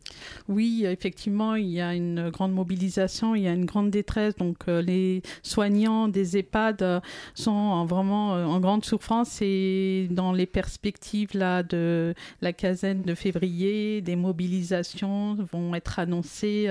Oui, 0.48 0.86
effectivement, 0.86 1.56
il 1.56 1.70
y 1.70 1.82
a 1.82 1.96
une 1.96 2.30
grande 2.30 2.54
mobilisation, 2.54 3.34
il 3.34 3.42
y 3.42 3.48
a 3.48 3.54
une 3.54 3.66
grande 3.66 3.90
détresse. 3.90 4.36
Donc, 4.36 4.58
euh, 4.68 4.84
les 4.84 5.24
soignants 5.42 6.08
des 6.08 6.38
EHPAD 6.38 7.02
sont 7.34 7.84
vraiment 7.86 8.34
en 8.34 8.60
grande 8.60 8.86
souffrance 8.86 9.40
et 9.42 10.08
dans 10.12 10.32
les 10.32 10.46
perspectives 10.46 11.30
là, 11.34 11.64
de 11.64 12.14
la 12.42 12.54
quinzaine 12.54 13.02
de 13.02 13.16
février, 13.16 14.02
des 14.02 14.16
mobilisations 14.16 15.38
vont 15.52 15.74
être 15.74 15.98
annoncées 15.98 16.70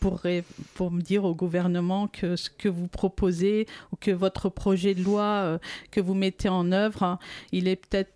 pour, 0.00 0.22
pour 0.74 0.90
me 0.90 1.00
dire 1.00 1.24
au 1.24 1.34
gouvernement 1.34 2.08
que 2.08 2.34
ce 2.34 2.50
que 2.50 2.68
vous 2.68 2.88
proposez 2.88 3.66
ou 3.92 3.96
que 3.96 4.10
votre 4.10 4.48
projet 4.48 4.94
de 4.94 5.04
loi 5.04 5.60
que 5.92 6.00
vous 6.00 6.14
mettez 6.14 6.39
en 6.48 6.72
œuvre, 6.72 7.18
il 7.52 7.68
est 7.68 7.76
peut-être 7.76 8.12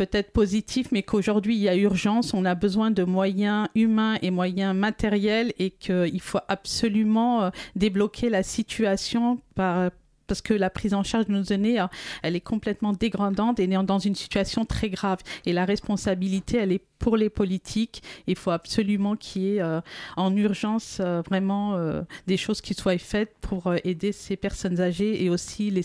peut-être 0.00 0.32
positif, 0.32 0.86
mais 0.92 1.02
qu'aujourd'hui 1.02 1.56
il 1.56 1.60
y 1.60 1.68
a 1.68 1.76
urgence, 1.76 2.32
on 2.32 2.46
a 2.46 2.54
besoin 2.54 2.90
de 2.90 3.04
moyens 3.04 3.68
humains 3.74 4.16
et 4.22 4.30
moyens 4.30 4.74
matériels 4.74 5.52
et 5.58 5.68
qu'il 5.70 6.22
faut 6.22 6.40
absolument 6.48 7.42
euh, 7.42 7.50
débloquer 7.76 8.30
la 8.30 8.42
situation 8.42 9.42
par, 9.54 9.90
parce 10.26 10.40
que 10.40 10.54
la 10.54 10.70
prise 10.70 10.94
en 10.94 11.02
charge 11.02 11.26
de 11.26 11.32
nos 11.32 11.42
aînés, 11.42 11.78
euh, 11.78 11.86
elle 12.22 12.34
est 12.34 12.40
complètement 12.40 12.94
dégradante 12.94 13.60
et 13.60 13.64
est 13.64 13.82
dans 13.84 13.98
une 13.98 14.14
situation 14.14 14.64
très 14.64 14.88
grave. 14.88 15.18
Et 15.44 15.52
la 15.52 15.66
responsabilité, 15.66 16.56
elle 16.56 16.72
est 16.72 16.84
pour 16.98 17.18
les 17.18 17.28
politiques. 17.28 18.02
Il 18.26 18.36
faut 18.36 18.52
absolument 18.52 19.16
qu'il 19.16 19.42
y 19.42 19.56
ait 19.56 19.60
euh, 19.60 19.82
en 20.16 20.34
urgence 20.34 20.98
vraiment 21.28 21.76
des 22.26 22.38
choses 22.38 22.62
qui 22.62 22.72
soient 22.72 22.96
faites 22.96 23.34
pour 23.42 23.74
aider 23.84 24.12
ces 24.12 24.36
personnes 24.36 24.80
âgées 24.80 25.22
et 25.22 25.28
aussi 25.28 25.70
les 25.70 25.82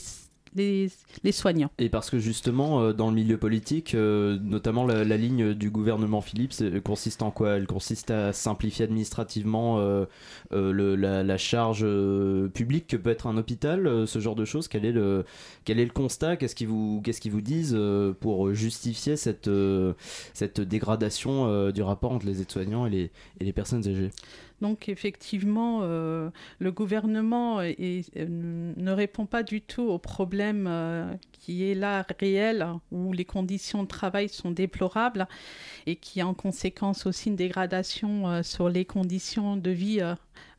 les, 0.56 1.32
soignants. 1.32 1.70
Et 1.78 1.90
parce 1.90 2.10
que 2.10 2.20
justement, 2.20 2.82
euh, 2.82 2.94
dans 2.94 3.10
le 3.10 3.16
milieu 3.16 3.38
politique, 3.38 3.96
euh, 3.96 4.38
notamment 4.42 4.86
la, 4.86 5.04
ligne 5.18 5.54
du 5.54 5.70
gouvernement 5.70 6.22
Philippe 6.22 6.54
consiste 6.84 7.22
en 7.22 7.32
quoi? 7.32 7.52
Elle 7.52 7.68
consiste 7.68 8.12
à 8.12 8.34
simplifier 8.34 8.86
administrativement 8.86 9.80
euh, 9.80 10.06
la, 10.52 11.38
charge 11.38 11.86
publique 12.54 12.88
que 12.88 12.98
peut 12.98 13.10
être 13.10 13.28
un 13.28 13.38
hôpital, 13.38 14.08
ce 14.08 14.20
genre 14.20 14.36
de 14.36 14.46
choses. 14.46 14.68
Quel 14.68 14.86
est 14.86 14.92
le, 14.92 15.26
quel 15.66 15.80
est 15.80 15.86
le 15.86 15.92
constat? 15.92 16.38
Qu'est-ce 16.38 16.56
qu'ils 16.56 16.68
vous, 16.68 17.02
qu'est-ce 17.04 17.28
vous 17.30 17.42
disent 17.42 17.78
pour 18.20 18.54
justifier 18.54 19.18
cette, 19.18 19.50
cette 20.34 20.62
dégradation 20.62 21.72
du 21.72 21.82
rapport 21.82 22.14
entre 22.14 22.26
les 22.26 22.42
aides-soignants 22.42 22.86
et 22.86 22.90
les, 22.90 23.12
et 23.40 23.44
les 23.44 23.54
personnes 23.54 23.88
âgées? 23.88 24.12
Donc 24.62 24.88
effectivement, 24.90 25.82
euh, 25.84 26.30
le 26.60 26.72
gouvernement 26.72 27.60
euh, 27.60 27.74
ne 27.78 28.92
répond 28.92 29.26
pas 29.26 29.44
du 29.44 29.62
tout 29.62 29.84
au 29.84 30.00
problème 30.00 30.66
euh, 30.68 31.14
qui 31.34 31.70
est 31.70 31.76
là 31.76 32.06
réel, 32.20 32.66
où 32.92 33.12
les 33.12 33.26
conditions 33.26 33.84
de 33.84 33.88
travail 33.88 34.30
sont 34.30 34.52
déplorables 34.52 35.28
et 35.86 35.98
qui 35.98 36.22
a 36.22 36.28
en 36.28 36.34
conséquence 36.34 37.06
aussi 37.06 37.30
une 37.30 37.36
dégradation 37.36 38.42
sur 38.44 38.70
les 38.70 38.86
conditions 38.86 39.58
de 39.58 39.72
vie 39.72 40.02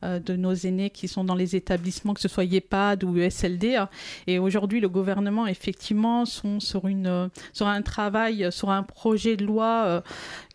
euh, 0.03 0.19
de 0.19 0.35
nos 0.35 0.53
aînés 0.53 0.91
qui 0.91 1.07
sont 1.07 1.23
dans 1.23 1.33
les 1.33 1.55
établissements, 1.55 2.13
que 2.13 2.21
ce 2.21 2.27
soit 2.27 2.43
EHPAD 2.43 3.03
ou 3.03 3.17
USLD. 3.17 3.83
Et 4.27 4.37
aujourd'hui, 4.37 4.79
le 4.79 4.89
gouvernement, 4.89 5.47
effectivement, 5.47 6.25
sont 6.25 6.59
sur, 6.59 6.87
une, 6.87 7.31
sur 7.51 7.65
un 7.67 7.81
travail, 7.81 8.51
sur 8.51 8.69
un 8.69 8.83
projet 8.83 9.35
de 9.37 9.43
loi 9.43 9.83
euh, 9.85 10.01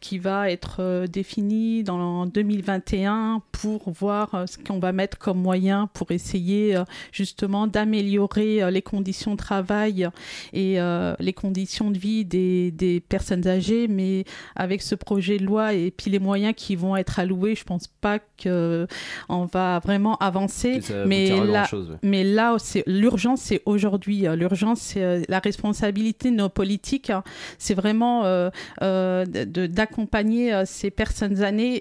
qui 0.00 0.18
va 0.18 0.48
être 0.48 0.76
euh, 0.78 1.08
défini 1.08 1.82
dans 1.82 2.24
2021 2.26 3.42
pour 3.50 3.90
voir 3.90 4.44
ce 4.46 4.58
qu'on 4.58 4.78
va 4.78 4.92
mettre 4.92 5.18
comme 5.18 5.40
moyen 5.40 5.88
pour 5.92 6.12
essayer 6.12 6.80
justement 7.10 7.66
d'améliorer 7.66 8.70
les 8.70 8.82
conditions 8.82 9.32
de 9.32 9.36
travail 9.36 10.08
et 10.52 10.78
les 11.20 11.32
conditions 11.32 11.90
de 11.90 11.98
vie 11.98 12.24
des, 12.24 12.72
des, 12.72 12.98
personnes 13.00 13.46
âgées. 13.46 13.86
Mais 13.86 14.24
avec 14.56 14.82
ce 14.82 14.96
projet 14.96 15.38
de 15.38 15.44
loi 15.44 15.74
et 15.74 15.92
puis 15.92 16.10
les 16.10 16.18
moyens 16.18 16.54
qui 16.56 16.74
vont 16.74 16.96
être 16.96 17.20
alloués, 17.20 17.54
je 17.54 17.64
pense 17.64 17.86
pas 17.86 18.18
que 18.18 18.86
on 19.28 19.46
va 19.46 19.78
vraiment 19.80 20.16
avancer. 20.18 20.80
Mais 21.06 21.28
là, 21.44 21.68
mais 22.02 22.24
là, 22.24 22.56
l'urgence, 22.86 23.40
c'est 23.42 23.62
aujourd'hui. 23.66 24.26
L'urgence, 24.36 24.80
c'est 24.80 25.02
euh, 25.02 25.22
la 25.28 25.38
responsabilité 25.38 26.30
de 26.30 26.36
nos 26.36 26.48
politiques. 26.48 27.10
Hein. 27.10 27.22
C'est 27.58 27.74
vraiment 27.74 28.24
euh, 28.24 28.50
euh, 28.82 29.24
d'accompagner 29.24 30.64
ces 30.66 30.90
personnes 30.90 31.40
aînées, 31.42 31.80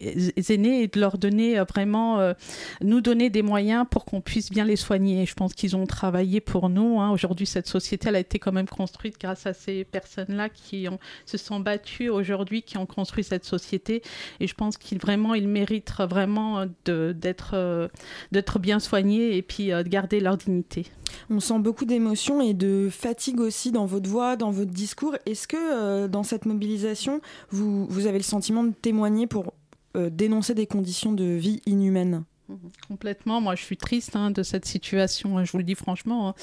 aînées 0.49 0.83
et 0.83 0.87
de 0.87 0.99
leur 0.99 1.17
donner 1.17 1.59
vraiment, 1.61 2.33
nous 2.81 3.01
donner 3.01 3.29
des 3.29 3.41
moyens 3.41 3.85
pour 3.89 4.05
qu'on 4.05 4.21
puisse 4.21 4.49
bien 4.49 4.65
les 4.65 4.75
soigner. 4.75 5.25
je 5.25 5.33
pense 5.33 5.53
qu'ils 5.53 5.75
ont 5.75 5.85
travaillé 5.85 6.41
pour 6.41 6.69
nous. 6.69 6.99
Hein. 6.99 7.11
Aujourd'hui, 7.11 7.45
cette 7.45 7.67
société, 7.67 8.09
elle 8.09 8.15
a 8.15 8.19
été 8.19 8.39
quand 8.39 8.51
même 8.51 8.67
construite 8.67 9.15
grâce 9.19 9.45
à 9.45 9.53
ces 9.53 9.83
personnes-là 9.83 10.49
qui 10.49 10.87
ont, 10.89 10.99
se 11.25 11.37
sont 11.37 11.59
battues 11.59 12.09
aujourd'hui, 12.09 12.63
qui 12.63 12.77
ont 12.77 12.85
construit 12.85 13.23
cette 13.23 13.45
société. 13.45 14.01
Et 14.39 14.47
je 14.47 14.53
pense 14.53 14.77
qu'ils 14.77 14.99
vraiment, 14.99 15.33
ils 15.33 15.47
méritent 15.47 15.93
vraiment 15.99 16.65
d'être 17.21 17.51
euh, 17.53 17.87
d'être 18.31 18.59
bien 18.59 18.79
soignés 18.79 19.37
et 19.37 19.41
puis 19.41 19.71
euh, 19.71 19.83
de 19.83 19.89
garder 19.89 20.19
leur 20.19 20.37
dignité. 20.37 20.87
On 21.29 21.39
sent 21.39 21.59
beaucoup 21.59 21.85
d'émotions 21.85 22.41
et 22.41 22.53
de 22.53 22.89
fatigue 22.91 23.39
aussi 23.39 23.71
dans 23.71 23.85
votre 23.85 24.09
voix, 24.09 24.35
dans 24.35 24.51
votre 24.51 24.71
discours. 24.71 25.15
Est-ce 25.25 25.47
que 25.47 25.57
euh, 25.57 26.07
dans 26.07 26.23
cette 26.23 26.45
mobilisation, 26.45 27.21
vous, 27.49 27.85
vous 27.87 28.07
avez 28.07 28.17
le 28.17 28.23
sentiment 28.23 28.63
de 28.63 28.73
témoigner 28.73 29.27
pour 29.27 29.53
dénoncer 29.93 30.53
des 30.53 30.67
conditions 30.67 31.11
de 31.11 31.25
vie 31.25 31.61
inhumaines? 31.65 32.23
Complètement. 32.87 33.41
Moi, 33.41 33.55
je 33.55 33.63
suis 33.63 33.77
triste 33.77 34.15
hein, 34.15 34.31
de 34.31 34.43
cette 34.43 34.65
situation. 34.65 35.37
Hein, 35.37 35.45
je 35.45 35.51
vous 35.51 35.57
le 35.57 35.63
dis 35.63 35.75
franchement. 35.75 36.29
Hein. 36.29 36.33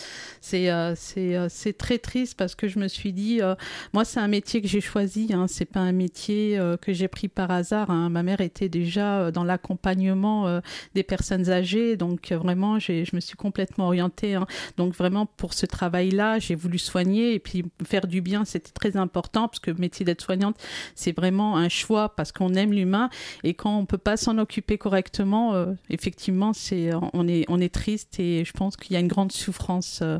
C'est 0.40 0.71
euh, 0.71 0.94
euh, 1.16 1.47
c'est 1.51 1.77
très 1.77 1.99
triste 1.99 2.37
parce 2.37 2.55
que 2.55 2.68
je 2.68 2.79
me 2.79 2.88
suis 2.88 3.12
dit, 3.12 3.40
euh, 3.42 3.55
moi, 3.92 4.05
c'est 4.05 4.21
un 4.21 4.29
métier 4.29 4.62
que 4.62 4.68
j'ai 4.68 4.81
choisi. 4.81 5.31
C'est 5.47 5.64
pas 5.64 5.81
un 5.81 5.92
métier 5.92 6.59
que 6.81 6.92
j'ai 6.92 7.09
pris 7.09 7.29
par 7.29 7.51
hasard. 7.51 7.90
Ma 7.90 8.23
mère 8.23 8.40
était 8.40 8.68
déjà 8.68 9.31
dans 9.31 9.44
l'accompagnement 9.44 10.61
des 10.94 11.03
personnes 11.03 11.51
âgées, 11.51 11.97
donc 11.97 12.33
vraiment, 12.33 12.79
je 12.79 13.14
me 13.14 13.21
suis 13.21 13.37
complètement 13.37 13.87
orientée. 13.87 14.38
Donc 14.77 14.94
vraiment, 14.94 15.27
pour 15.27 15.55
ce 15.55 15.66
travail-là, 15.66 16.38
j'ai 16.38 16.55
voulu 16.55 16.79
soigner 16.79 17.35
et 17.35 17.38
puis 17.38 17.64
faire 17.85 18.07
du 18.07 18.21
bien. 18.21 18.44
C'était 18.44 18.73
très 18.73 18.97
important 18.97 19.49
parce 19.49 19.61
que 19.61 19.71
le 19.71 19.79
métier 19.79 20.05
d'aide-soignante, 20.05 20.57
c'est 20.94 21.16
vraiment 21.16 21.57
un 21.57 21.68
choix 21.68 22.14
parce 22.14 22.33
qu'on 22.33 22.55
aime 22.55 22.73
l'humain 22.73 23.11
et 23.44 23.55
quand 23.55 23.77
on 23.77 23.87
peut 23.87 23.99
pas 23.99 24.16
s'en 24.16 24.38
occuper 24.38 24.79
correctement 24.79 25.66
effectivement, 25.99 26.53
c'est, 26.53 26.91
on, 27.13 27.27
est, 27.27 27.45
on 27.49 27.61
est 27.61 27.73
triste 27.73 28.21
et 28.21 28.45
je 28.45 28.53
pense 28.53 28.77
qu'il 28.77 28.93
y 28.93 28.97
a 28.97 29.01
une 29.01 29.09
grande 29.09 29.33
souffrance 29.33 30.01
euh, 30.03 30.19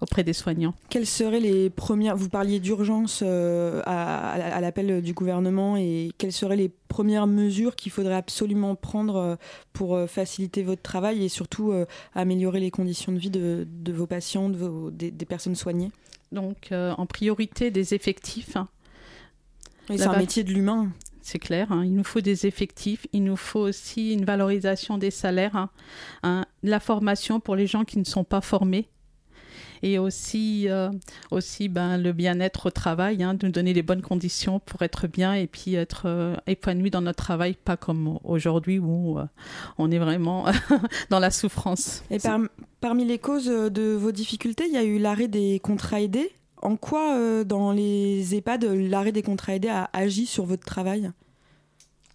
auprès 0.00 0.24
des 0.24 0.32
soignants. 0.32 0.74
Quelles 0.90 1.06
seraient 1.06 1.40
les 1.40 1.70
premières, 1.70 2.16
vous 2.16 2.28
parliez 2.28 2.60
d'urgence 2.60 3.22
euh, 3.24 3.82
à, 3.86 4.60
l'appel 4.60 5.00
du 5.02 5.14
gouvernement 5.14 5.76
et 5.76 6.10
quelles 6.18 6.32
seraient 6.32 6.56
les 6.56 6.68
premières 6.88 7.26
mesures 7.26 7.76
qu'il 7.76 7.92
faudrait 7.92 8.14
absolument 8.14 8.74
prendre 8.74 9.16
euh, 9.16 9.36
pour 9.72 9.98
faciliter 10.08 10.62
votre 10.62 10.82
travail 10.82 11.24
et 11.24 11.28
surtout 11.28 11.72
améliorer 12.14 12.60
les 12.60 12.70
conditions 12.70 13.12
de 13.12 13.18
vie 13.18 13.30
de, 13.30 13.92
vos 13.92 14.06
patients, 14.06 14.50
de 14.50 14.56
vos, 14.56 14.90
des, 14.90 15.10
personnes 15.26 15.54
soignées? 15.54 15.90
Donc 16.32 16.72
en 16.72 17.06
priorité 17.06 17.70
des 17.70 17.94
effectifs. 17.94 18.56
c'est 19.88 20.02
un 20.02 20.18
métier 20.18 20.44
de 20.44 20.52
l'humain 20.52 20.90
c'est 21.22 21.38
clair. 21.38 21.72
Hein. 21.72 21.84
Il 21.84 21.94
nous 21.94 22.04
faut 22.04 22.20
des 22.20 22.46
effectifs, 22.46 23.06
il 23.12 23.24
nous 23.24 23.36
faut 23.36 23.60
aussi 23.60 24.12
une 24.12 24.24
valorisation 24.24 24.98
des 24.98 25.10
salaires, 25.10 25.56
hein. 25.56 25.70
Hein, 26.22 26.44
la 26.62 26.80
formation 26.80 27.40
pour 27.40 27.56
les 27.56 27.66
gens 27.66 27.84
qui 27.84 27.98
ne 27.98 28.04
sont 28.04 28.24
pas 28.24 28.40
formés 28.40 28.88
et 29.82 29.98
aussi, 29.98 30.68
euh, 30.68 30.90
aussi 31.30 31.68
ben, 31.68 31.98
le 31.98 32.12
bien-être 32.12 32.66
au 32.66 32.70
travail, 32.70 33.18
de 33.18 33.46
nous 33.46 33.52
donner 33.52 33.72
les 33.72 33.82
bonnes 33.82 34.02
conditions 34.02 34.60
pour 34.60 34.82
être 34.82 35.06
bien 35.06 35.34
et 35.34 35.46
puis 35.46 35.74
être 35.74 36.02
euh, 36.06 36.36
épanoui 36.46 36.90
dans 36.90 37.00
notre 37.00 37.22
travail, 37.22 37.54
pas 37.54 37.76
comme 37.76 38.18
aujourd'hui 38.24 38.78
où 38.78 39.18
euh, 39.18 39.24
on 39.78 39.90
est 39.90 39.98
vraiment 39.98 40.46
dans 41.10 41.18
la 41.18 41.30
souffrance. 41.30 42.04
Et 42.10 42.18
parmi 42.80 43.04
les 43.04 43.18
causes 43.18 43.46
de 43.46 43.92
vos 43.92 44.12
difficultés, 44.12 44.64
il 44.66 44.72
y 44.72 44.78
a 44.78 44.84
eu 44.84 44.98
l'arrêt 44.98 45.28
des 45.28 45.60
contrats 45.60 46.00
aidés 46.00 46.30
en 46.62 46.76
quoi, 46.76 47.16
euh, 47.16 47.44
dans 47.44 47.72
les 47.72 48.34
EHPAD, 48.34 48.64
l'arrêt 48.64 49.12
des 49.12 49.22
contrats 49.22 49.54
aidés 49.54 49.68
a 49.68 49.88
agi 49.92 50.26
sur 50.26 50.44
votre 50.44 50.64
travail? 50.64 51.10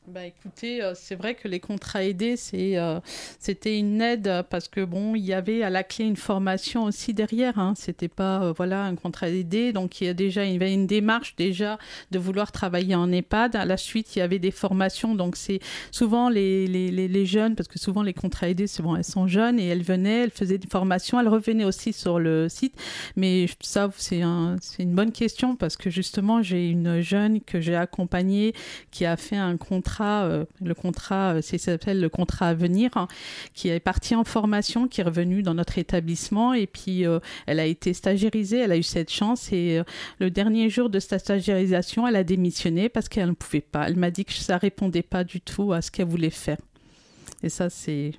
Bah 0.08 0.24
écoutez, 0.24 0.84
euh, 0.84 0.94
c'est 0.94 1.16
vrai 1.16 1.34
que 1.34 1.48
les 1.48 1.60
contrats 1.60 2.04
aidés, 2.04 2.36
euh, 2.54 3.00
c'était 3.40 3.80
une 3.80 4.00
aide 4.04 4.44
parce 4.52 4.68
que 4.68 4.86
bon, 4.86 5.16
il 5.16 5.26
y 5.26 5.34
avait 5.34 5.64
à 5.64 5.72
la 5.72 5.84
clé 5.84 6.06
une 6.06 6.16
formation 6.16 6.84
aussi 6.84 7.16
derrière. 7.16 7.58
Hein. 7.58 7.74
C'était 7.76 8.08
pas 8.08 8.44
euh, 8.44 8.54
voilà 8.56 8.84
un 8.84 8.96
contrat 8.96 9.30
aidé, 9.30 9.74
donc 9.74 10.02
il 10.02 10.06
y 10.06 10.08
a 10.08 10.14
déjà 10.14 10.44
une 10.46 10.86
démarche 10.86 11.36
déjà 11.38 11.80
de 12.12 12.20
vouloir 12.20 12.52
travailler 12.52 12.94
en 12.94 13.12
EHPAD. 13.12 13.56
À 13.56 13.66
la 13.66 13.78
suite, 13.78 14.16
il 14.16 14.20
y 14.20 14.22
avait 14.22 14.38
des 14.38 14.52
formations, 14.52 15.16
donc 15.16 15.36
c'est 15.36 15.60
souvent 15.90 16.30
les, 16.30 17.26
jeunes 17.26 17.56
parce 17.56 17.68
que 17.68 17.80
souvent 17.80 18.04
les 18.04 18.14
contrats 18.14 18.48
aidés, 18.48 18.68
souvent 18.68 18.96
elles 18.96 19.04
sont 19.04 19.26
jeunes 19.28 19.60
et 19.60 19.66
elles 19.66 19.82
venaient, 19.82 20.26
elles 20.26 20.32
faisaient 20.32 20.60
des 20.60 20.68
formations, 20.68 21.20
elles 21.20 21.28
revenaient 21.28 21.66
aussi 21.66 21.94
sur 21.94 22.20
le 22.20 22.48
site. 22.48 22.76
Mais 23.16 23.48
ça, 23.60 23.90
c'est 23.98 24.20
une 24.20 24.94
bonne 24.94 25.12
question 25.12 25.56
parce 25.56 25.78
que 25.78 25.90
justement, 25.90 26.44
j'ai 26.44 26.70
une 26.70 27.02
jeune 27.02 27.42
que 27.42 27.60
j'ai 27.60 27.76
accompagnée 27.76 28.54
qui 28.92 29.06
a 29.06 29.18
fait 29.18 29.38
un 29.38 29.58
contrat 29.58 29.95
euh, 30.04 30.46
le 30.62 30.74
contrat, 30.74 31.36
euh, 31.36 31.42
c'est 31.42 31.58
s'appelle 31.58 32.00
le 32.00 32.10
contrat 32.10 32.50
à 32.50 32.54
venir, 32.54 32.92
hein, 32.96 33.08
qui 33.54 33.70
est 33.70 33.80
parti 33.80 34.16
en 34.16 34.24
formation, 34.24 34.88
qui 34.88 35.02
est 35.02 35.04
revenu 35.04 35.42
dans 35.42 35.54
notre 35.54 35.78
établissement 35.78 36.54
et 36.54 36.68
puis 36.68 37.06
euh, 37.06 37.20
elle 37.46 37.60
a 37.60 37.66
été 37.66 37.94
stagiarisée, 37.94 38.60
elle 38.60 38.72
a 38.72 38.78
eu 38.78 38.84
cette 38.84 39.12
chance 39.12 39.52
et 39.52 39.82
le 40.20 40.30
dernier 40.30 40.70
jour 40.70 40.90
de 40.90 41.00
sa 41.00 41.18
elle 42.08 42.16
a 42.16 42.24
démissionné 42.24 42.90
parce 42.90 43.10
qu'elle 43.10 43.30
ne 43.30 43.34
pouvait 43.34 43.62
pas. 43.62 43.88
Elle 43.88 43.98
m'a 43.98 44.12
dit 44.12 44.26
que 44.26 44.34
ça 44.34 44.58
répondait 44.58 45.02
pas 45.02 45.24
du 45.24 45.42
tout 45.42 45.74
à 45.74 45.82
ce 45.82 45.92
qu'elle 45.92 46.08
voulait 46.08 46.30
faire. 46.30 46.58
Et 47.44 47.50
ça, 47.50 47.70
c'est 47.70 48.14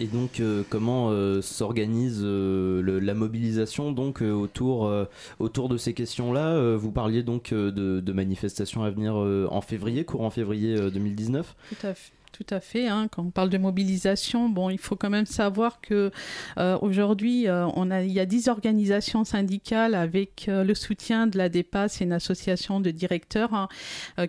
et 0.00 0.06
donc, 0.06 0.40
euh, 0.40 0.64
comment 0.68 1.10
euh, 1.10 1.40
s'organise 1.40 2.20
euh, 2.24 3.00
la 3.00 3.14
mobilisation 3.14 3.92
donc 3.92 4.22
autour 4.22 4.90
autour 5.38 5.68
de 5.68 5.76
ces 5.76 5.94
questions-là 5.94 6.76
Vous 6.76 6.90
parliez 6.90 7.22
donc 7.22 7.52
de, 7.52 7.70
de, 7.70 8.12
manifestations 8.12 8.82
à 8.82 8.90
venir 8.90 9.14
en 9.14 9.60
février, 9.60 10.04
courant 10.04 10.30
février 10.30 10.90
2019. 10.90 11.54
Tout 11.68 11.86
à 11.86 11.94
fait. 11.94 12.12
Tout 12.34 12.46
à 12.50 12.58
fait. 12.58 12.88
Hein. 12.88 13.06
Quand 13.12 13.22
on 13.22 13.30
parle 13.30 13.48
de 13.48 13.58
mobilisation, 13.58 14.48
bon, 14.48 14.68
il 14.68 14.78
faut 14.78 14.96
quand 14.96 15.08
même 15.08 15.24
savoir 15.24 15.80
que 15.80 16.10
euh, 16.58 16.76
aujourd'hui, 16.82 17.46
euh, 17.46 17.64
on 17.76 17.92
a, 17.92 18.02
il 18.02 18.10
y 18.10 18.18
a 18.18 18.26
10 18.26 18.48
organisations 18.48 19.22
syndicales 19.22 19.94
avec 19.94 20.46
euh, 20.48 20.64
le 20.64 20.74
soutien 20.74 21.28
de 21.28 21.38
la 21.38 21.48
DEPA, 21.48 21.86
c'est 21.86 22.02
une 22.02 22.12
association 22.12 22.80
de 22.80 22.90
directeurs 22.90 23.54
hein, 23.54 23.68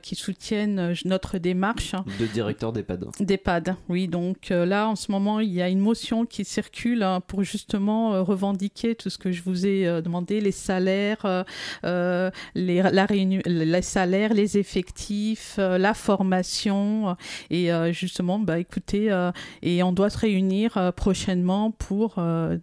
qui 0.03 0.13
soutiennent 0.13 0.93
notre 1.03 1.39
démarche. 1.39 1.93
De 2.19 2.27
directeurs 2.27 2.71
d'EHPAD. 2.73 3.07
D'EHPAD, 3.21 3.75
oui. 3.89 4.07
Donc 4.07 4.49
là, 4.49 4.87
en 4.87 4.95
ce 4.95 5.11
moment, 5.11 5.39
il 5.39 5.51
y 5.51 5.63
a 5.63 5.69
une 5.69 5.79
motion 5.79 6.27
qui 6.27 6.45
circule 6.45 7.01
hein, 7.01 7.21
pour 7.21 7.41
justement 7.41 8.23
revendiquer 8.23 8.93
tout 8.93 9.09
ce 9.09 9.17
que 9.17 9.31
je 9.31 9.41
vous 9.41 9.65
ai 9.65 9.99
demandé, 10.03 10.41
les 10.41 10.51
salaires, 10.51 11.43
les, 11.83 12.81
la 12.83 13.07
les 13.07 13.81
salaires, 13.81 14.35
les 14.35 14.59
effectifs, 14.59 15.55
la 15.57 15.95
formation 15.95 17.17
et 17.49 17.71
justement, 17.95 18.39
bah, 18.39 18.59
écoutez, 18.59 19.11
euh, 19.11 19.31
et 19.61 19.81
on 19.83 19.91
doit 19.91 20.09
se 20.09 20.17
réunir 20.17 20.77
euh, 20.77 20.91
prochainement 20.91 21.71
pour 21.71 22.15
euh, 22.17 22.57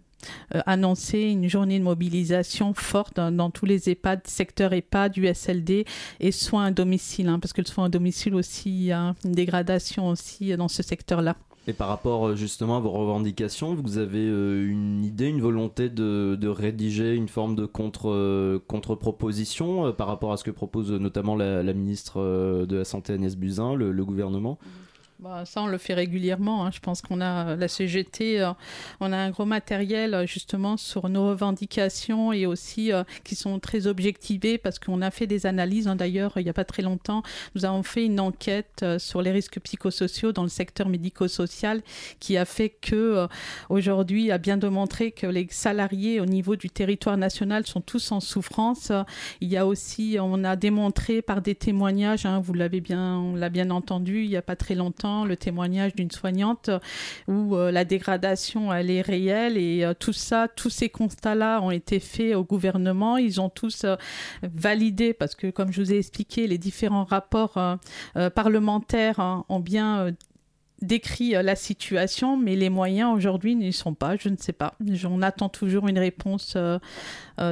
annoncer 0.65 1.19
une 1.19 1.49
journée 1.49 1.79
de 1.79 1.83
mobilisation 1.83 2.73
forte 2.73 3.17
dans, 3.17 3.49
tous 3.49 3.65
les 3.65 3.89
EHPAD, 3.89 4.21
secteur 4.25 4.71
EHPAD, 4.71 5.17
USLD 5.17 5.85
et 6.19 6.31
soins 6.31 6.65
à 6.65 6.71
domicile, 6.71 7.27
hein, 7.27 7.39
parce 7.39 7.51
que 7.51 7.61
le 7.61 7.67
soin 7.67 7.85
à 7.85 7.89
domicile 7.89 8.35
aussi, 8.35 8.69
il 8.69 8.83
y 8.83 8.91
a 8.91 9.15
une 9.25 9.33
dégradation 9.33 10.07
aussi 10.07 10.55
dans 10.55 10.69
ce 10.69 10.81
secteur-là. 10.81 11.35
Et 11.65 11.73
par 11.73 11.87
rapport 11.87 12.35
justement 12.35 12.75
à 12.75 12.79
vos 12.81 12.91
revendications, 12.91 13.73
vous 13.73 13.97
avez 13.97 14.25
une 14.25 15.03
idée, 15.05 15.27
une 15.27 15.39
volonté 15.39 15.89
de, 15.89 16.47
rédiger 16.47 17.15
une 17.15 17.29
forme 17.29 17.55
de 17.55 17.65
contre, 17.65 18.61
contre-proposition 18.67 19.93
par 19.93 20.07
rapport 20.07 20.33
à 20.33 20.37
ce 20.37 20.43
que 20.43 20.51
propose 20.51 20.91
notamment 20.91 21.37
la, 21.37 21.63
ministre 21.73 22.65
de 22.65 22.75
la 22.75 22.83
Santé 22.83 23.13
Agnès 23.13 23.37
Buzyn, 23.37 23.75
le, 23.75 24.05
gouvernement? 24.05 24.59
Bah, 25.19 25.45
ça, 25.45 25.61
on 25.61 25.67
le 25.67 25.77
fait 25.77 25.93
régulièrement. 25.93 26.65
Hein. 26.65 26.71
Je 26.73 26.79
pense 26.79 27.01
qu'on 27.01 27.21
a 27.21 27.55
la 27.55 27.67
CGT, 27.67 28.45
on 28.99 29.11
a 29.13 29.17
un 29.17 29.29
gros 29.29 29.45
matériel 29.45 30.25
justement 30.27 30.75
sur 30.75 31.07
nos 31.07 31.29
revendications 31.29 32.33
et 32.33 32.45
aussi 32.45 32.91
qui 33.23 33.35
sont 33.35 33.59
très 33.59 33.87
objectivées 33.87 34.57
parce 34.57 34.79
qu'on 34.79 35.01
a 35.01 35.11
fait 35.11 35.27
des 35.27 35.45
analyses. 35.45 35.87
Hein. 35.87 35.95
D'ailleurs, 35.95 36.33
il 36.35 36.43
n'y 36.43 36.49
a 36.49 36.53
pas 36.53 36.65
très 36.65 36.81
longtemps, 36.81 37.23
nous 37.55 37.63
avons 37.63 37.83
fait 37.83 38.05
une 38.05 38.19
enquête 38.19 38.85
sur 38.97 39.21
les 39.21 39.31
risques 39.31 39.59
psychosociaux 39.61 40.33
dans 40.33 40.43
le 40.43 40.49
secteur 40.49 40.89
médico-social 40.89 41.81
qui 42.19 42.35
a 42.35 42.45
fait 42.45 42.69
que 42.69 43.27
aujourd'hui 43.69 44.31
a 44.31 44.37
bien 44.37 44.57
démontré 44.57 45.11
que 45.11 45.27
les 45.27 45.47
salariés 45.49 46.19
au 46.19 46.25
niveau 46.25 46.55
du 46.55 46.69
territoire 46.69 47.17
national 47.17 47.65
sont 47.65 47.81
tous 47.81 48.11
en 48.11 48.19
souffrance. 48.19 48.91
Il 49.39 49.47
y 49.47 49.57
a 49.57 49.65
aussi, 49.65 50.17
on 50.19 50.43
a 50.43 50.55
démontré 50.55 51.21
par 51.21 51.41
des 51.41 51.55
témoignages, 51.55 52.25
hein, 52.25 52.39
vous 52.39 52.53
l'avez 52.53 52.81
bien, 52.81 53.17
on 53.17 53.35
l'a 53.35 53.49
bien 53.49 53.69
entendu, 53.69 54.23
il 54.23 54.29
n'y 54.29 54.37
a 54.37 54.41
pas 54.41 54.55
très 54.55 54.75
longtemps 54.75 55.12
le 55.23 55.37
témoignage 55.37 55.95
d'une 55.95 56.11
soignante 56.11 56.69
où 57.27 57.55
euh, 57.55 57.71
la 57.71 57.85
dégradation, 57.85 58.73
elle 58.73 58.89
est 58.89 59.01
réelle 59.01 59.57
et 59.57 59.83
euh, 59.83 59.93
tout 59.93 60.13
ça, 60.13 60.47
tous 60.47 60.69
ces 60.69 60.89
constats-là 60.89 61.61
ont 61.61 61.71
été 61.71 61.99
faits 61.99 62.35
au 62.35 62.43
gouvernement. 62.43 63.17
Ils 63.17 63.39
ont 63.39 63.49
tous 63.49 63.83
euh, 63.83 63.95
validé 64.41 65.13
parce 65.13 65.35
que, 65.35 65.49
comme 65.51 65.71
je 65.71 65.81
vous 65.81 65.93
ai 65.93 65.97
expliqué, 65.97 66.47
les 66.47 66.57
différents 66.57 67.03
rapports 67.03 67.59
parlementaires 68.35 69.19
hein, 69.19 69.45
ont 69.49 69.59
bien 69.59 70.07
décrit 70.81 71.31
la 71.31 71.55
situation, 71.55 72.37
mais 72.37 72.55
les 72.55 72.69
moyens 72.69 73.13
aujourd'hui 73.15 73.55
n'y 73.55 73.73
sont 73.73 73.93
pas. 73.93 74.15
Je 74.17 74.29
ne 74.29 74.37
sais 74.37 74.53
pas. 74.53 74.75
On 75.05 75.21
attend 75.21 75.49
toujours 75.49 75.87
une 75.87 75.99
réponse 75.99 76.57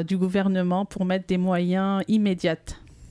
du 0.05 0.17
gouvernement 0.17 0.85
pour 0.85 1.05
mettre 1.05 1.27
des 1.27 1.37
moyens 1.37 2.03
immédiats. 2.07 2.55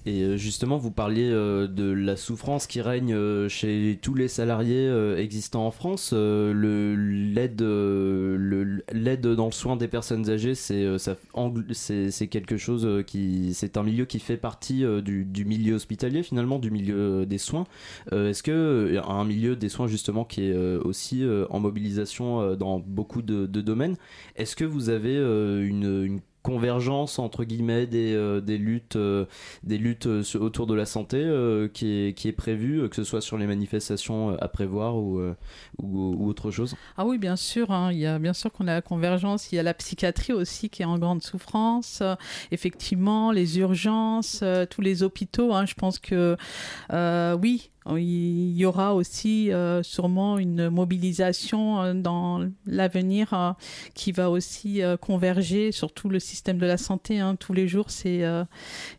Et 0.06 0.22
euh, 0.22 0.36
justement, 0.36 0.78
vous 0.78 0.90
parliez 0.90 1.30
euh, 1.30 1.66
de 1.66 1.84
la 1.84 2.16
souffrance 2.16 2.66
qui 2.66 2.80
règne 2.80 3.12
euh, 3.12 3.48
chez 3.48 3.98
tous 4.00 4.14
les 4.14 4.28
salariés 4.28 4.90
existants 5.18 5.66
en 5.66 5.70
France. 5.70 6.12
L'aide 6.12 7.60
l'aide 7.60 9.26
dans 9.26 9.46
le 9.46 9.52
soin 9.52 9.76
des 9.76 9.88
personnes 9.88 10.30
âgées, 10.30 10.54
c'est 10.54 10.86
quelque 12.30 12.56
chose 12.56 13.04
qui 13.06 13.52
c'est 13.54 13.76
un 13.76 13.82
milieu 13.82 14.04
qui 14.06 14.18
fait 14.20 14.36
partie 14.36 14.84
du, 15.02 15.44
milieu 15.44 15.74
hospitalier 15.74 16.22
finalement, 16.22 16.58
du 16.58 16.70
milieu 16.70 17.26
des 17.26 17.38
soins. 17.38 17.66
Est-ce 18.12 18.42
que 18.42 19.00
un 19.06 19.24
milieu 19.24 19.56
des 19.56 19.68
soins 19.68 19.86
justement 19.86 20.24
qui 20.24 20.44
est 20.44 20.54
aussi 20.54 21.24
en 21.50 21.60
mobilisation 21.60 22.54
dans 22.56 22.78
beaucoup 22.78 23.22
de, 23.22 23.46
domaines, 23.46 23.96
est-ce 24.36 24.56
que 24.56 24.64
vous 24.64 24.88
avez 24.88 25.16
une 25.16 26.20
convergence 26.42 27.18
entre 27.18 27.44
guillemets 27.44 27.86
des, 27.86 28.14
euh, 28.14 28.40
des 28.40 28.56
luttes 28.56 28.96
euh, 28.96 29.26
des 29.62 29.78
luttes 29.78 30.06
euh, 30.06 30.22
autour 30.38 30.66
de 30.66 30.74
la 30.74 30.86
santé 30.86 31.20
qui 31.74 31.90
est 31.90 32.14
qui 32.14 32.28
est 32.28 32.32
prévue 32.32 32.88
que 32.88 32.96
ce 32.96 33.04
soit 33.04 33.20
sur 33.20 33.36
les 33.36 33.46
manifestations 33.46 34.36
à 34.38 34.48
prévoir 34.48 34.96
ou, 34.96 35.20
ou, 35.78 36.28
autre 36.28 36.50
chose 36.50 36.74
ah 36.96 37.04
oui 37.04 37.18
bien 37.18 37.36
sûr 37.36 37.70
hein. 37.70 37.92
il 37.92 37.98
y 37.98 38.06
a 38.06 38.18
bien 38.18 38.32
sûr 38.32 38.52
qu'on 38.52 38.68
a 38.68 38.74
la 38.74 38.82
convergence 38.82 39.52
il 39.52 39.56
y 39.56 39.58
a 39.58 39.62
la 39.62 39.74
psychiatrie 39.74 40.32
aussi 40.32 40.70
qui 40.70 40.82
est 40.82 40.86
en 40.86 40.98
grande 40.98 41.22
souffrance 41.22 42.02
effectivement 42.50 43.32
les 43.32 43.58
urgences 43.58 44.42
tous 44.70 44.80
les 44.80 45.02
hôpitaux 45.02 45.52
hein. 45.52 45.66
je 45.66 45.74
pense 45.74 45.98
que 45.98 46.36
oui 46.90 47.70
il 47.88 48.56
y 48.56 48.64
aura 48.66 48.94
aussi 48.94 49.52
euh, 49.52 49.82
sûrement 49.82 50.38
une 50.38 50.68
mobilisation 50.68 51.80
euh, 51.80 51.94
dans 51.94 52.46
l'avenir 52.66 53.32
euh, 53.32 53.52
qui 53.94 54.12
va 54.12 54.30
aussi 54.30 54.82
converger 55.00 55.72
sur 55.72 55.92
tout 55.92 56.08
le 56.08 56.18
système 56.18 56.58
de 56.58 56.66
la 56.66 56.76
santé. 56.76 57.20
Hein. 57.20 57.36
Tous 57.36 57.52
les 57.52 57.68
jours, 57.68 57.88
il 58.04 58.46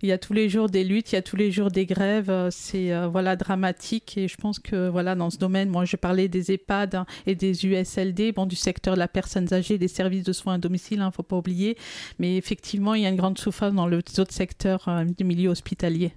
y 0.03 0.11
a 0.11 0.17
tous 0.17 0.33
les 0.33 0.49
jours 0.49 0.69
des 0.69 0.83
luttes, 0.83 1.11
il 1.11 1.15
y 1.15 1.17
a 1.17 1.21
tous 1.21 1.35
les 1.35 1.51
jours 1.51 1.69
des 1.69 1.85
grèves. 1.85 2.49
C'est 2.51 2.91
voilà 3.07 3.35
dramatique 3.35 4.17
et 4.17 4.27
je 4.27 4.35
pense 4.35 4.59
que 4.59 4.89
voilà 4.89 5.15
dans 5.15 5.29
ce 5.29 5.37
domaine, 5.37 5.69
moi 5.69 5.85
je 5.85 5.95
parlais 5.95 6.27
des 6.27 6.51
EHPAD 6.51 6.95
hein, 6.95 7.05
et 7.25 7.35
des 7.35 7.65
USLD, 7.65 8.33
bon 8.33 8.45
du 8.45 8.55
secteur 8.55 8.95
de 8.95 8.99
la 8.99 9.07
personne 9.07 9.51
âgée, 9.53 9.77
des 9.77 9.87
services 9.87 10.23
de 10.23 10.33
soins 10.33 10.55
à 10.55 10.57
domicile, 10.57 10.97
il 10.97 11.01
hein, 11.01 11.07
ne 11.07 11.11
faut 11.11 11.23
pas 11.23 11.37
oublier. 11.37 11.77
Mais 12.19 12.37
effectivement, 12.37 12.93
il 12.93 13.03
y 13.03 13.05
a 13.05 13.09
une 13.09 13.15
grande 13.15 13.37
souffrance 13.37 13.73
dans 13.73 13.87
les 13.87 13.97
autres 13.97 14.33
secteurs 14.33 14.89
du 15.17 15.23
milieu 15.23 15.49
hospitalier. 15.49 16.13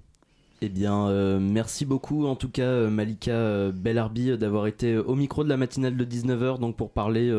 Eh 0.61 0.69
bien, 0.69 1.09
euh, 1.09 1.37
merci 1.39 1.85
beaucoup 1.85 2.27
en 2.27 2.35
tout 2.35 2.47
cas 2.47 2.63
euh, 2.63 2.89
Malika 2.89 3.31
euh, 3.31 3.71
Bellarbi 3.73 4.37
d'avoir 4.37 4.67
été 4.67 4.97
au 4.97 5.13
micro 5.13 5.43
de 5.43 5.49
la 5.49 5.57
matinale 5.57 5.97
de 5.97 6.05
19h 6.05 6.59
donc 6.59 6.77
pour 6.77 6.91
parler 6.91 7.29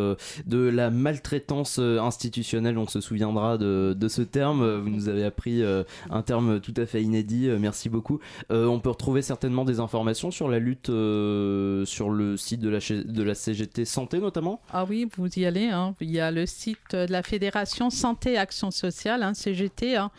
de 0.47 0.59
la 0.59 0.91
maltraitance 0.91 1.79
institutionnelle. 1.79 2.77
On 2.77 2.87
se 2.87 3.01
souviendra 3.01 3.57
de, 3.57 4.09
ce 4.09 4.23
terme. 4.23 4.81
Vous 4.81 4.91
nous 4.91 5.09
avez 5.09 5.25
appris 5.25 5.63
un 6.11 6.23
terme 6.23 6.61
tout 6.61 6.75
à 6.77 6.87
fait 6.87 7.03
inédit. 7.03 7.49
merci 7.59 7.89
beaucoup. 7.89 8.21
on 8.51 8.81
peut 8.81 8.91
retrouver 8.91 9.23
certainement 9.23 9.65
des 9.65 9.81
informations 9.81 10.31
sur 10.31 10.49
la 10.49 10.59
lutte 10.59 10.87
sur 10.87 12.11
le 12.11 12.37
site 12.37 12.61
de 12.61 12.69
la, 12.69 12.79
de 12.79 13.23
la 13.23 13.35
CGT 13.35 13.85
Santé 13.85 14.19
notamment. 14.19 14.61
Ah 14.73 14.85
oui, 14.89 15.09
vous 15.17 15.29
y 15.39 15.47
allez. 15.47 15.69
Hein. 15.69 15.95
Il 16.01 16.11
y 16.11 16.21
a 16.21 16.31
le 16.31 16.47
site 16.47 16.93
de 16.93 17.11
la 17.11 17.23
Fédération 17.23 17.91
Santé 17.91 18.37
Action 18.37 18.71
Sociale, 18.71 19.23
hein, 19.23 19.35
CGT. 19.35 19.97
Hein. 19.97 20.11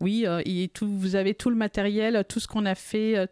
Oui, 0.00 0.26
vous 0.80 1.16
avez 1.16 1.34
tout 1.34 1.50
le 1.50 1.56
matériel, 1.56 2.24
tout 2.28 2.40
ce 2.40 2.46
a 2.64 2.74
fait 2.74 3.16
euh, 3.16 3.26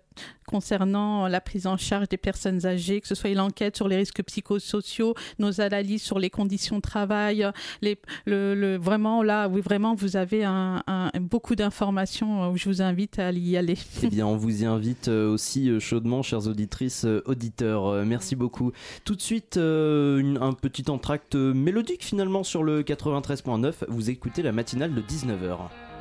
concernant 0.46 1.26
la 1.28 1.40
prise 1.40 1.66
en 1.66 1.76
charge 1.76 2.08
des 2.08 2.16
personnes 2.16 2.66
âgées, 2.66 3.00
que 3.00 3.08
ce 3.08 3.14
soit 3.14 3.30
l'enquête 3.30 3.76
sur 3.76 3.88
les 3.88 3.96
risques 3.96 4.22
psychosociaux, 4.22 5.14
nos 5.38 5.60
analyses 5.60 6.02
sur 6.02 6.18
les 6.18 6.30
conditions 6.30 6.76
de 6.76 6.82
travail, 6.82 7.46
les, 7.80 7.98
le, 8.26 8.76
vraiment 8.76 9.22
là, 9.22 9.48
oui, 9.48 9.60
vraiment, 9.60 9.94
vous 9.94 10.16
avez 10.16 10.44
un, 10.44 10.82
beaucoup 11.20 11.54
d'informations 11.54 12.50
où 12.50 12.56
je 12.56 12.68
vous 12.68 12.82
invite 12.82 13.18
à 13.18 13.32
y 13.32 13.56
aller. 13.56 13.78
Eh 14.02 14.08
bien, 14.08 14.26
on 14.26 14.37
vous 14.37 14.62
y 14.62 14.66
invite 14.66 15.08
aussi 15.08 15.80
chaudement, 15.80 16.22
chères 16.22 16.46
auditrices, 16.46 17.06
auditeurs. 17.24 18.04
Merci 18.04 18.37
beaucoup. 18.37 18.72
Tout 19.04 19.14
de 19.14 19.22
suite, 19.22 19.56
un 19.56 20.52
petit 20.52 20.90
entracte 20.90 21.34
mélodique 21.37 22.04
finalement 22.04 22.42
sur 22.42 22.62
le 22.62 22.82
93.9. 22.82 23.72
Vous 23.88 24.10
écoutez 24.10 24.42
la 24.42 24.52
matinale 24.52 24.94
de 24.94 25.00
19h. 25.00 25.93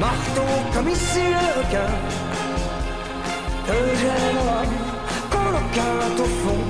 Marteau 0.00 0.50
comme 0.72 0.88
ici 0.88 1.18
les 1.18 1.52
requins. 1.60 1.96
Que 3.66 3.78
j'aime 4.00 4.40
qu'on 5.30 6.22
au 6.22 6.28
fond 6.40 6.62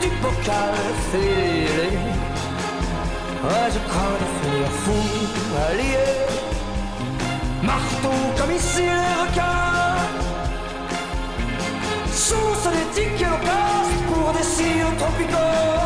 du 0.00 0.08
bocal 0.22 0.74
fêlé. 1.12 1.90
Ouais, 3.44 3.68
je 3.74 3.80
crains 3.90 4.18
de 4.22 4.28
finir 4.40 4.68
fou, 4.82 5.00
allié. 5.68 6.08
Marteau 7.62 8.18
comme 8.38 8.52
ici 8.56 8.84
les 8.84 9.14
requins. 9.22 10.08
Source 12.10 12.68
d'éthique 12.72 13.20
et 13.20 13.44
casse 13.46 13.96
pour 14.08 14.32
des 14.32 14.42
cils 14.42 14.96
tropicaux. 14.96 15.77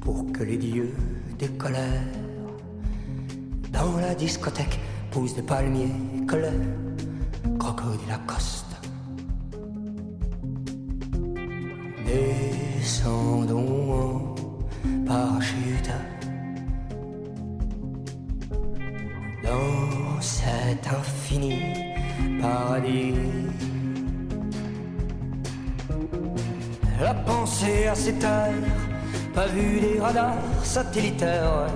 Pour 0.00 0.30
que 0.32 0.42
les 0.42 0.56
dieux 0.56 0.92
des 1.38 1.48
colères 1.48 2.02
dans 3.72 3.96
la 3.98 4.14
discothèque 4.14 4.78
poussent 5.10 5.34
des 5.34 5.42
palmiers 5.42 5.92
colère, 6.26 6.52
crocodile 7.58 8.00
Lacoste. 8.08 8.61
Descendons 8.61 8.61
terres, 27.94 28.52
pas 29.34 29.46
vu 29.46 29.80
des 29.80 30.00
radars 30.00 30.36
satellitaires. 30.62 31.66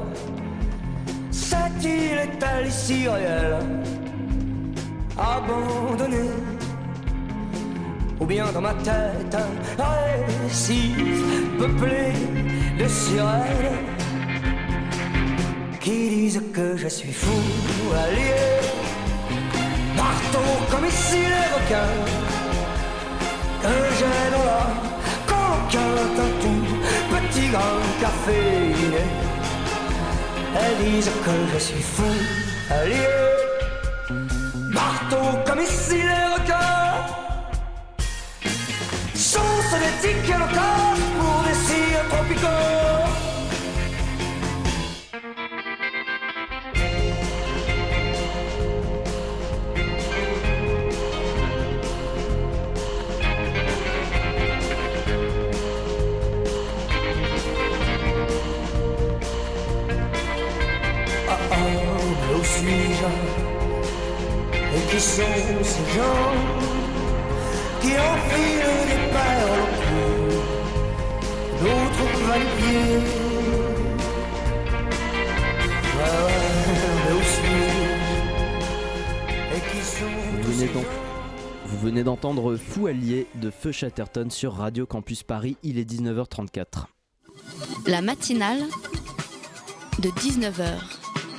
Cette 1.31 1.85
île 1.85 2.19
est-elle 2.27 2.69
ici 2.69 3.09
réelle, 3.09 3.83
abandonnée 5.19 6.31
Ou 8.21 8.27
bien 8.27 8.47
dans 8.53 8.63
ma 8.63 8.75
tête, 8.75 9.37
un 9.79 10.43
récif 10.43 10.97
peuplé 11.59 12.13
de 12.79 12.89
sirènes 12.89 13.79
qui 15.81 16.09
disent 16.09 16.43
que 16.53 16.77
je 16.77 16.89
suis 16.89 17.13
fou, 17.13 17.41
allié, 17.95 18.35
marteau 19.97 20.49
comme 20.71 20.87
ici 20.87 21.19
les 21.19 21.49
requins, 21.57 21.97
que 23.63 23.75
j'ai 23.99 24.31
dans 24.33 24.45
l'âme 24.45 24.96
qu'un 25.71 25.97
tatou, 26.17 26.59
petit 27.11 27.49
grand 27.49 27.83
café. 28.01 28.43
Elles 30.59 30.79
disent 30.85 31.11
que 31.25 31.37
je 31.55 31.59
suis 31.59 31.83
fou, 31.83 32.15
allié, 32.71 33.07
marteau 34.73 35.27
comme 35.47 35.61
ici 35.61 35.97
les 36.11 36.27
requins. 36.35 37.05
Sauce 39.15 39.75
d'éthique 39.81 40.31
et 40.35 40.39
locale 40.39 40.76
qui 64.97 65.03
sont 65.03 65.23
ces 65.63 65.93
gens 65.95 66.33
qui 67.83 67.89
enfilent 67.99 68.87
des 68.89 69.13
d'autres 71.61 72.33
sont 79.83 80.07
Vous 80.43 80.53
venez 80.53 80.69
donc- 80.73 80.85
Vous 81.67 81.79
venez 81.79 82.03
d'entendre 82.03 82.57
Fou 82.57 82.87
Allié 82.87 83.27
de 83.35 83.51
Feu 83.51 83.73
Chatterton 83.73 84.31
sur 84.31 84.55
Radio 84.55 84.87
Campus 84.87 85.23
Paris, 85.25 85.59
il 85.63 85.79
est 85.79 85.85
19h34. 85.85 86.87
La 87.87 88.01
matinale 88.01 88.63
de 89.99 90.09
19h 90.09 90.79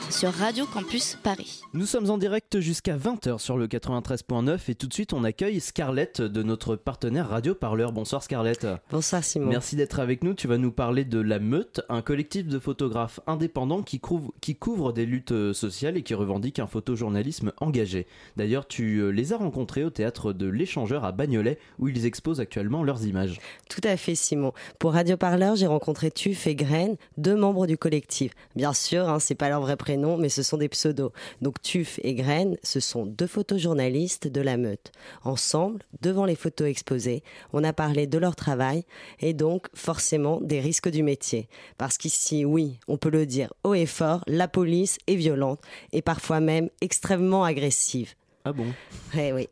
sur 0.10 0.32
Radio 0.32 0.66
Campus 0.66 1.18
Paris. 1.22 1.62
Nous 1.74 1.86
sommes 1.86 2.10
en 2.10 2.18
direct 2.18 2.60
jusqu'à 2.60 2.98
20h 2.98 3.40
sur 3.40 3.58
le 3.58 3.68
93.9 3.68 4.60
et 4.70 4.76
tout 4.76 4.88
de 4.88 4.94
suite 4.94 5.14
on 5.14 5.24
accueille 5.24 5.60
Scarlett 5.60 6.22
de 6.22 6.44
notre 6.44 6.76
partenaire 6.76 7.30
Radio 7.30 7.56
Parleur. 7.56 7.92
Bonsoir 7.92 8.24
Scarlett. 8.24 8.68
Bonsoir 8.92 9.24
Simon. 9.24 9.48
Merci 9.48 9.76
d'être 9.76 10.00
avec 10.00 10.24
nous. 10.24 10.34
Tu 10.34 10.48
vas 10.48 10.58
nous 10.58 10.72
parler 10.72 11.04
de 11.04 11.20
La 11.20 11.40
Meute, 11.40 11.82
un 11.90 12.02
collectif 12.02 12.48
de 12.48 12.60
photographes 12.60 13.20
indépendants 13.28 13.82
qui 13.82 14.00
couvre, 14.00 14.34
qui 14.40 14.56
couvre 14.56 14.94
des 14.94 15.06
luttes 15.06 15.32
euh, 15.32 15.54
sociales 15.54 15.98
et 15.98 16.04
qui 16.04 16.14
revendique 16.14 16.60
un 16.60 16.68
photojournalisme 16.68 17.52
engagé. 17.58 18.08
D'ailleurs, 18.38 18.68
tu 18.68 19.00
euh, 19.00 19.10
les 19.10 19.34
as 19.34 19.38
rencontrés 19.38 19.84
au 19.84 19.90
théâtre 19.90 20.32
de 20.32 20.48
l'Échangeur 20.48 21.04
à 21.06 21.12
Bagnolet 21.12 21.60
où 21.80 21.88
ils 21.88 22.06
exposent 22.06 22.40
actuellement 22.40 22.84
leurs 22.84 23.06
images. 23.06 23.40
Tout 23.70 23.82
à 23.84 23.98
fait 23.98 24.16
Simon. 24.16 24.54
Pour 24.80 24.94
Radio 24.94 25.18
Parleur, 25.18 25.56
j'ai 25.56 25.68
rencontré 25.68 26.12
Tuf 26.12 26.48
et 26.48 26.56
Graine, 26.56 26.96
deux 27.18 27.36
membres 27.36 27.68
du 27.68 27.78
collectif. 27.78 28.32
Bien 28.56 28.74
sûr, 28.74 29.10
hein, 29.10 29.20
c'est 29.20 29.36
pas 29.36 29.50
leur 29.50 29.62
vrai 29.62 29.76
prénom, 29.76 29.97
prénoms, 29.98 30.18
mais 30.18 30.30
ce 30.30 30.44
sont 30.44 30.58
des 30.58 30.70
pseudos. 30.70 31.12
Donc 31.42 31.62
Tuf 31.62 32.00
et 32.04 32.14
Graine, 32.14 32.58
ce 32.64 32.80
sont 32.80 33.06
deux 33.06 33.28
photojournalistes 33.28 34.28
de 34.28 34.42
la 34.42 34.58
meute. 34.58 34.92
Ensemble, 35.24 35.84
devant 36.02 36.26
les 36.26 36.36
photos 36.36 36.68
exposées, 36.68 37.24
on 37.52 37.64
a 37.64 37.74
parlé 37.74 38.06
de 38.06 38.18
leur 38.18 38.36
travail 38.36 38.84
et 39.20 39.34
donc 39.34 39.68
forcément 39.74 40.40
des 40.42 40.60
risques 40.60 40.90
du 40.90 41.02
métier. 41.02 41.50
Parce 41.78 41.98
qu'ici, 41.98 42.46
oui, 42.46 42.80
on 42.88 42.98
peut 42.98 43.10
le 43.10 43.26
dire 43.26 43.54
haut 43.64 43.74
et 43.74 43.86
fort, 43.88 44.24
la 44.28 44.48
police 44.48 45.00
est 45.08 45.16
violente 45.16 45.62
et 45.92 46.02
parfois 46.02 46.40
même 46.40 46.70
extrêmement 46.82 47.44
agressive. 47.44 48.14
Ah 48.48 48.54
bon? 48.54 48.68
Eh 49.18 49.34
oui. 49.34 49.50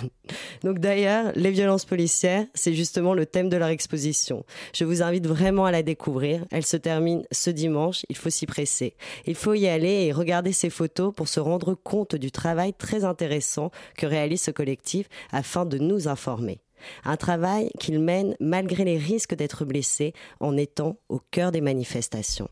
Donc 0.64 0.78
d'ailleurs, 0.78 1.32
les 1.34 1.50
violences 1.50 1.84
policières, 1.84 2.46
c'est 2.54 2.72
justement 2.72 3.12
le 3.12 3.26
thème 3.26 3.50
de 3.50 3.58
leur 3.58 3.68
exposition. 3.68 4.42
Je 4.72 4.86
vous 4.86 5.02
invite 5.02 5.26
vraiment 5.26 5.66
à 5.66 5.70
la 5.70 5.82
découvrir. 5.82 6.46
Elle 6.50 6.64
se 6.64 6.78
termine 6.78 7.24
ce 7.30 7.50
dimanche, 7.50 8.06
il 8.08 8.16
faut 8.16 8.30
s'y 8.30 8.46
presser. 8.46 8.96
Il 9.26 9.34
faut 9.34 9.52
y 9.52 9.68
aller 9.68 10.06
et 10.06 10.12
regarder 10.12 10.52
ces 10.52 10.70
photos 10.70 11.12
pour 11.14 11.28
se 11.28 11.40
rendre 11.40 11.74
compte 11.74 12.16
du 12.16 12.30
travail 12.30 12.72
très 12.72 13.04
intéressant 13.04 13.70
que 13.98 14.06
réalise 14.06 14.40
ce 14.40 14.50
collectif 14.50 15.10
afin 15.30 15.66
de 15.66 15.76
nous 15.76 16.08
informer. 16.08 16.62
Un 17.04 17.18
travail 17.18 17.70
qu'il 17.78 18.00
mène 18.00 18.34
malgré 18.40 18.84
les 18.84 18.96
risques 18.96 19.34
d'être 19.34 19.66
blessé 19.66 20.14
en 20.40 20.56
étant 20.56 20.96
au 21.10 21.20
cœur 21.30 21.52
des 21.52 21.60
manifestations. 21.60 22.48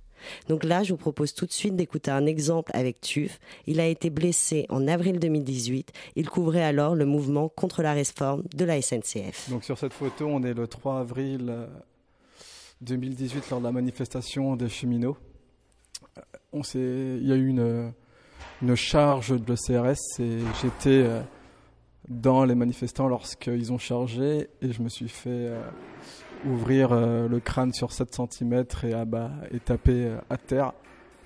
Donc 0.49 0.65
là, 0.65 0.83
je 0.83 0.93
vous 0.93 0.99
propose 0.99 1.35
tout 1.35 1.47
de 1.47 1.53
suite 1.53 1.77
d'écouter 1.77 2.11
un 2.11 2.27
exemple 2.27 2.71
avec 2.75 3.01
TUF. 3.01 3.39
Il 3.67 3.81
a 3.81 3.87
été 3.87 4.11
blessé 4.11 4.67
en 4.69 4.89
avril 4.89 5.19
2018. 5.19 5.93
Il 6.17 6.29
couvrait 6.29 6.63
alors 6.63 6.95
le 6.95 7.07
mouvement 7.07 7.49
contre 7.49 7.83
la 7.83 7.93
réforme 7.93 8.43
de 8.55 8.65
la 8.65 8.81
SNCF. 8.81 9.51
Donc 9.51 9.65
sur 9.65 9.79
cette 9.79 9.93
photo, 9.93 10.27
on 10.27 10.43
est 10.43 10.55
le 10.55 10.67
3 10.67 11.01
avril 11.01 11.67
2018 12.83 13.51
lors 13.51 13.61
de 13.61 13.65
la 13.65 13.73
manifestation 13.73 14.57
des 14.57 14.69
cheminots. 14.69 15.17
On 16.53 16.63
il 16.75 17.27
y 17.27 17.33
a 17.33 17.37
eu 17.37 17.49
une, 17.49 17.93
charge 18.75 19.39
de 19.39 19.53
l'ECRS 19.53 20.21
et 20.21 20.39
j'étais 20.63 21.03
euh, 21.05 21.21
dans 22.09 22.45
les 22.45 22.55
manifestants 22.55 23.09
lorsqu'ils 23.09 23.73
ont 23.73 23.79
chargé 23.79 24.49
et 24.63 24.73
je 24.73 24.83
me 24.83 24.89
suis 24.89 25.09
fait 25.09 25.29
euh, 25.31 25.61
ouvrir 26.47 26.93
euh, 26.93 27.29
le 27.29 27.41
crâne 27.41 27.73
sur 27.73 27.93
7 27.93 28.21
cm 28.31 28.65
et, 28.85 28.95
abat, 28.95 29.31
et 29.51 29.61
taper 29.61 30.07
euh, 30.07 30.19
à 30.31 30.37
terre 30.37 30.73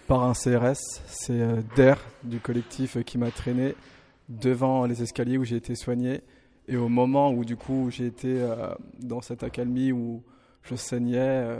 par 0.07 0.25
un 0.25 0.33
CRS. 0.33 1.03
C'est 1.07 1.41
euh, 1.41 1.61
Der 1.77 1.99
du 2.25 2.41
collectif 2.41 3.03
qui 3.05 3.18
m'a 3.18 3.31
traîné 3.31 3.75
devant 4.29 4.87
les 4.87 5.03
escaliers 5.03 5.39
où 5.39 5.45
j'ai 5.45 5.57
été 5.57 5.75
soigné. 5.75 6.23
Et 6.68 6.77
au 6.77 6.89
moment 6.89 7.33
où 7.33 7.45
du 7.45 7.57
coup 7.57 7.89
j'ai 7.91 8.07
été 8.07 8.47
dans 9.01 9.21
cette 9.21 9.43
accalmie 9.43 9.91
où 9.91 10.23
je 10.62 10.77
saignais, 10.77 11.59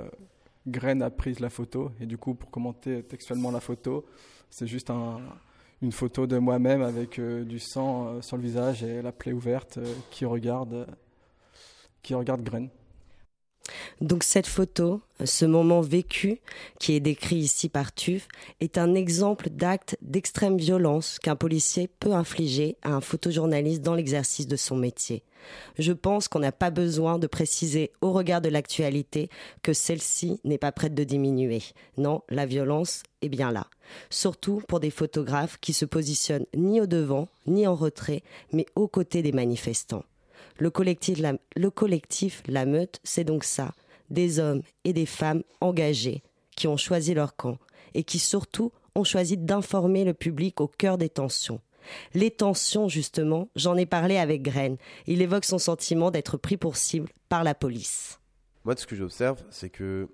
Graine 0.69 1.03
a 1.03 1.11
pris 1.11 1.35
la 1.41 1.51
photo. 1.51 1.91
Et 2.01 2.07
du 2.07 2.17
coup, 2.17 2.35
pour 2.35 2.49
commenter 2.53 3.03
textuellement 3.03 3.51
la 3.51 3.59
photo, 3.59 4.07
c'est 4.51 4.69
juste 4.69 4.89
un, 4.89 5.19
une 5.83 5.91
photo 5.91 6.29
de 6.29 6.39
moi-même 6.39 6.83
avec 6.83 7.21
du 7.21 7.59
sang 7.59 8.23
sur 8.23 8.37
le 8.37 8.45
visage 8.45 8.85
et 8.85 9.03
la 9.03 9.11
plaie 9.11 9.33
ouverte 9.33 9.81
qui 10.13 10.25
regarde, 10.27 10.87
qui 12.03 12.15
regarde 12.15 12.43
Graine. 12.43 12.69
Donc 14.01 14.23
cette 14.23 14.47
photo, 14.47 15.01
ce 15.25 15.45
moment 15.45 15.81
vécu 15.81 16.41
qui 16.79 16.95
est 16.95 17.01
décrit 17.01 17.37
ici 17.37 17.69
par 17.69 17.95
Tuf, 17.95 18.29
est 18.61 18.79
un 18.79 18.95
exemple 18.95 19.51
d'acte 19.51 19.97
d'extrême 20.03 20.57
violence 20.57 21.19
qu'un 21.19 21.37
policier 21.37 21.89
peut 21.89 22.13
infliger 22.13 22.77
à 22.83 22.91
un 22.91 23.01
photojournaliste 23.01 23.83
dans 23.83 23.95
l'exercice 23.95 24.47
de 24.47 24.57
son 24.57 24.77
métier. 24.77 25.23
Je 25.79 25.93
pense 25.93 26.29
qu'on 26.29 26.41
n'a 26.41 26.53
pas 26.53 26.71
besoin 26.71 27.19
de 27.19 27.27
préciser 27.27 27.93
au 28.01 28.13
regard 28.13 28.41
de 28.41 28.49
l'actualité 28.49 29.31
que 29.63 29.73
celle-ci 29.73 30.41
n'est 30.45 30.59
pas 30.59 30.73
prête 30.73 30.95
de 30.95 31.05
diminuer. 31.05 31.63
Non, 31.97 32.23
la 32.29 32.47
violence 32.47 33.03
est 33.23 33.29
bien 33.29 33.51
là. 33.51 33.67
Surtout 34.11 34.63
pour 34.69 34.81
des 34.81 34.91
photographes 34.91 35.59
qui 35.61 35.73
se 35.73 35.85
positionnent 35.85 36.47
ni 36.55 36.81
au 36.81 36.87
devant, 36.87 37.29
ni 37.47 37.67
en 37.67 37.75
retrait, 37.75 38.23
mais 38.53 38.67
aux 38.75 38.89
côtés 38.89 39.23
des 39.23 39.33
manifestants. 39.33 40.05
Le 40.59 40.71
collectif, 40.71 41.19
la, 41.19 41.35
le 41.57 41.71
collectif 41.71 42.43
Meute, 42.49 43.01
c'est 43.05 43.25
donc 43.25 43.45
ça, 43.45 43.73
des 44.11 44.39
hommes 44.39 44.63
et 44.85 44.93
des 44.93 45.07
femmes 45.07 45.43
engagés 45.61 46.23
qui 46.57 46.69
ont 46.69 46.77
choisi 46.77 47.15
leur 47.15 47.37
camp 47.37 47.59
et 47.95 48.05
qui 48.05 48.19
surtout 48.19 48.73
ont 48.95 49.05
choisi 49.05 49.37
d'informer 49.37 50.05
le 50.05 50.15
public 50.15 50.61
au 50.61 50.69
cœur 50.69 50.99
des 50.99 51.09
tensions. 51.09 51.61
Les 52.15 52.31
tensions, 52.31 52.89
justement, 52.89 53.49
j'en 53.57 53.77
ai 53.77 53.87
parlé 53.87 54.19
avec 54.19 54.43
Graine. 54.43 54.77
Il 55.07 55.23
évoque 55.23 55.45
son 55.45 55.59
sentiment 55.59 56.11
d'être 56.11 56.37
pris 56.37 56.57
pour 56.57 56.77
cible 56.77 57.09
par 57.29 57.45
la 57.45 57.55
police. 57.55 58.21
Moi, 58.65 58.77
ce 58.77 58.87
que 58.87 58.97
j'observe, 58.97 59.43
c'est 59.51 59.71
que 59.71 60.09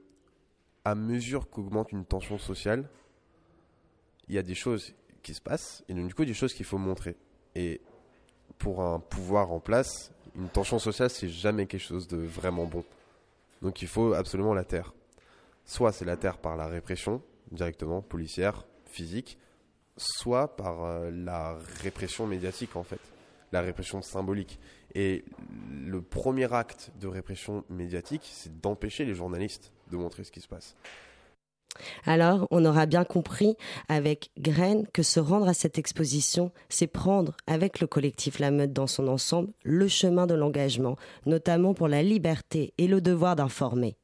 à 0.84 0.95
mesure 0.95 1.51
qu'augmente 1.51 1.91
une 1.91 2.05
tension 2.05 2.39
sociale, 2.39 2.89
il 4.28 4.34
y 4.34 4.39
a 4.39 4.43
des 4.43 4.55
choses 4.55 4.95
qui 5.22 5.34
se 5.34 5.41
passent 5.41 5.82
et 5.89 5.95
donc 5.95 6.07
du 6.07 6.14
coup 6.14 6.24
des 6.24 6.34
choses 6.34 6.55
qu'il 6.55 6.64
faut 6.64 6.78
montrer. 6.78 7.16
Et 7.57 7.80
pour 8.59 8.82
un 8.82 9.01
pouvoir 9.01 9.51
en 9.51 9.59
place, 9.59 10.12
une 10.37 10.49
tension 10.49 10.78
sociale, 10.78 11.11
c'est 11.11 11.28
jamais 11.28 11.66
quelque 11.66 11.80
chose 11.80 12.07
de 12.09 12.18
vraiment 12.18 12.66
bon. 12.66 12.84
Donc 13.62 13.82
il 13.82 13.89
faut 13.89 14.14
absolument 14.14 14.55
la 14.55 14.64
taire. 14.64 14.93
Soit 15.64 15.93
c'est 15.93 16.05
la 16.05 16.16
taire 16.16 16.39
par 16.39 16.57
la 16.57 16.66
répression, 16.66 17.22
directement, 17.51 18.03
policière, 18.03 18.64
physique, 18.84 19.39
soit 19.97 20.57
par 20.57 20.84
euh, 20.84 21.11
la 21.11 21.59
répression 21.82 22.26
médiatique, 22.26 22.76
en 22.76 22.82
fait. 22.82 23.01
La 23.53 23.62
répression 23.62 24.03
symbolique. 24.03 24.59
Et 24.95 25.24
le 25.70 26.01
premier 26.03 26.53
acte 26.53 26.91
de 27.01 27.07
répression 27.07 27.64
médiatique, 27.68 28.28
c'est 28.30 28.61
d'empêcher 28.61 29.05
les 29.05 29.14
journalistes 29.14 29.72
de 29.91 29.97
montrer 29.97 30.24
ce 30.24 30.32
qui 30.32 30.41
se 30.41 30.49
passe. 30.49 30.76
Alors, 32.04 32.46
on 32.50 32.64
aura 32.64 32.86
bien 32.86 33.04
compris 33.04 33.56
avec 33.88 34.30
Graine 34.38 34.86
que 34.92 35.02
se 35.02 35.20
rendre 35.20 35.48
à 35.48 35.54
cette 35.54 35.78
exposition, 35.78 36.52
c'est 36.68 36.86
prendre, 36.86 37.36
avec 37.46 37.80
le 37.80 37.86
collectif 37.86 38.38
La 38.38 38.50
Meute 38.50 38.72
dans 38.72 38.86
son 38.86 39.08
ensemble, 39.08 39.52
le 39.62 39.88
chemin 39.88 40.26
de 40.26 40.34
l'engagement, 40.34 40.96
notamment 41.26 41.74
pour 41.74 41.88
la 41.88 42.02
liberté 42.02 42.72
et 42.78 42.86
le 42.86 43.00
devoir 43.00 43.36
d'informer. 43.36 43.96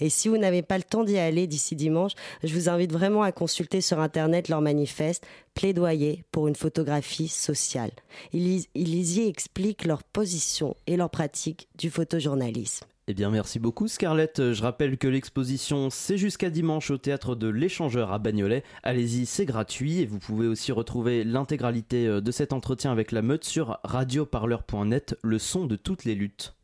Et 0.00 0.08
si 0.08 0.28
vous 0.28 0.38
n'avez 0.38 0.62
pas 0.62 0.78
le 0.78 0.84
temps 0.84 1.04
d'y 1.04 1.18
aller 1.18 1.46
d'ici 1.46 1.76
dimanche, 1.76 2.12
je 2.42 2.54
vous 2.54 2.68
invite 2.70 2.92
vraiment 2.92 3.22
à 3.22 3.32
consulter 3.32 3.82
sur 3.82 4.00
Internet 4.00 4.48
leur 4.48 4.62
manifeste 4.62 5.26
Plaidoyer 5.54 6.24
pour 6.32 6.48
une 6.48 6.56
photographie 6.56 7.28
sociale. 7.28 7.90
Ils, 8.32 8.64
ils 8.74 9.18
y 9.18 9.28
expliquent 9.28 9.84
leur 9.84 10.02
position 10.02 10.74
et 10.86 10.96
leur 10.96 11.10
pratique 11.10 11.68
du 11.76 11.90
photojournalisme. 11.90 12.86
Eh 13.08 13.14
bien, 13.14 13.30
merci 13.30 13.60
beaucoup, 13.60 13.86
Scarlett. 13.86 14.52
Je 14.52 14.62
rappelle 14.62 14.98
que 14.98 15.06
l'exposition, 15.06 15.90
c'est 15.90 16.18
jusqu'à 16.18 16.50
dimanche 16.50 16.90
au 16.90 16.98
théâtre 16.98 17.36
de 17.36 17.46
l'Échangeur 17.46 18.12
à 18.12 18.18
Bagnolet. 18.18 18.64
Allez-y, 18.82 19.26
c'est 19.26 19.44
gratuit 19.44 20.00
et 20.00 20.06
vous 20.06 20.18
pouvez 20.18 20.48
aussi 20.48 20.72
retrouver 20.72 21.22
l'intégralité 21.22 22.08
euh, 22.08 22.20
de 22.20 22.32
cet 22.32 22.52
entretien 22.52 22.90
avec 22.90 23.12
la 23.12 23.22
meute 23.22 23.44
sur 23.44 23.78
radioparleur.net, 23.84 25.16
le 25.22 25.38
son 25.38 25.66
de 25.66 25.76
toutes 25.76 26.04
les 26.04 26.16
luttes. 26.16 26.55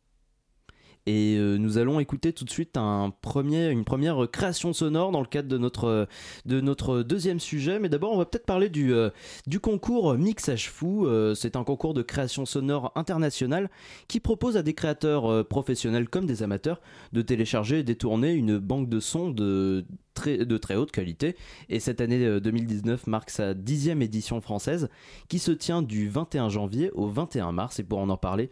Et 1.05 1.35
euh, 1.37 1.57
nous 1.57 1.77
allons 1.77 1.99
écouter 1.99 2.31
tout 2.31 2.45
de 2.45 2.49
suite 2.49 2.77
une 2.77 3.83
première 3.83 4.31
création 4.31 4.71
sonore 4.71 5.11
dans 5.11 5.19
le 5.19 5.27
cadre 5.27 5.49
de 5.49 5.57
notre, 5.57 6.07
de 6.45 6.61
notre 6.61 7.03
deuxième 7.03 7.41
sujet. 7.41 7.79
Mais 7.79 7.89
d'abord, 7.89 8.13
on 8.13 8.17
va 8.17 8.25
peut-être 8.25 8.45
parler 8.45 8.69
du, 8.69 8.93
euh, 8.93 9.09
du 9.45 9.59
concours 9.59 10.13
Mixage 10.15 10.69
Fou. 10.69 11.05
Euh, 11.05 11.35
c'est 11.35 11.57
un 11.57 11.65
concours 11.65 11.93
de 11.93 12.01
création 12.01 12.45
sonore 12.45 12.93
internationale 12.95 13.69
qui 14.07 14.21
propose 14.21 14.55
à 14.55 14.63
des 14.63 14.73
créateurs 14.73 15.45
professionnels 15.47 16.07
comme 16.07 16.25
des 16.25 16.41
amateurs 16.41 16.79
de 17.11 17.21
télécharger 17.21 17.79
et 17.79 17.83
détourner 17.83 18.31
une 18.31 18.57
banque 18.57 18.87
de 18.87 18.99
sons 19.01 19.29
de 19.29 19.85
très, 20.13 20.45
de 20.45 20.57
très 20.57 20.75
haute 20.75 20.91
qualité. 20.91 21.35
Et 21.67 21.81
cette 21.81 21.99
année 21.99 22.39
2019 22.39 23.07
marque 23.07 23.29
sa 23.29 23.53
dixième 23.53 24.01
édition 24.01 24.39
française 24.39 24.89
qui 25.27 25.39
se 25.39 25.51
tient 25.51 25.81
du 25.81 26.07
21 26.07 26.47
janvier 26.47 26.91
au 26.91 27.07
21 27.07 27.51
mars. 27.51 27.79
Et 27.79 27.83
pour 27.83 27.99
en 27.99 28.09
en 28.09 28.17
parler, 28.17 28.49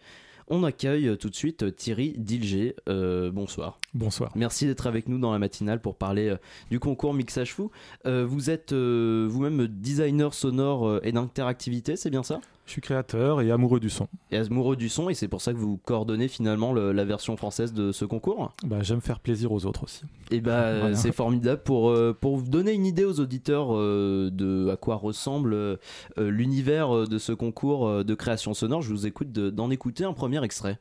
on 0.48 0.64
accueille 0.64 1.08
euh, 1.08 1.16
tout 1.16 1.30
de 1.30 1.34
suite 1.34 1.62
euh, 1.62 1.70
Thierry 1.70 2.14
Dilger. 2.16 2.76
Euh, 2.88 3.30
bonsoir. 3.30 3.78
Bonsoir. 3.94 4.32
Merci 4.34 4.66
d'être 4.66 4.86
avec 4.86 5.08
nous 5.08 5.18
dans 5.18 5.32
la 5.32 5.38
matinale 5.38 5.80
pour 5.80 5.96
parler 5.96 6.34
du 6.70 6.80
concours 6.80 7.12
Mixage 7.12 7.52
Fou. 7.52 7.70
vous 8.04 8.50
êtes 8.50 8.72
vous-même 8.72 9.66
designer 9.66 10.32
sonore 10.32 11.00
et 11.02 11.12
d'interactivité, 11.12 11.96
c'est 11.96 12.08
bien 12.08 12.22
ça? 12.22 12.40
Je 12.72 12.76
suis 12.76 12.80
créateur 12.80 13.42
et 13.42 13.50
amoureux 13.50 13.80
du 13.80 13.90
son. 13.90 14.08
Et 14.30 14.38
amoureux 14.38 14.76
du 14.76 14.88
son, 14.88 15.10
et 15.10 15.14
c'est 15.14 15.28
pour 15.28 15.42
ça 15.42 15.52
que 15.52 15.58
vous 15.58 15.76
coordonnez 15.76 16.26
finalement 16.26 16.72
la 16.72 17.04
version 17.04 17.36
française 17.36 17.74
de 17.74 17.92
ce 17.92 18.06
concours 18.06 18.54
bah, 18.64 18.78
J'aime 18.80 19.02
faire 19.02 19.20
plaisir 19.20 19.52
aux 19.52 19.66
autres 19.66 19.84
aussi. 19.84 20.04
Et 20.30 20.40
bah, 20.40 20.94
c'est 20.94 21.12
formidable 21.12 21.62
pour, 21.62 21.90
euh, 21.90 22.16
pour 22.18 22.38
vous 22.38 22.48
donner 22.48 22.72
une 22.72 22.86
idée 22.86 23.04
aux 23.04 23.20
auditeurs 23.20 23.76
euh, 23.76 24.30
de 24.32 24.70
à 24.70 24.76
quoi 24.76 24.96
ressemble 24.96 25.52
euh, 25.52 25.76
l'univers 26.16 27.06
de 27.06 27.18
ce 27.18 27.32
concours 27.32 28.04
de 28.04 28.14
création 28.14 28.54
sonore. 28.54 28.80
Je 28.80 28.88
vous 28.88 29.06
écoute 29.06 29.32
d'en 29.32 29.70
écouter 29.70 30.04
un 30.04 30.14
premier 30.14 30.42
extrait. 30.42 30.78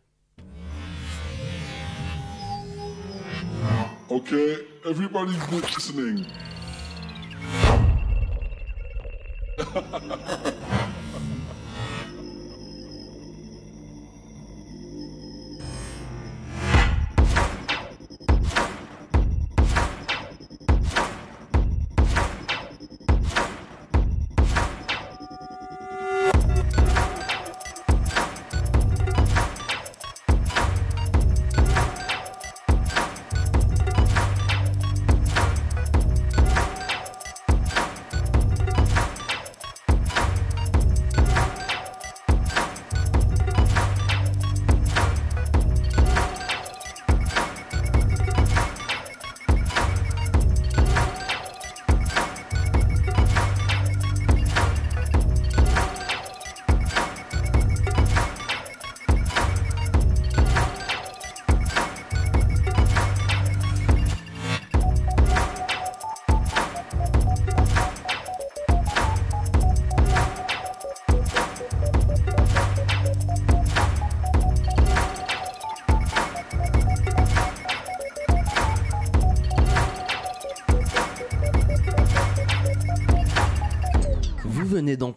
Ok, 4.07 4.33
everybody's 4.85 5.35
listening. 5.51 6.25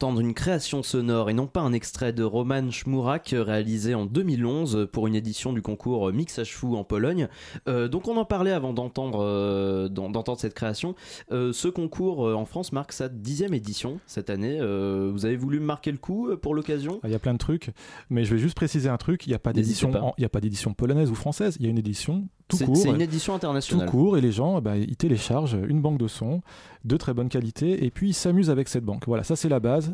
venez 0.05 0.13
d'entendre 0.13 0.21
une 0.21 0.35
création 0.35 0.83
sonore 0.83 1.31
et 1.31 1.35
non 1.35 1.47
pas 1.47 1.61
un 1.61 1.73
extrait 1.73 2.13
de 2.13 2.23
Roman 2.23 2.71
Shmurak 2.71 3.35
réalisé 3.37 3.95
en 3.95 4.05
2011 4.05 4.89
pour 4.93 5.07
une 5.07 5.15
édition 5.15 5.53
du 5.53 5.63
concours 5.63 6.13
Mixage 6.13 6.55
Fou 6.55 6.77
en 6.77 6.85
Pologne. 6.85 7.29
Euh, 7.69 7.89
donc 7.89 8.07
on 8.09 8.17
en 8.17 8.25
parlait 8.25 8.51
avant 8.51 8.75
d'entendre 8.75 9.21
euh, 9.23 9.89
d'entendre 9.89 10.39
cette 10.39 10.53
création. 10.55 10.95
Euh, 11.33 11.53
ce 11.53 11.69
concours 11.69 12.21
en 12.21 12.45
France 12.45 12.73
marque 12.73 12.93
sa 12.93 13.09
dixième 13.09 13.55
édition 13.55 13.99
cette 14.07 14.31
année. 14.31 14.59
Vous 14.59 15.25
avez 15.25 15.37
voulu 15.37 15.61
marquer 15.61 15.93
le 15.93 15.99
coup 15.99 16.29
pour 16.37 16.55
l'occasion? 16.55 17.01
Il 17.05 17.11
y 17.11 17.15
a 17.15 17.19
plein 17.19 17.33
de 17.33 17.39
trucs, 17.39 17.71
mais 18.11 18.25
je 18.25 18.35
vais 18.35 18.41
juste 18.41 18.57
préciser 18.57 18.89
un 18.89 18.99
truc 18.99 19.27
il 19.27 19.31
n'y 19.31 19.35
a 19.35 19.39
pas 19.39 19.53
d'édition, 19.53 19.91
il 20.19 20.23
y 20.23 20.27
a 20.27 20.29
pas 20.29 20.41
d'édition 20.41 20.75
polonaise 20.75 21.11
ou 21.11 21.15
française, 21.15 21.57
il 21.61 21.65
y 21.65 21.69
a 21.69 21.71
une 21.71 21.79
édition 21.79 22.29
tout 22.49 22.59
court. 22.59 22.77
c'est 22.77 22.91
une 22.91 23.01
édition 23.01 23.35
internationale. 23.35 23.87
Tout 23.87 23.91
court, 23.91 24.19
et 24.19 24.21
les 24.21 24.33
gens, 24.33 24.61
bah, 24.61 24.77
ils 24.77 24.97
téléchargent 24.97 25.57
une 25.67 25.81
banque 25.81 25.99
de 25.99 26.09
sons 26.09 26.43
de 26.85 26.97
très 26.97 27.15
bonne 27.15 27.29
qualité, 27.29 27.85
et 27.85 27.91
puis 27.91 28.11
ils 28.11 28.15
s'amusent 28.15 28.51
avec 28.51 28.69
cette 28.69 28.85
banque. 28.85 29.05
Voilà, 29.07 29.25
ça 29.25 29.37
c'est 29.37 29.49
la 29.49 29.61
base, 29.61 29.94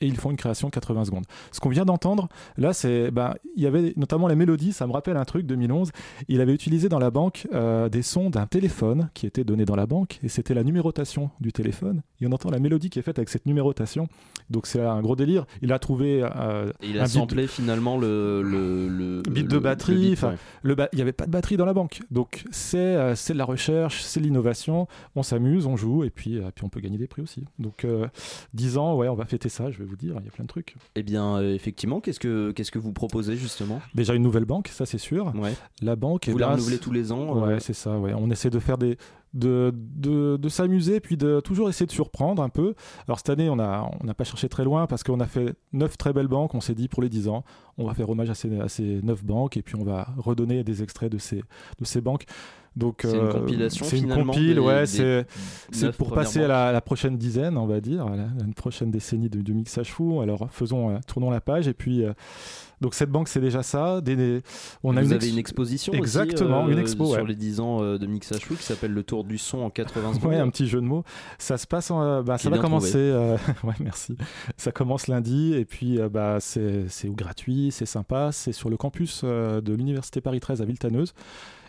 et 0.00 0.06
ils 0.06 0.16
font 0.16 0.30
une 0.30 0.36
création 0.36 0.70
80 0.70 1.06
secondes. 1.06 1.24
Ce 1.52 1.60
qu'on 1.60 1.68
vient 1.68 1.84
d'entendre, 1.84 2.28
là, 2.56 2.72
c'est, 2.72 3.10
bah, 3.10 3.34
il 3.56 3.62
y 3.62 3.66
avait 3.66 3.92
notamment 3.96 4.28
la 4.28 4.34
mélodie, 4.34 4.72
ça 4.72 4.86
me 4.86 4.92
rappelle 4.92 5.16
un 5.16 5.24
truc 5.24 5.46
2011. 5.46 5.90
Il 6.28 6.40
avait 6.40 6.54
utilisé 6.54 6.88
dans 6.88 6.98
la 6.98 7.10
banque 7.10 7.46
euh, 7.52 7.88
des 7.88 8.02
sons 8.02 8.30
d'un 8.30 8.46
téléphone 8.46 9.10
qui 9.14 9.26
était 9.26 9.44
donné 9.44 9.64
dans 9.64 9.76
la 9.76 9.86
banque, 9.86 10.18
et 10.22 10.28
c'était 10.28 10.54
la 10.54 10.64
numérotation 10.64 11.30
du 11.40 11.52
téléphone. 11.52 12.02
Et 12.20 12.26
on 12.26 12.32
entend 12.32 12.50
la 12.50 12.58
mélodie 12.58 12.90
qui 12.90 12.98
est 12.98 13.02
faite 13.02 13.18
avec 13.18 13.28
cette 13.28 13.46
numérotation. 13.46 14.08
Donc 14.50 14.66
c'est 14.66 14.80
un 14.80 15.00
gros 15.02 15.16
délire. 15.16 15.44
Il 15.62 15.72
a 15.72 15.78
trouvé 15.78 16.22
euh, 16.36 16.72
il 16.82 16.98
a 16.98 17.04
beat- 17.04 17.08
samplé 17.12 17.46
finalement 17.46 17.98
le, 17.98 18.42
le, 18.42 18.88
le- 18.88 19.22
bit 19.22 19.42
le- 19.42 19.48
de 19.48 19.58
batterie. 19.58 19.94
beat, 19.96 20.12
enfin, 20.14 20.30
ouais. 20.30 20.36
le 20.62 20.74
ba- 20.74 20.88
il 20.92 20.96
n'y 20.96 21.02
avait 21.02 21.12
pas 21.12 21.26
de 21.26 21.30
batterie 21.30 21.56
dans 21.56 21.66
la 21.66 21.74
banque. 21.74 22.00
Donc 22.10 22.44
c'est 22.50 22.78
euh, 22.78 23.14
c'est 23.14 23.32
de 23.34 23.38
la 23.38 23.44
recherche, 23.44 24.02
c'est 24.02 24.20
de 24.20 24.24
l'innovation. 24.24 24.88
On 25.16 25.22
s'amuse, 25.22 25.66
on 25.66 25.76
joue 25.76 26.04
et 26.04 26.10
puis, 26.10 26.38
euh, 26.38 26.50
puis 26.54 26.64
on 26.64 26.68
peut 26.68 26.80
gagner 26.80 26.98
des 26.98 27.06
prix 27.06 27.22
aussi. 27.22 27.44
Donc 27.58 27.84
euh, 27.84 28.06
10 28.54 28.78
ans, 28.78 28.96
ouais, 28.96 29.08
on 29.08 29.14
va 29.14 29.26
fêter 29.26 29.48
ça, 29.48 29.70
je 29.70 29.78
vais 29.78 29.84
vous 29.88 29.96
dire, 29.96 30.16
il 30.20 30.24
y 30.24 30.28
a 30.28 30.30
plein 30.30 30.44
de 30.44 30.48
trucs. 30.48 30.76
Eh 30.94 31.02
bien, 31.02 31.36
euh, 31.36 31.54
effectivement, 31.54 32.00
qu'est-ce 32.00 32.20
que, 32.20 32.52
qu'est-ce 32.52 32.70
que 32.70 32.78
vous 32.78 32.92
proposez 32.92 33.36
justement? 33.36 33.80
Déjà 33.94 34.14
une 34.14 34.22
nouvelle 34.22 34.44
banque, 34.44 34.68
ça 34.68 34.86
c'est 34.86 34.98
sûr. 34.98 35.32
La 35.82 35.96
banque, 35.96 36.28
Vous 36.28 36.36
eh 36.36 36.40
la 36.40 36.48
renouvelez 36.52 36.78
tous 36.78 36.92
les 36.92 37.12
ans, 37.12 37.34
Ouais, 37.38 37.54
euh, 37.54 37.58
c'est 37.58 37.72
ça. 37.72 37.98
Ouais. 37.98 38.12
On 38.14 38.30
essaie 38.30 38.50
de 38.50 38.58
faire 38.58 38.78
des 38.78 38.98
de, 39.34 39.74
de, 39.74 40.36
de 40.36 40.48
s'amuser 40.48 41.00
puis 41.00 41.16
de 41.16 41.40
toujours 41.40 41.68
essayer 41.68 41.86
de 41.86 41.92
surprendre 41.92 42.42
un 42.42 42.48
peu. 42.48 42.74
Alors 43.06 43.18
cette 43.18 43.30
année, 43.30 43.50
on 43.50 43.58
a 43.58 43.90
on 44.00 44.04
n'a 44.04 44.14
pas 44.14 44.24
cherché 44.24 44.48
très 44.48 44.64
loin 44.64 44.86
parce 44.86 45.02
qu'on 45.02 45.20
a 45.20 45.26
fait 45.26 45.54
neuf 45.72 45.98
très 45.98 46.12
belles 46.12 46.28
banques. 46.28 46.54
On 46.54 46.60
s'est 46.60 46.74
dit 46.74 46.88
pour 46.88 47.02
les 47.02 47.08
10 47.08 47.28
ans, 47.28 47.44
on 47.76 47.86
va 47.86 47.94
faire 47.94 48.08
hommage 48.08 48.30
à 48.30 48.34
ces, 48.34 48.58
à 48.58 48.68
ces 48.68 49.02
neuf 49.02 49.24
banques 49.24 49.56
et 49.56 49.62
puis 49.62 49.76
on 49.76 49.84
va 49.84 50.08
redonner 50.16 50.64
des 50.64 50.82
extraits 50.82 51.12
de 51.12 51.18
ces 51.18 51.42
de 51.78 51.84
ces 51.84 52.00
banques. 52.00 52.24
Donc 52.78 53.00
C'est 53.02 53.10
une 53.16 53.24
euh, 53.26 53.32
compilation, 53.32 53.84
C'est 53.84 53.98
une 53.98 54.08
compile, 54.14 54.60
ouais. 54.60 54.86
C'est 54.86 55.26
pour 55.98 56.12
passer 56.14 56.44
à 56.44 56.72
la, 56.72 56.80
prochaine 56.80 57.16
dizaine, 57.18 57.58
on 57.58 57.66
va 57.66 57.80
dire, 57.80 58.06
à 58.06 58.16
la, 58.16 58.22
à 58.22 58.44
une 58.46 58.54
prochaine 58.54 58.90
décennie 58.90 59.28
de, 59.28 59.42
de 59.42 59.52
mixage 59.52 59.92
fou. 59.92 60.20
Alors 60.22 60.46
faisons, 60.50 60.90
euh, 60.90 60.98
tournons 61.06 61.30
la 61.30 61.40
page 61.40 61.66
et 61.68 61.74
puis. 61.74 62.04
euh, 62.04 62.12
donc 62.80 62.94
cette 62.94 63.10
banque 63.10 63.26
c'est 63.26 63.40
déjà 63.40 63.64
ça. 63.64 64.00
Des, 64.00 64.14
des- 64.14 64.40
on 64.84 64.96
a 64.96 65.00
vous 65.00 65.08
une 65.08 65.12
avez 65.14 65.24
ex- 65.26 65.32
une 65.32 65.38
exposition 65.40 65.90
aussi, 65.92 65.98
exactement 65.98 66.64
euh, 66.64 66.68
une 66.70 66.78
expo 66.78 67.06
sur 67.06 67.22
ouais. 67.22 67.28
les 67.28 67.34
10 67.34 67.58
ans 67.58 67.80
de 67.82 68.06
Mixage 68.06 68.44
Fou 68.46 68.54
qui 68.54 68.62
s'appelle 68.62 68.92
Le 68.92 69.02
Tour 69.02 69.24
du 69.24 69.36
Son 69.36 69.58
en 69.58 69.70
80 69.70 70.14
secondes. 70.14 70.30
Ouais, 70.30 70.36
un 70.38 70.48
petit 70.48 70.68
jeu 70.68 70.80
de 70.80 70.86
mots. 70.86 71.02
Ça 71.38 71.58
se 71.58 71.66
passe, 71.66 71.90
en, 71.90 72.22
bah, 72.22 72.38
ça 72.38 72.48
va 72.50 72.58
commencer. 72.58 72.92
euh, 72.96 73.36
ouais, 73.64 73.74
merci. 73.80 74.16
Ça 74.56 74.70
commence 74.70 75.08
lundi 75.08 75.54
et 75.54 75.64
puis 75.64 75.98
euh, 75.98 76.08
bah, 76.08 76.36
c'est 76.38 76.84
c'est 76.88 77.08
gratuit, 77.12 77.70
c'est 77.72 77.84
sympa. 77.86 78.30
C'est 78.30 78.52
sur 78.52 78.70
le 78.70 78.76
campus 78.76 79.24
de 79.24 79.74
l'université 79.74 80.20
Paris 80.20 80.38
13 80.38 80.62
à 80.62 80.64
Villetaneuse. 80.64 81.14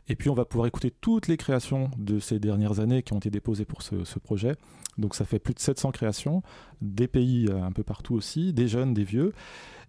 Et 0.10 0.16
puis 0.16 0.30
on 0.30 0.34
va 0.34 0.43
pouvoir 0.43 0.68
écouter 0.68 0.91
toutes 0.91 1.28
les 1.28 1.38
créations 1.38 1.91
de 1.97 2.20
ces 2.20 2.39
dernières 2.39 2.80
années 2.80 3.03
qui 3.03 3.14
ont 3.14 3.18
été 3.18 3.30
déposées 3.30 3.66
pour 3.66 3.84
ce, 3.84 4.20
projet. 4.20 4.55
Donc 4.97 5.16
ça 5.16 5.24
fait 5.24 5.38
plus 5.38 5.53
de 5.53 5.60
700 5.60 5.91
créations, 5.91 6.41
des 6.82 7.07
pays 7.07 7.47
euh, 7.47 7.64
un 7.64 7.72
peu 7.72 7.84
partout 7.84 8.16
aussi, 8.16 8.51
des 8.51 8.68
jeunes, 8.68 8.93
des 8.93 9.03
vieux. 9.03 9.34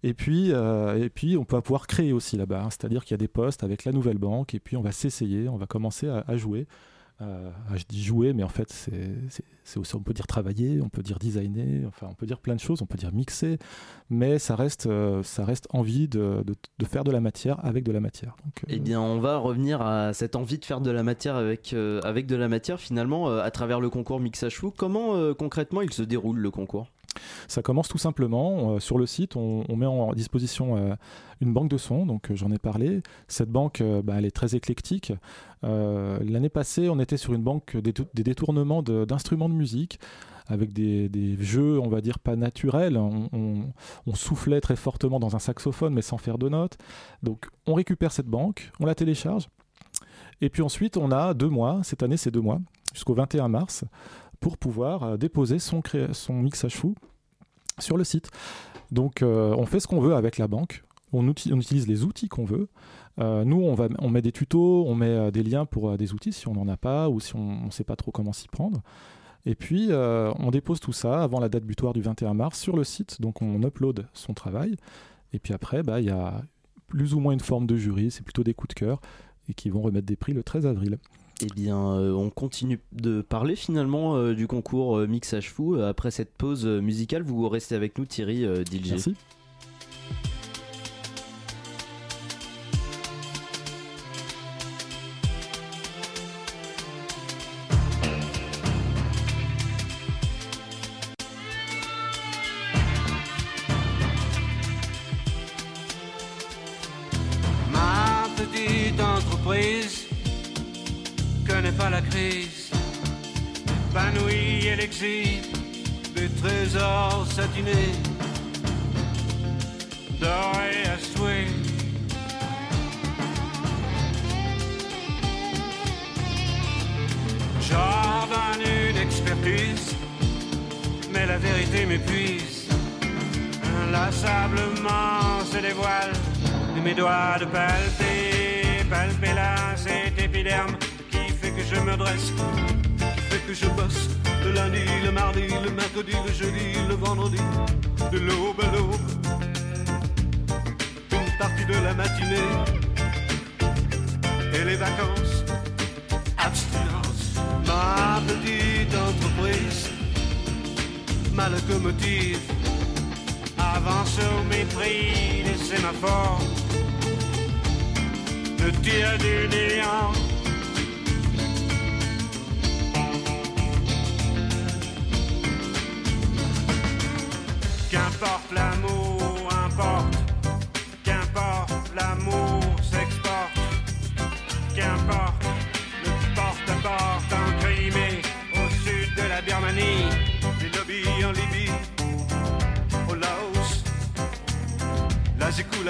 Et 0.03 0.13
puis, 0.13 0.51
euh, 0.53 1.03
et 1.03 1.09
puis 1.09 1.37
on 1.37 1.45
va 1.49 1.61
pouvoir 1.61 1.87
créer 1.87 2.13
aussi 2.13 2.37
là-bas. 2.37 2.61
hein. 2.63 2.69
C'est-à-dire 2.69 3.03
qu'il 3.03 3.11
y 3.11 3.15
a 3.15 3.17
des 3.17 3.27
postes 3.27 3.63
avec 3.63 3.83
la 3.83 3.91
nouvelle 3.91 4.19
banque 4.19 4.53
et 4.53 4.59
puis 4.59 4.77
on 4.77 4.81
va 4.81 4.91
s'essayer, 4.91 5.49
on 5.49 5.57
va 5.57 5.65
commencer 5.65 6.07
à, 6.07 6.23
à 6.27 6.37
jouer. 6.37 6.67
Euh, 7.21 7.51
je 7.75 7.83
dis 7.87 8.03
jouer, 8.03 8.33
mais 8.33 8.41
en 8.43 8.49
fait, 8.49 8.71
c'est 9.63 9.77
aussi, 9.79 9.95
on 9.95 9.99
peut 10.01 10.13
dire 10.13 10.25
travailler, 10.25 10.81
on 10.81 10.89
peut 10.89 11.03
dire 11.03 11.19
designer, 11.19 11.85
enfin, 11.87 12.07
on 12.09 12.15
peut 12.15 12.25
dire 12.25 12.39
plein 12.39 12.55
de 12.55 12.59
choses, 12.59 12.81
on 12.81 12.87
peut 12.87 12.97
dire 12.97 13.13
mixer, 13.13 13.57
mais 14.09 14.39
ça 14.39 14.55
reste, 14.55 14.87
euh, 14.87 15.21
ça 15.21 15.45
reste 15.45 15.67
envie 15.69 16.07
de, 16.07 16.43
de- 16.45 16.85
faire 16.85 17.03
de 17.03 17.11
la 17.11 17.21
matière 17.21 17.63
avec 17.63 17.83
de 17.83 17.91
la 17.91 17.99
matière. 17.99 18.35
Euh, 18.45 18.49
Eh 18.69 18.79
bien, 18.79 18.99
on 18.99 19.19
va 19.19 19.37
revenir 19.37 19.81
à 19.81 20.13
cette 20.13 20.35
envie 20.35 20.57
de 20.57 20.65
faire 20.65 20.81
de 20.81 20.89
la 20.89 21.03
matière 21.03 21.35
avec, 21.35 21.73
euh, 21.73 22.01
avec 22.03 22.25
de 22.25 22.35
la 22.35 22.47
matière 22.47 22.79
finalement 22.79 23.27
à 23.29 23.51
travers 23.51 23.79
le 23.79 23.89
concours 23.89 24.19
Mixage 24.19 24.57
Fou. 24.57 24.73
Comment 24.75 25.33
concrètement 25.35 25.81
il 25.81 25.93
se 25.93 26.01
déroule 26.01 26.39
le 26.39 26.49
concours? 26.51 26.87
Ça 27.47 27.61
commence 27.61 27.87
tout 27.87 27.97
simplement 27.97 28.75
euh, 28.75 28.79
sur 28.79 28.97
le 28.97 29.05
site, 29.05 29.35
on, 29.35 29.75
met 29.75 29.85
en 29.85 30.13
disposition 30.13 30.77
euh, 30.77 30.95
une 31.41 31.53
banque 31.53 31.69
de 31.69 31.77
sons, 31.77 32.05
donc 32.05 32.31
euh, 32.31 32.35
j'en 32.35 32.51
ai 32.51 32.57
parlé. 32.57 33.01
Cette 33.27 33.49
banque, 33.49 33.83
bah, 34.03 34.15
elle 34.17 34.25
est 34.25 34.35
très 34.35 34.55
éclectique. 34.55 35.13
L'année 35.63 36.49
passée, 36.49 36.89
on 36.89 36.99
était 36.99 37.17
sur 37.17 37.33
une 37.33 37.43
banque 37.43 37.77
des, 37.77 37.93
détournements 38.23 38.81
d'instruments 38.81 39.49
de, 39.49 39.53
musique 39.53 39.99
avec 40.47 40.73
des, 40.73 41.37
jeux, 41.39 41.79
on 41.79 41.87
va 41.87 42.01
dire, 42.01 42.19
pas 42.19 42.35
naturels. 42.35 42.97
On 42.97 44.15
soufflait 44.15 44.61
très 44.61 44.75
fortement 44.75 45.19
dans 45.19 45.35
un 45.35 45.39
saxophone, 45.39 45.93
mais 45.93 46.01
sans 46.01 46.17
faire 46.17 46.37
de 46.37 46.49
notes. 46.49 46.77
Donc, 47.21 47.47
on 47.67 47.75
récupère 47.75 48.11
cette 48.11 48.27
banque, 48.27 48.71
on 48.79 48.85
la 48.85 48.95
télécharge. 48.95 49.49
Et 50.41 50.49
puis 50.49 50.63
ensuite, 50.63 50.97
on 50.97 51.11
a 51.11 51.33
deux 51.33 51.49
mois, 51.49 51.81
cette 51.83 52.01
année 52.01 52.17
c'est 52.17 52.31
deux 52.31 52.41
mois, 52.41 52.59
jusqu'au 52.93 53.13
21 53.13 53.47
mars, 53.47 53.85
pour 54.41 54.57
pouvoir 54.57 55.03
euh, 55.03 55.17
déposer 55.17 55.59
son, 55.59 55.81
mixage 56.31 56.75
fou 56.75 56.95
sur 57.79 57.95
le 57.95 58.03
site. 58.03 58.29
Donc 58.91 59.21
euh, 59.21 59.55
on 59.57 59.65
fait 59.65 59.79
ce 59.79 59.87
qu'on 59.87 60.01
veut 60.01 60.15
avec 60.15 60.37
la 60.37 60.49
banque, 60.49 60.83
on, 61.13 61.25
utilise 61.29 61.87
les 61.87 62.03
outils 62.03 62.27
qu'on 62.27 62.43
veut. 62.43 62.67
Euh, 63.19 63.45
nous, 63.45 63.61
on, 63.61 64.09
met 64.09 64.21
des 64.21 64.31
tutos, 64.31 64.85
on 64.87 64.95
met 64.95 65.31
des 65.31 65.43
liens 65.43 65.65
pour 65.65 65.97
des 65.97 66.13
outils 66.13 66.33
si 66.33 66.47
on 66.47 66.53
n'en 66.53 66.67
a 66.67 66.77
pas 66.77 67.09
ou 67.09 67.19
si 67.19 67.35
on 67.35 67.65
ne 67.65 67.71
sait 67.71 67.83
pas 67.83 67.95
trop 67.95 68.11
comment 68.11 68.33
s'y 68.33 68.47
prendre. 68.47 68.81
Et 69.45 69.55
puis, 69.55 69.89
on 69.91 70.51
dépose 70.51 70.79
tout 70.79 70.93
ça 70.93 71.21
avant 71.21 71.41
la 71.41 71.49
date 71.49 71.65
butoir 71.65 71.91
du 71.91 72.01
21 72.01 72.33
mars 72.33 72.59
sur 72.59 72.77
le 72.77 72.85
site. 72.85 73.19
Donc, 73.19 73.41
on 73.41 73.61
upload 73.61 74.07
son 74.13 74.33
travail. 74.33 74.77
Et 75.33 75.39
puis 75.39 75.53
après, 75.53 75.83
bah, 75.83 75.99
il 75.99 76.07
y 76.07 76.11
a 76.11 76.41
plus 76.87 77.13
ou 77.13 77.19
moins 77.19 77.33
une 77.33 77.41
forme 77.41 77.67
de 77.67 77.75
jury. 77.75 78.09
C'est 78.09 78.23
plutôt 78.23 78.43
des 78.43 78.53
coups 78.53 78.73
de 78.73 78.79
cœur 78.79 79.01
et 79.49 79.53
qui 79.53 79.69
vont 79.69 79.81
remettre 79.81 80.05
des 80.05 80.15
prix 80.15 80.31
le 80.31 80.43
13 80.43 80.65
avril. 80.65 80.97
Eh 81.43 81.47
bien, 81.55 81.77
euh, 81.77 82.13
on 82.13 82.29
continue 82.29 82.79
de 82.91 83.21
parler 83.21 83.55
finalement 83.55 84.15
euh, 84.15 84.33
du 84.33 84.47
concours 84.47 84.97
euh, 84.97 85.07
Mixage 85.07 85.49
Fou. 85.49 85.75
Après 85.75 86.11
cette 86.11 86.31
pause 86.31 86.65
musicale, 86.65 87.23
vous 87.23 87.47
restez 87.49 87.75
avec 87.75 87.97
nous, 87.97 88.05
Thierry 88.05 88.45
Dilger. 88.63 88.91
Merci. 88.91 89.15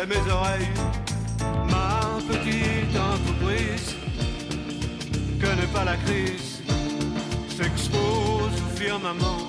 Mes 0.08 0.32
oreilles 0.32 0.68
ma 1.70 2.20
petite 2.28 2.95
entreprise. 2.97 3.95
Connaît 5.39 5.72
pas 5.74 5.86
la 5.86 5.97
crise, 5.97 6.62
s'expose 7.56 8.56
au 8.66 8.78
firmament. 8.78 9.47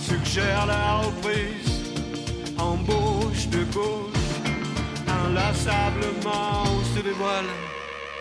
Suggère 0.00 0.66
la 0.66 0.96
reprise, 0.98 1.92
embauche 2.58 3.48
de 3.48 3.64
gauche, 3.72 4.30
inlassablement 5.06 6.64
se 6.94 7.00
dévoile. 7.02 7.50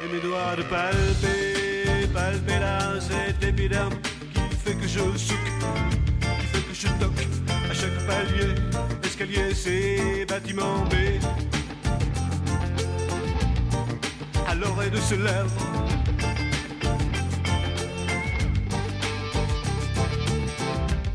Et 0.04 0.14
mes 0.14 0.22
doigts 0.22 0.56
de 0.56 0.64
palper, 0.64 2.08
palper 2.14 2.60
là 2.60 3.00
cet 3.00 3.44
épiderme 3.44 3.96
qui 4.34 4.56
fait 4.64 4.76
que 4.76 4.88
je 4.88 5.00
souque, 5.18 5.50
qui 6.40 6.46
fait 6.52 6.66
que 6.68 6.74
je 6.74 6.88
toque 7.00 7.28
à 7.70 7.74
chaque 7.74 8.00
palier, 8.06 8.54
c'est 9.54 10.26
bâtiment 10.28 10.84
B. 10.90 10.94
À 14.48 14.54
l'oreille 14.54 14.92
de 14.92 14.98
ce 14.98 15.16
lèvre. 15.16 15.52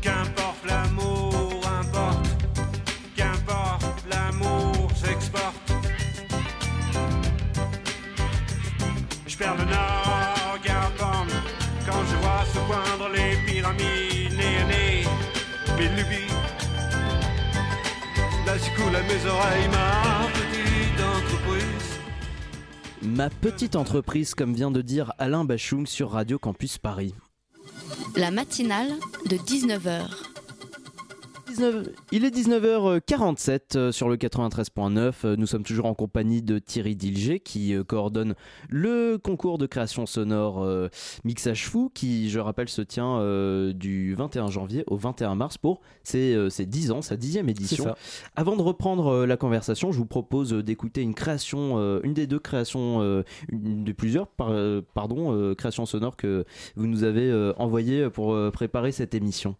Qu'importe 0.01 0.65
l'amour, 0.65 1.61
importe. 1.79 2.29
Qu'importe 3.15 4.03
l'amour 4.09 4.91
s'exporte. 4.95 5.71
Je 9.27 9.37
perds 9.37 9.55
le 9.55 9.65
nord, 9.65 10.57
Garpam, 10.65 11.27
quand 11.85 12.03
je 12.09 12.15
vois 12.17 12.45
se 12.53 12.59
poindre 12.67 13.09
les 13.13 13.37
pyramides. 13.45 14.03
Là, 15.83 15.99
j'y 16.09 16.42
coule 18.83 18.95
à 18.95 19.01
mes 19.01 19.25
oreilles 19.29 19.69
ma 19.71 20.27
petite 20.33 21.01
entreprise. 21.01 21.99
Ma 23.01 23.29
petite 23.29 23.75
entreprise, 23.75 24.35
comme 24.35 24.53
vient 24.53 24.71
de 24.71 24.81
dire 24.81 25.13
Alain 25.17 25.45
Bachung 25.45 25.85
sur 25.85 26.11
Radio 26.11 26.39
Campus 26.39 26.77
Paris. 26.77 27.13
La 28.15 28.31
matinale 28.31 28.93
de 29.29 29.37
19h. 29.37 30.32
19 31.53 31.87
Il 32.11 32.25
est 32.25 32.35
19h47 32.35 33.59
euh, 33.77 33.91
sur 33.91 34.09
le 34.09 34.15
93.9. 34.17 35.13
Euh, 35.25 35.35
Nous 35.37 35.45
sommes 35.47 35.63
toujours 35.63 35.85
en 35.85 35.93
compagnie 35.93 36.41
de 36.41 36.59
Thierry 36.59 36.95
Dilger 36.95 37.39
qui 37.39 37.75
euh, 37.75 37.83
coordonne 37.83 38.35
le 38.69 39.17
concours 39.17 39.57
de 39.57 39.65
création 39.65 40.05
sonore 40.05 40.63
euh, 40.63 40.89
Mixage 41.23 41.67
Fou 41.67 41.91
qui, 41.93 42.29
je 42.29 42.39
rappelle, 42.39 42.69
se 42.69 42.81
tient 42.81 43.19
euh, 43.19 43.73
du 43.73 44.15
21 44.15 44.49
janvier 44.49 44.83
au 44.87 44.97
21 44.97 45.35
mars 45.35 45.57
pour 45.57 45.81
ses, 46.03 46.33
euh, 46.33 46.49
ses 46.49 46.65
10 46.65 46.91
ans, 46.91 47.01
sa 47.01 47.17
dixième 47.17 47.49
édition. 47.49 47.85
Avant 48.35 48.55
de 48.55 48.61
reprendre 48.61 49.25
la 49.25 49.37
conversation, 49.37 49.91
je 49.91 49.97
vous 49.97 50.05
propose 50.05 50.53
d'écouter 50.53 51.01
une 51.01 51.13
création, 51.13 51.77
une 52.03 52.13
des 52.13 52.27
deux 52.27 52.39
créations, 52.39 53.23
une 53.49 53.83
des 53.83 53.93
plusieurs, 53.93 54.27
par- 54.27 54.53
pardon, 54.93 55.53
créations 55.55 55.85
sonores 55.85 56.15
que 56.15 56.45
vous 56.75 56.87
nous 56.87 57.03
avez 57.03 57.31
envoyées 57.57 58.09
pour 58.09 58.35
préparer 58.51 58.91
cette 58.91 59.13
émission. 59.15 59.55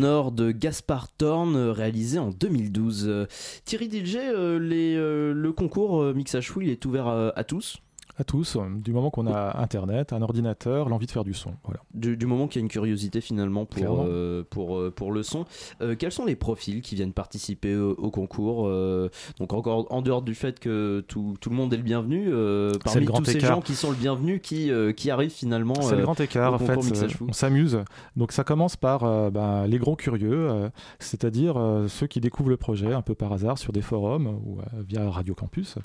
Sonore 0.00 0.32
de 0.32 0.50
Gaspard 0.50 1.08
Thorne 1.12 1.56
euh, 1.56 1.72
réalisée 1.72 2.18
en 2.18 2.30
2012. 2.30 3.04
Euh, 3.06 3.26
Thierry 3.66 3.86
Dilger, 3.88 4.30
euh, 4.32 4.58
le 5.34 5.52
concours 5.52 6.02
Mixage 6.14 6.50
Fou, 6.50 6.62
il 6.62 6.70
est 6.70 6.86
ouvert 6.86 7.06
à 7.06 7.44
tous? 7.44 7.76
À 8.16 8.24
tous, 8.24 8.56
du 8.82 8.92
moment 8.92 9.10
qu'on 9.10 9.26
a 9.26 9.58
Internet, 9.58 10.14
un 10.14 10.22
ordinateur, 10.22 10.88
l'envie 10.88 11.06
de 11.06 11.10
faire 11.10 11.24
du 11.24 11.34
son. 11.34 11.52
Voilà. 11.64 11.79
Du, 12.00 12.16
du 12.16 12.26
moment 12.26 12.48
qu'il 12.48 12.60
y 12.60 12.62
a 12.62 12.64
une 12.64 12.68
curiosité 12.70 13.20
finalement 13.20 13.66
pour, 13.66 14.04
euh, 14.06 14.44
pour, 14.48 14.76
euh, 14.78 14.90
pour 14.90 15.12
le 15.12 15.22
son. 15.22 15.44
Euh, 15.80 15.94
quels 15.96 16.12
sont 16.12 16.24
les 16.24 16.36
profils 16.36 16.80
qui 16.82 16.94
viennent 16.94 17.12
participer 17.12 17.76
au, 17.76 17.90
au 17.92 18.10
concours 18.10 18.66
euh, 18.66 19.08
Donc 19.38 19.52
encore 19.52 19.86
en 19.92 20.02
dehors 20.02 20.22
du 20.22 20.34
fait 20.34 20.58
que 20.58 21.04
tout, 21.06 21.36
tout 21.40 21.50
le 21.50 21.56
monde 21.56 21.72
est 21.72 21.76
le 21.76 21.82
bienvenu, 21.82 22.24
parmi 22.84 23.06
le 23.06 23.12
tous 23.12 23.24
ces 23.24 23.36
écart. 23.36 23.56
gens 23.56 23.60
qui 23.60 23.74
sont 23.74 23.90
le 23.90 23.96
bienvenu, 23.96 24.40
qui, 24.40 24.70
qui 24.96 25.10
arrivent 25.10 25.30
finalement 25.30 25.80
C'est 25.82 25.96
le 25.96 26.02
grand 26.02 26.18
écart, 26.20 26.54
en 26.54 26.58
fait. 26.58 26.76
on 27.20 27.32
s'amuse. 27.32 27.78
Donc 28.16 28.32
ça 28.32 28.44
commence 28.44 28.76
par 28.76 29.30
ben, 29.30 29.66
les 29.66 29.78
gros 29.78 29.96
curieux, 29.96 30.48
c'est-à-dire 30.98 31.56
ceux 31.88 32.06
qui 32.06 32.20
découvrent 32.20 32.50
le 32.50 32.56
projet 32.56 32.92
un 32.92 33.02
peu 33.02 33.14
par 33.14 33.32
hasard 33.32 33.58
sur 33.58 33.72
des 33.72 33.82
forums 33.82 34.26
ou 34.26 34.58
via 34.88 35.08
Radio 35.10 35.34
Campus, 35.34 35.76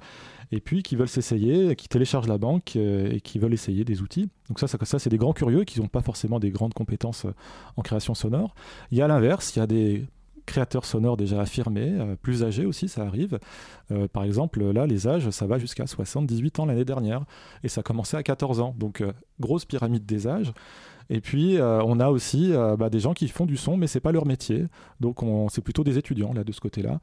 et 0.52 0.60
puis 0.62 0.84
qui 0.84 0.96
veulent 0.96 1.10
s'essayer, 1.10 1.76
qui 1.76 1.88
téléchargent 1.88 2.28
la 2.28 2.38
banque 2.38 2.76
euh, 2.76 3.12
et 3.12 3.22
qui 3.22 3.40
veulent 3.40 3.54
essayer 3.54 3.84
des 3.84 4.02
outils. 4.02 4.30
Donc 4.48 4.60
ça, 4.60 4.68
ça, 4.68 5.00
c'est 5.00 5.10
des 5.10 5.18
grands 5.18 5.34
curieux 5.34 5.64
qui 5.64 5.80
n'ont 5.82 5.88
pas 5.88 6.02
forcément 6.02 6.40
des 6.40 6.52
grandes 6.52 6.74
compétences 6.74 7.26
euh, 7.26 7.34
en 7.78 7.82
création 7.82 8.14
sonore. 8.14 8.56
Il 8.92 8.98
y 8.98 9.02
a 9.02 9.08
l'inverse, 9.08 9.56
il 9.56 9.60
y 9.60 9.62
a 9.62 9.68
des 9.68 10.06
créateurs 10.46 10.86
sonores 10.86 11.18
déjà 11.18 11.42
affirmés, 11.42 11.92
euh, 11.92 12.16
plus 12.16 12.44
âgés 12.44 12.66
aussi, 12.66 12.88
ça 12.88 13.04
arrive. 13.04 13.40
Euh, 13.92 14.08
par 14.08 14.24
exemple, 14.24 14.64
là, 14.64 14.86
les 14.86 15.08
âges, 15.08 15.30
ça 15.30 15.46
va 15.48 15.58
jusqu'à 15.60 15.88
78 15.88 16.60
ans 16.60 16.66
l'année 16.66 16.86
dernière, 16.86 17.26
et 17.64 17.68
ça 17.68 17.82
a 17.82 17.84
commencé 17.84 18.16
à 18.18 18.24
14 18.24 18.60
ans. 18.60 18.76
Donc, 18.78 19.02
euh, 19.02 19.12
grosse 19.40 19.66
pyramide 19.66 20.06
des 20.06 20.28
âges. 20.28 20.54
Et 21.10 21.22
puis, 21.22 21.60
on 21.62 22.00
a 22.00 22.10
aussi 22.10 22.52
bah, 22.80 22.90
des 22.90 23.00
gens 23.00 23.14
qui 23.14 23.28
font 23.28 23.46
du 23.46 23.58
son, 23.58 23.78
mais 23.78 23.86
c'est 23.86 24.00
pas 24.00 24.12
leur 24.12 24.26
métier. 24.26 24.66
Donc, 25.00 25.22
on- 25.22 25.50
c'est 25.50 25.62
plutôt 25.62 25.84
des 25.84 26.00
étudiants 26.00 26.34
là 26.34 26.44
de 26.44 26.52
ce 26.52 26.60
côté-là. 26.60 27.00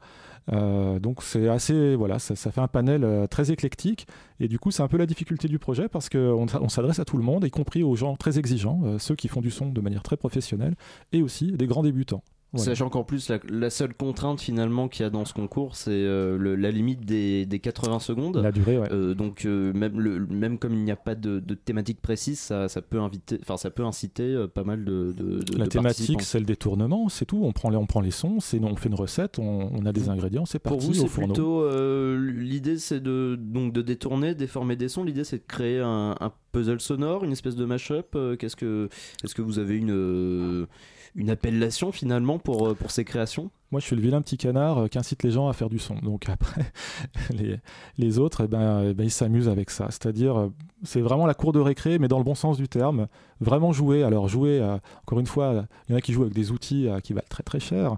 Donc, 0.99 1.23
c'est 1.23 1.47
assez, 1.47 1.95
voilà, 1.95 2.19
ça, 2.19 2.35
fait 2.35 2.59
un 2.59 2.67
panel 2.67 3.07
très 3.29 3.49
éclectique. 3.51 4.05
Et 4.41 4.49
du 4.49 4.59
coup, 4.59 4.71
c'est 4.71 4.83
un 4.83 4.89
peu 4.89 4.97
la 4.97 5.05
difficulté 5.05 5.47
du 5.47 5.57
projet 5.57 5.87
parce 5.87 6.09
qu'on 6.09 6.47
on 6.59 6.67
s'adresse 6.67 6.99
à 6.99 7.05
tout 7.05 7.15
le 7.15 7.23
monde, 7.23 7.45
y 7.45 7.49
compris 7.49 7.81
aux 7.81 7.95
gens 7.95 8.17
très 8.17 8.37
exigeants, 8.37 8.81
ceux 8.99 9.15
qui 9.15 9.29
font 9.29 9.39
du 9.39 9.51
son 9.51 9.69
de 9.69 9.79
manière 9.79 10.03
très 10.03 10.17
professionnelle, 10.17 10.75
et 11.13 11.21
aussi 11.21 11.53
des 11.53 11.65
grands 11.65 11.83
débutants. 11.83 12.23
Sachant 12.59 12.89
qu'en 12.89 13.03
plus, 13.03 13.29
la, 13.29 13.39
la 13.49 13.69
seule 13.69 13.93
contrainte 13.95 14.39
finalement 14.39 14.87
qu'il 14.87 15.03
y 15.03 15.05
a 15.05 15.09
dans 15.09 15.25
ce 15.25 15.33
concours, 15.33 15.75
c'est 15.75 15.89
euh, 15.91 16.55
la 16.55 16.69
limite 16.71 17.03
des, 17.05 17.45
des 17.45 17.59
80 17.59 17.99
secondes. 17.99 18.37
La 18.37 18.51
durée, 18.51 18.77
ouais. 18.77 18.91
Euh, 18.91 19.13
donc 19.15 19.45
euh, 19.45 19.73
même, 19.73 19.99
le, 19.99 20.25
même 20.27 20.59
comme 20.59 20.73
il 20.73 20.83
n'y 20.83 20.91
a 20.91 20.95
pas 20.95 21.15
de, 21.15 21.39
de 21.39 21.53
thématique 21.55 22.01
précise, 22.01 22.39
ça, 22.39 22.69
ça 22.69 22.81
peut 22.81 22.99
inviter, 22.99 23.39
ça 23.57 23.71
peut 23.71 23.83
inciter 23.83 24.45
pas 24.53 24.63
mal 24.63 24.85
de, 24.85 25.13
de, 25.17 25.39
de- 25.39 25.57
La 25.57 25.67
thématique, 25.67 25.81
participants. 26.17 26.19
c'est 26.21 26.39
le 26.39 26.45
détournement, 26.45 27.09
c'est 27.09 27.25
tout. 27.25 27.41
On 27.43 27.51
prend 27.53 27.69
les, 27.69 27.77
on 27.77 27.85
prend 27.87 28.01
les 28.01 28.11
sons, 28.11 28.39
c'est, 28.39 28.59
on 28.63 28.75
fait 28.75 28.89
une 28.89 28.95
recette, 28.95 29.39
on, 29.39 29.71
on 29.73 29.85
a 29.85 29.91
des 29.91 30.09
ingrédients, 30.09 30.45
c'est 30.45 30.59
Pour 30.59 30.73
parti 30.73 30.87
vous, 30.87 30.99
au 30.99 31.01
c'est 31.03 31.07
fourneau. 31.07 31.33
plutôt 31.33 31.61
euh, 31.63 32.19
l'idée, 32.37 32.77
c'est 32.77 32.99
de 33.01 33.35
donc 33.39 33.73
de 33.73 33.81
détourner, 33.81 34.35
déformer 34.35 34.75
des 34.75 34.89
sons. 34.89 35.03
L'idée, 35.03 35.23
c'est 35.23 35.37
de 35.37 35.43
créer 35.47 35.79
un, 35.79 36.15
un 36.19 36.31
puzzle 36.51 36.79
sonore, 36.79 37.23
une 37.23 37.31
espèce 37.31 37.55
de 37.55 37.65
mashup. 37.65 38.15
Qu'est-ce 38.37 38.55
que, 38.55 38.89
est-ce 39.23 39.33
que 39.33 39.41
vous 39.41 39.57
avez 39.57 39.75
une 39.77 40.67
une 41.15 41.29
appellation 41.29 41.91
finalement 41.91 42.39
pour 42.39 42.67
euh, 42.67 42.73
pour 42.73 42.91
ces 42.91 43.05
créations? 43.05 43.51
Moi, 43.71 43.79
je 43.79 43.85
suis 43.85 43.95
le 43.95 44.01
vilain 44.01 44.21
petit 44.21 44.37
canard 44.37 44.77
euh, 44.77 44.87
qui 44.87 44.97
incite 44.97 45.23
les 45.23 45.31
gens 45.31 45.47
à 45.47 45.53
faire 45.53 45.69
du 45.69 45.79
son. 45.79 45.95
Donc 45.95 46.29
après, 46.29 46.71
les, 47.31 47.59
les 47.97 48.19
autres, 48.19 48.43
eh 48.45 48.47
ben, 48.47 48.83
eh 48.89 48.93
ben, 48.93 49.03
ils 49.03 49.11
s'amusent 49.11 49.49
avec 49.49 49.69
ça. 49.69 49.87
C'est-à-dire, 49.89 50.37
euh, 50.37 50.49
c'est 50.83 51.01
vraiment 51.01 51.25
la 51.25 51.33
cour 51.33 51.53
de 51.53 51.59
récré, 51.59 51.99
mais 51.99 52.07
dans 52.07 52.17
le 52.17 52.23
bon 52.23 52.35
sens 52.35 52.57
du 52.57 52.67
terme. 52.67 53.07
Vraiment 53.39 53.71
jouer. 53.73 54.03
Alors 54.03 54.27
jouer, 54.27 54.61
encore 55.01 55.19
une 55.19 55.27
fois, 55.27 55.65
il 55.87 55.91
y 55.91 55.95
en 55.95 55.97
a 55.97 56.01
qui 56.01 56.13
jouent 56.13 56.21
avec 56.21 56.33
des 56.33 56.51
outils 56.51 56.87
qui 57.03 57.11
valent 57.11 57.27
très 57.29 57.43
très 57.43 57.59
cher. 57.59 57.97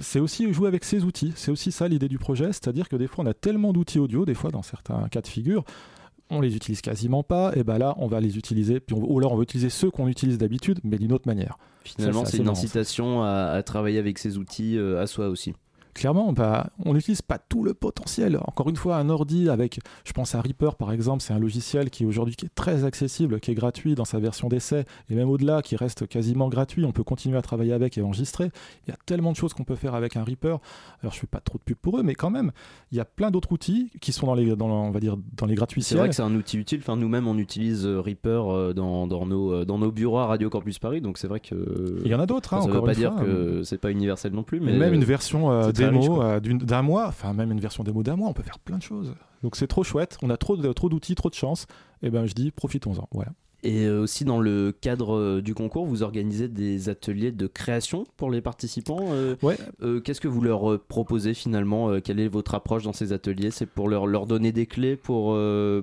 C'est 0.00 0.20
aussi 0.20 0.52
jouer 0.52 0.68
avec 0.68 0.84
ces 0.84 1.02
outils. 1.02 1.32
C'est 1.34 1.50
aussi 1.50 1.72
ça 1.72 1.88
l'idée 1.88 2.08
du 2.08 2.18
projet. 2.18 2.52
C'est-à-dire 2.52 2.88
que 2.88 2.94
des 2.94 3.08
fois, 3.08 3.24
on 3.24 3.26
a 3.26 3.34
tellement 3.34 3.72
d'outils 3.72 3.98
audio, 3.98 4.24
des 4.24 4.34
fois 4.34 4.52
dans 4.52 4.62
certains 4.62 5.08
cas 5.08 5.20
de 5.20 5.26
figure, 5.26 5.64
on 6.30 6.40
les 6.40 6.56
utilise 6.56 6.80
quasiment 6.80 7.22
pas. 7.22 7.52
Et 7.54 7.64
ben 7.64 7.78
là, 7.78 7.94
on 7.98 8.06
va 8.06 8.20
les 8.20 8.38
utiliser. 8.38 8.80
Puis 8.80 8.94
on, 8.94 9.00
ou 9.00 9.18
alors 9.18 9.32
on 9.32 9.36
va 9.36 9.42
utiliser 9.42 9.70
ceux 9.70 9.90
qu'on 9.90 10.08
utilise 10.08 10.38
d'habitude, 10.38 10.80
mais 10.84 10.98
d'une 10.98 11.12
autre 11.12 11.26
manière. 11.26 11.58
Finalement, 11.84 12.24
c'est 12.24 12.38
une 12.38 12.44
marrant, 12.44 12.56
incitation 12.56 13.22
à, 13.22 13.50
à 13.50 13.62
travailler 13.62 13.98
avec 13.98 14.18
ces 14.18 14.38
outils 14.38 14.76
euh, 14.76 15.00
à 15.00 15.06
soi 15.06 15.28
aussi. 15.28 15.54
Clairement, 15.96 16.34
bah, 16.34 16.68
on 16.84 16.92
n'utilise 16.92 17.22
pas 17.22 17.38
tout 17.38 17.64
le 17.64 17.72
potentiel. 17.72 18.38
Encore 18.46 18.68
une 18.68 18.76
fois, 18.76 18.96
un 18.96 19.08
ordi 19.08 19.48
avec, 19.48 19.80
je 20.04 20.12
pense 20.12 20.34
à 20.34 20.42
Reaper 20.42 20.74
par 20.74 20.92
exemple, 20.92 21.22
c'est 21.22 21.32
un 21.32 21.38
logiciel 21.38 21.88
qui 21.88 22.04
aujourd'hui 22.04 22.36
qui 22.36 22.44
est 22.44 22.54
très 22.54 22.84
accessible, 22.84 23.40
qui 23.40 23.50
est 23.50 23.54
gratuit 23.54 23.94
dans 23.94 24.04
sa 24.04 24.18
version 24.18 24.48
d'essai, 24.48 24.84
et 25.08 25.14
même 25.14 25.30
au-delà, 25.30 25.62
qui 25.62 25.74
reste 25.74 26.06
quasiment 26.06 26.50
gratuit. 26.50 26.84
On 26.84 26.92
peut 26.92 27.02
continuer 27.02 27.38
à 27.38 27.42
travailler 27.42 27.72
avec 27.72 27.96
et 27.96 28.02
enregistrer. 28.02 28.50
Il 28.86 28.90
y 28.90 28.92
a 28.92 28.98
tellement 29.06 29.32
de 29.32 29.36
choses 29.36 29.54
qu'on 29.54 29.64
peut 29.64 29.74
faire 29.74 29.94
avec 29.94 30.16
un 30.16 30.22
Reaper. 30.22 30.58
Alors 31.00 31.14
je 31.14 31.18
fais 31.18 31.26
pas 31.26 31.40
trop 31.40 31.56
de 31.56 31.62
pub 31.62 31.78
pour 31.78 31.98
eux, 31.98 32.02
mais 32.02 32.14
quand 32.14 32.28
même, 32.28 32.52
il 32.92 32.98
y 32.98 33.00
a 33.00 33.06
plein 33.06 33.30
d'autres 33.30 33.52
outils 33.52 33.90
qui 34.02 34.12
sont 34.12 34.26
dans 34.26 34.34
les, 34.34 34.54
dans, 34.54 34.68
on 34.68 34.90
va 34.90 35.00
dire, 35.00 35.16
dans 35.34 35.46
les 35.46 35.54
gratuits. 35.54 35.82
C'est 35.82 35.96
vrai 35.96 36.10
que 36.10 36.14
c'est 36.14 36.20
un 36.20 36.34
outil 36.34 36.58
utile. 36.58 36.80
Enfin, 36.80 36.96
nous-mêmes, 36.96 37.26
on 37.26 37.38
utilise 37.38 37.86
euh, 37.86 38.02
Reaper 38.02 38.52
euh, 38.52 38.74
dans, 38.74 39.06
dans 39.06 39.24
nos, 39.24 39.50
euh, 39.50 39.64
dans 39.64 39.78
nos 39.78 39.90
bureaux 39.90 40.18
à 40.18 40.26
Radio 40.26 40.50
Campus 40.50 40.78
Paris. 40.78 41.00
Donc 41.00 41.16
c'est 41.16 41.26
vrai 41.26 41.40
que. 41.40 42.02
Il 42.04 42.10
y 42.10 42.14
en 42.14 42.20
a 42.20 42.26
d'autres, 42.26 42.52
hein, 42.52 42.60
ça 42.60 42.68
ne 42.68 42.74
veut 42.74 42.82
pas 42.82 42.94
dire 42.94 43.14
que 43.14 43.62
c'est 43.62 43.78
pas 43.78 43.90
universel 43.90 44.32
non 44.32 44.42
plus. 44.42 44.60
Mais 44.60 44.76
même 44.76 44.92
une 44.92 45.04
version 45.04 45.50
euh, 45.50 45.72
démo 45.90 46.22
euh, 46.22 46.40
d'un 46.40 46.82
mois, 46.82 47.06
enfin 47.08 47.32
même 47.32 47.52
une 47.52 47.60
version 47.60 47.84
démo 47.84 48.02
d'un 48.02 48.16
mois, 48.16 48.28
on 48.28 48.32
peut 48.32 48.42
faire 48.42 48.58
plein 48.58 48.78
de 48.78 48.82
choses. 48.82 49.14
Donc 49.42 49.56
c'est 49.56 49.66
trop 49.66 49.84
chouette, 49.84 50.16
on 50.22 50.30
a 50.30 50.36
trop 50.36 50.56
de- 50.56 50.72
trop 50.72 50.88
d'outils, 50.88 51.14
trop 51.14 51.28
de 51.30 51.34
chance. 51.34 51.66
Et 52.02 52.10
ben 52.10 52.26
je 52.26 52.34
dis 52.34 52.50
profitons-en. 52.50 53.08
Voilà. 53.12 53.32
Et 53.66 53.84
euh, 53.86 54.02
aussi 54.02 54.24
dans 54.24 54.40
le 54.40 54.70
cadre 54.70 55.16
euh, 55.16 55.42
du 55.42 55.52
concours, 55.52 55.86
vous 55.86 56.04
organisez 56.04 56.46
des 56.46 56.88
ateliers 56.88 57.32
de 57.32 57.48
création 57.48 58.04
pour 58.16 58.30
les 58.30 58.40
participants. 58.40 59.08
euh, 59.10 59.34
Ouais. 59.42 59.56
Qu'est-ce 60.04 60.20
que 60.20 60.28
vous 60.28 60.40
leur 60.40 60.80
proposez 60.86 61.34
finalement 61.34 62.00
Quelle 62.00 62.20
est 62.20 62.28
votre 62.28 62.54
approche 62.54 62.84
dans 62.84 62.92
ces 62.92 63.12
ateliers? 63.12 63.50
C'est 63.50 63.66
pour 63.66 63.88
leur, 63.88 64.06
leur 64.06 64.26
donner 64.26 64.52
des 64.52 64.66
clés 64.66 64.96
pour, 64.96 65.36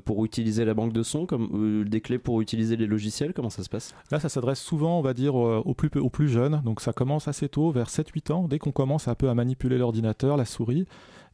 pour 0.06 0.26
utiliser 0.26 0.64
la 0.66 0.74
banque 0.74 0.94
de 0.94 1.04
sons, 1.04 1.26
comme, 1.26 1.84
des 1.86 2.00
clés 2.02 2.20
pour 2.20 2.42
utiliser 2.42 2.78
les 2.78 2.88
logiciels? 2.88 3.34
Comment 3.34 3.50
ça 3.50 3.64
se 3.64 3.70
passe? 3.70 3.94
Là, 4.12 4.20
ça 4.20 4.30
s'adresse 4.30 4.60
souvent, 4.60 5.00
on 5.00 5.02
va 5.02 5.14
dire, 5.14 5.36
aux 5.36 5.74
plus, 5.74 5.90
aux 6.00 6.10
plus 6.10 6.30
jeunes. 6.30 6.62
Donc 6.64 6.80
ça 6.82 6.94
commence 6.94 7.28
assez 7.28 7.50
tôt, 7.50 7.72
vers 7.72 7.90
7-8 7.90 8.32
ans, 8.32 8.48
dès 8.48 8.60
qu'on 8.60 8.72
commence 8.72 9.08
un 9.08 9.16
peu 9.16 9.30
à 9.30 9.36
manipuler 9.36 9.78
l'ordinateur, 9.78 10.38
la 10.38 10.46
souris. 10.46 10.86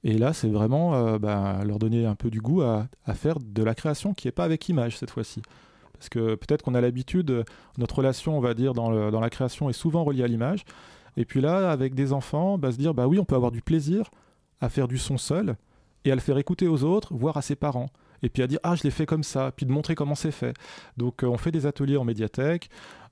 Et 0.04 0.18
là, 0.18 0.34
c'est 0.34 0.50
vraiment 0.50 0.95
euh, 0.95 1.20
ben, 1.20 1.64
leur 1.66 1.78
donner 1.78 2.06
un 2.06 2.16
peu 2.16 2.30
du 2.30 2.39
goût 2.41 2.62
à, 2.62 2.88
à 3.06 3.14
faire 3.14 3.38
de 3.39 3.64
la 3.64 3.76
création 3.76 4.14
qui 4.14 4.28
n'est 4.28 4.32
pas 4.32 4.45
avec 4.45 4.68
image 4.70 4.97
cette 4.97 5.12
fois-ci. 5.12 5.41
Parce 6.00 6.10
que 6.10 6.36
peut-être 6.36 6.64
qu'on 6.64 6.76
a 6.76 6.82
l'habitude, 6.82 7.43
notre 7.78 7.97
relation, 7.97 8.38
on 8.38 8.41
va 8.41 8.54
dire, 8.54 8.74
dans 8.74 9.20
la 9.20 9.30
création 9.30 9.70
est 9.70 9.74
souvent 9.74 10.04
reliée 10.04 10.24
à 10.24 10.28
l'image. 10.28 10.64
Et 11.18 11.26
puis 11.26 11.41
là, 11.41 11.70
avec 11.70 11.93
des 11.93 12.14
enfants, 12.14 12.58
bah, 12.58 12.72
se 12.72 12.78
dire, 12.78 12.93
bah 12.93 13.08
oui, 13.08 13.20
on 13.20 13.26
peut 13.26 13.36
avoir 13.36 13.52
du 13.52 13.62
plaisir 13.62 14.10
à 14.62 14.70
faire 14.70 14.88
du 14.88 14.97
son 14.97 15.18
seul 15.18 15.56
et 16.06 16.12
à 16.12 16.16
le 16.16 16.22
faire 16.22 16.38
écouter 16.38 16.68
aux 16.68 16.84
autres, 16.84 17.14
voire 17.14 17.38
à 17.38 17.41
ses 17.41 17.56
parents. 17.56 17.89
Et 18.24 18.30
puis 18.30 18.43
à 18.43 18.47
dire, 18.47 18.60
ah, 18.64 18.76
je 18.76 18.84
l'ai 18.84 18.91
fait 18.91 19.06
comme 19.06 19.24
ça, 19.24 19.52
puis 19.56 19.66
de 19.66 19.72
montrer 19.72 19.95
comment 19.95 20.16
c'est 20.16 20.32
fait. 20.32 20.54
Donc 20.97 21.24
euh, 21.24 21.28
on 21.28 21.38
fait 21.38 21.52
des 21.52 21.66
ateliers 21.66 21.97
en 21.97 22.04
médiathèque. 22.04 22.70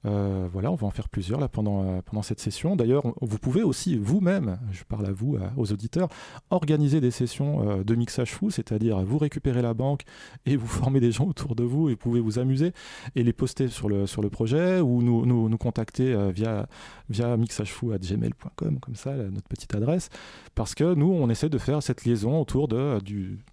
Euh, 0.07 0.47
voilà, 0.51 0.71
on 0.71 0.75
va 0.75 0.87
en 0.87 0.91
faire 0.91 1.09
plusieurs 1.09 1.39
là 1.39 1.47
pendant, 1.47 1.83
euh, 1.83 2.01
pendant 2.03 2.21
cette 2.21 2.39
session. 2.39 2.75
D'ailleurs, 2.75 3.03
vous 3.21 3.37
pouvez 3.37 3.61
aussi 3.63 3.97
vous-même, 3.97 4.57
je 4.71 4.83
parle 4.83 5.05
à 5.05 5.11
vous, 5.11 5.35
à- 5.35 5.51
aux 5.57 5.71
auditeurs, 5.71 6.07
organiser 6.49 7.01
des 7.01 7.11
sessions 7.11 7.69
euh, 7.69 7.83
de 7.83 7.95
mixage 7.95 8.31
fou, 8.33 8.49
c'est-à-dire 8.49 9.03
vous 9.03 9.17
récupérez 9.17 9.61
la 9.61 9.73
banque 9.73 10.03
et 10.45 10.55
vous 10.55 10.67
formez 10.81 10.99
des 10.99 11.11
gens 11.11 11.25
autour 11.27 11.55
de 11.55 11.63
vous 11.63 11.89
et 11.89 11.91
vous 11.93 11.97
pouvez 11.97 12.19
vous 12.21 12.39
amuser 12.39 12.71
et 13.15 13.23
les 13.23 13.33
poster 13.33 13.67
sur 13.67 13.89
le, 13.89 14.07
sur 14.07 14.21
le 14.21 14.29
projet 14.29 14.79
ou 14.79 15.01
nous, 15.01 15.25
nous, 15.25 15.49
nous 15.49 15.57
contacter 15.57 16.13
euh, 16.13 16.31
via, 16.31 16.67
via 17.09 17.35
mixagefou.gmail.com, 17.37 18.79
comme 18.79 18.95
ça, 18.95 19.13
notre 19.15 19.47
petite 19.47 19.75
adresse, 19.75 20.09
parce 20.55 20.75
que 20.75 20.93
nous, 20.93 21.11
on 21.11 21.29
essaie 21.29 21.49
de 21.49 21.57
faire 21.57 21.81
cette 21.83 22.05
liaison 22.05 22.39
autour 22.39 22.67
de, 22.67 22.99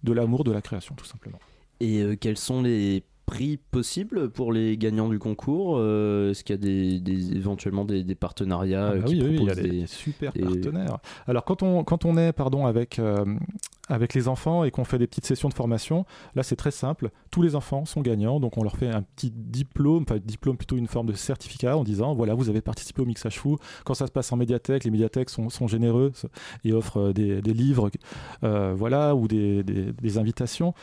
de 0.03 0.13
l'amour 0.13 0.43
de 0.43 0.51
la 0.51 0.61
création, 0.61 0.95
tout 0.95 1.05
simplement. 1.05 1.39
Et 1.79 2.01
euh, 2.01 2.15
quels 2.15 2.37
sont 2.37 2.61
les 2.61 3.03
prix 3.25 3.57
possibles 3.57 4.29
pour 4.29 4.53
les 4.53 4.77
gagnants 4.77 5.09
du 5.09 5.17
concours 5.19 5.77
Euh, 5.79 6.31
Est-ce 6.31 6.43
qu'il 6.43 6.55
y 6.55 6.59
a 6.59 6.61
des, 6.61 6.99
des- 6.99 7.35
éventuellement 7.35 7.83
des, 7.85 8.03
des 8.03 8.15
partenariats 8.15 8.87
Ah 8.87 8.91
euh, 8.91 8.99
bah 8.99 9.07
qui 9.07 9.15
oui, 9.21 9.27
oui, 9.29 9.37
il 9.41 9.47
y 9.47 9.49
a 9.49 9.55
des, 9.55 9.69
des 9.69 9.87
super 9.87 10.31
partenaires. 10.33 10.97
Alors 11.27 11.43
quand 11.43 11.63
on, 11.63 11.83
quand 11.83 12.05
on 12.05 12.17
est 12.17 12.31
pardon, 12.33 12.65
avec, 12.67 12.99
euh, 12.99 13.25
avec 13.89 14.13
les 14.13 14.27
enfants 14.27 14.63
et 14.63 14.71
qu'on 14.71 14.83
fait 14.83 14.99
des 14.99 15.07
petites 15.07 15.25
sessions 15.25 15.49
de 15.49 15.53
formation, 15.55 16.05
là 16.35 16.43
c'est 16.43 16.55
très 16.55 16.71
simple. 16.71 17.09
Tous 17.31 17.41
les 17.41 17.55
enfants 17.55 17.85
sont 17.85 18.01
gagnants, 18.01 18.39
donc 18.39 18.57
on 18.57 18.63
leur 18.63 18.77
fait 18.77 18.89
un 18.89 19.01
petit 19.01 19.31
diplôme, 19.35 20.03
enfin 20.07 20.19
diplôme 20.23 20.57
plutôt 20.57 20.77
une 20.77 20.87
forme 20.87 21.07
de 21.07 21.13
certificat 21.13 21.77
en 21.77 21.83
disant 21.83 22.13
voilà 22.13 22.35
vous 22.35 22.49
avez 22.49 22.61
participé 22.61 23.01
au 23.01 23.05
mixage 23.05 23.39
fou. 23.39 23.57
Quand 23.85 23.95
ça 23.95 24.05
se 24.07 24.11
passe 24.11 24.31
en 24.31 24.37
médiathèque, 24.37 24.83
les 24.83 24.91
médiathèques 24.91 25.29
sont, 25.31 25.49
sont 25.49 25.67
généreux 25.67 26.11
et 26.63 26.73
offrent 26.73 26.99
euh, 27.09 27.13
des, 27.13 27.41
des 27.41 27.53
livres, 27.53 27.89
euh, 28.43 28.73
voilà, 28.75 29.15
ou 29.15 29.27
des 29.27 30.17
invitations. 30.17 30.73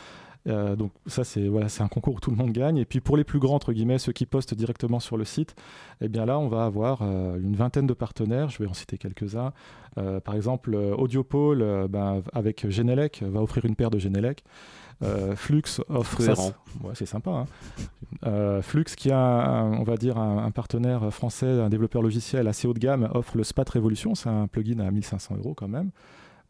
Euh, 0.45 0.75
donc 0.75 0.91
ça 1.05 1.23
c'est 1.23 1.47
voilà 1.47 1.69
c'est 1.69 1.83
un 1.83 1.87
concours 1.87 2.15
où 2.15 2.19
tout 2.19 2.29
le 2.29 2.35
monde 2.35 2.51
gagne. 2.51 2.77
Et 2.77 2.85
puis 2.85 2.99
pour 2.99 3.15
les 3.15 3.23
plus 3.23 3.39
grands 3.39 3.55
entre 3.55 3.71
guillemets 3.71 3.97
ceux 3.97 4.11
qui 4.11 4.25
postent 4.25 4.53
directement 4.53 4.99
sur 4.99 5.15
le 5.15 5.23
site 5.23 5.55
eh 6.01 6.09
bien 6.09 6.25
là 6.25 6.37
on 6.37 6.49
va 6.49 6.65
avoir 6.65 6.99
euh, 7.01 7.39
une 7.39 7.55
vingtaine 7.55 7.87
de 7.87 7.93
partenaires. 7.93 8.49
Je 8.49 8.61
vais 8.61 8.67
en 8.69 8.73
citer 8.73 8.97
quelques-uns. 8.97 9.53
Euh, 9.97 10.19
par 10.19 10.35
exemple 10.35 10.75
Audiopole 10.75 11.87
ben, 11.89 12.21
avec 12.33 12.69
Genelec 12.69 13.23
va 13.25 13.41
offrir 13.41 13.63
une 13.65 13.75
paire 13.75 13.89
de 13.91 13.99
Genelec. 13.99 14.43
Flux 15.35 15.63
offre 15.89 16.21
c'est- 16.21 16.85
ouais, 16.85 16.93
c'est 16.93 17.05
sympa 17.05 17.45
hein. 18.25 18.61
Flux 18.61 18.85
qui 18.85 19.11
a 19.11 19.17
un- 19.19 19.73
on 19.79 19.83
va 19.83 19.97
dire 19.97 20.17
un, 20.17 20.45
un 20.45 20.51
partenaire 20.51 21.13
français 21.13 21.47
un 21.47 21.69
développeur 21.69 22.01
logiciel 22.01 22.47
assez 22.47 22.67
haut 22.67 22.73
de 22.73 22.79
gamme 22.79 23.09
offre 23.13 23.35
le 23.37 23.43
Spat 23.43 23.67
Révolution 23.69 24.15
c'est 24.15 24.29
un 24.29 24.47
plugin 24.47 24.79
à 24.79 24.91
1500 24.91 25.35
euros 25.37 25.53
quand 25.55 25.67
même 25.67 25.89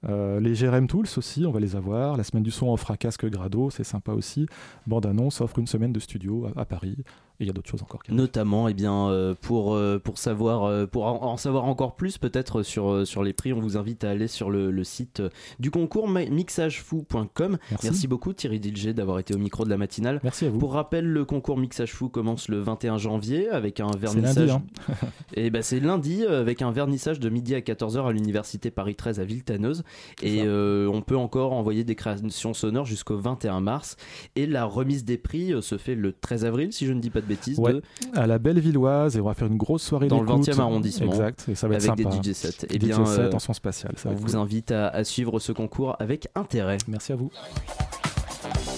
euh, 0.09 0.39
les 0.39 0.53
GRM 0.53 0.87
Tools 0.87 1.07
aussi, 1.17 1.45
on 1.45 1.51
va 1.51 1.59
les 1.59 1.75
avoir. 1.75 2.17
La 2.17 2.23
semaine 2.23 2.43
du 2.43 2.51
son 2.51 2.71
offre 2.71 2.91
un 2.91 2.95
casque 2.95 3.25
Grado, 3.29 3.69
c'est 3.69 3.83
sympa 3.83 4.11
aussi. 4.13 4.47
Bande 4.87 5.05
annonce 5.05 5.41
offre 5.41 5.59
une 5.59 5.67
semaine 5.67 5.93
de 5.93 5.99
studio 5.99 6.47
à, 6.55 6.61
à 6.61 6.65
Paris. 6.65 6.97
Et 7.39 7.45
il 7.45 7.47
y 7.47 7.49
a 7.49 7.53
d'autres 7.53 7.69
choses 7.69 7.81
encore. 7.81 7.99
Notamment, 8.09 8.67
eh 8.67 8.73
bien, 8.73 9.07
euh, 9.09 9.33
pour, 9.41 9.73
euh, 9.73 9.99
pour, 9.99 10.17
savoir, 10.19 10.65
euh, 10.65 10.85
pour 10.85 11.05
en, 11.05 11.23
en 11.23 11.37
savoir 11.37 11.65
encore 11.65 11.95
plus, 11.95 12.17
peut-être 12.19 12.61
sur, 12.63 13.07
sur 13.07 13.23
les 13.23 13.33
prix, 13.33 13.53
on 13.53 13.59
vous 13.59 13.75
invite 13.75 14.03
à 14.03 14.11
aller 14.11 14.27
sur 14.27 14.51
le, 14.51 14.69
le 14.69 14.83
site 14.83 15.21
du 15.59 15.71
concours 15.71 16.07
mi- 16.07 16.29
mixagefou.com. 16.29 17.57
Merci. 17.83 18.07
beaucoup 18.07 18.33
Thierry 18.33 18.59
Dilger 18.59 18.93
d'avoir 18.93 19.19
été 19.19 19.33
au 19.33 19.37
micro 19.37 19.65
de 19.65 19.69
la 19.69 19.77
matinale. 19.77 20.19
Merci 20.23 20.45
à 20.45 20.49
vous. 20.49 20.59
Pour 20.59 20.73
rappel, 20.73 21.05
le 21.05 21.25
concours 21.25 21.57
Mixage 21.57 21.91
Fou 21.93 22.09
commence 22.09 22.49
le 22.49 22.59
21 22.61 22.97
janvier 22.97 23.49
avec 23.49 23.79
un 23.79 23.91
vernissage. 23.97 24.49
lundi, 24.49 24.63
hein. 24.91 24.93
Et 25.35 25.49
ben 25.49 25.61
c'est 25.61 25.79
lundi 25.79 26.25
avec 26.25 26.61
un 26.61 26.71
vernissage 26.71 27.19
de 27.19 27.29
midi 27.29 27.55
à 27.55 27.59
14h 27.61 28.07
à 28.07 28.11
l'université 28.11 28.71
Paris 28.71 28.95
13 28.95 29.19
à 29.19 29.23
Villetaneuse. 29.25 29.83
Et 30.21 30.41
on 30.47 31.01
peut 31.01 31.17
encore 31.17 31.53
envoyer 31.53 31.83
des 31.83 31.95
créations 31.95 32.53
sonores 32.53 32.85
jusqu'au 32.85 33.17
21 33.17 33.61
mars. 33.61 33.97
Et 34.35 34.45
la 34.45 34.65
remise 34.65 35.03
des 35.05 35.17
prix 35.17 35.51
se 35.61 35.77
fait 35.77 35.95
le 35.95 36.13
13 36.13 36.45
avril, 36.45 36.71
si 36.73 36.85
je 36.85 36.93
ne 36.93 36.99
dis 36.99 37.09
pas 37.09 37.21
de 37.21 37.25
bêtises, 37.35 37.59
Ouais, 37.59 37.73
de- 37.73 37.83
à 38.15 38.27
la 38.27 38.37
Bellevilloise 38.39 39.15
et 39.17 39.21
on 39.21 39.25
va 39.25 39.33
faire 39.33 39.47
une 39.47 39.57
grosse 39.57 39.83
soirée 39.83 40.07
dans 40.07 40.21
le 40.21 40.27
d'écoute. 40.27 40.47
20e 40.47 40.59
arrondissement. 40.59 41.11
Exact, 41.11 41.45
et 41.49 41.55
ça 41.55 41.67
va 41.67 41.75
être 41.75 41.89
avec 41.89 42.03
sympa. 42.05 42.17
des 42.17 42.31
DJ 42.31 42.33
sets. 42.35 42.67
Des 42.67 42.75
Et 42.75 42.79
bien, 42.79 43.03
DJ 43.03 43.07
sets 43.07 43.19
euh, 43.21 43.31
en 43.33 43.39
son 43.39 43.53
spatial. 43.53 43.93
ça 43.97 44.09
on 44.09 44.15
vous 44.15 44.27
cool. 44.27 44.35
invite 44.37 44.71
à, 44.71 44.87
à 44.89 45.03
suivre 45.03 45.39
ce 45.39 45.51
concours 45.51 45.95
avec 45.99 46.27
intérêt. 46.35 46.77
Merci 46.87 47.11
à 47.13 47.15
vous. 47.15 47.31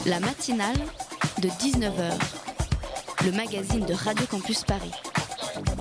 La 0.05 0.19
matinale 0.19 0.75
de 1.41 1.47
19h. 1.49 2.13
Le 3.25 3.31
magazine 3.31 3.85
de 3.85 3.93
Radio 3.93 4.25
Campus 4.29 4.63
Paris. 4.63 4.91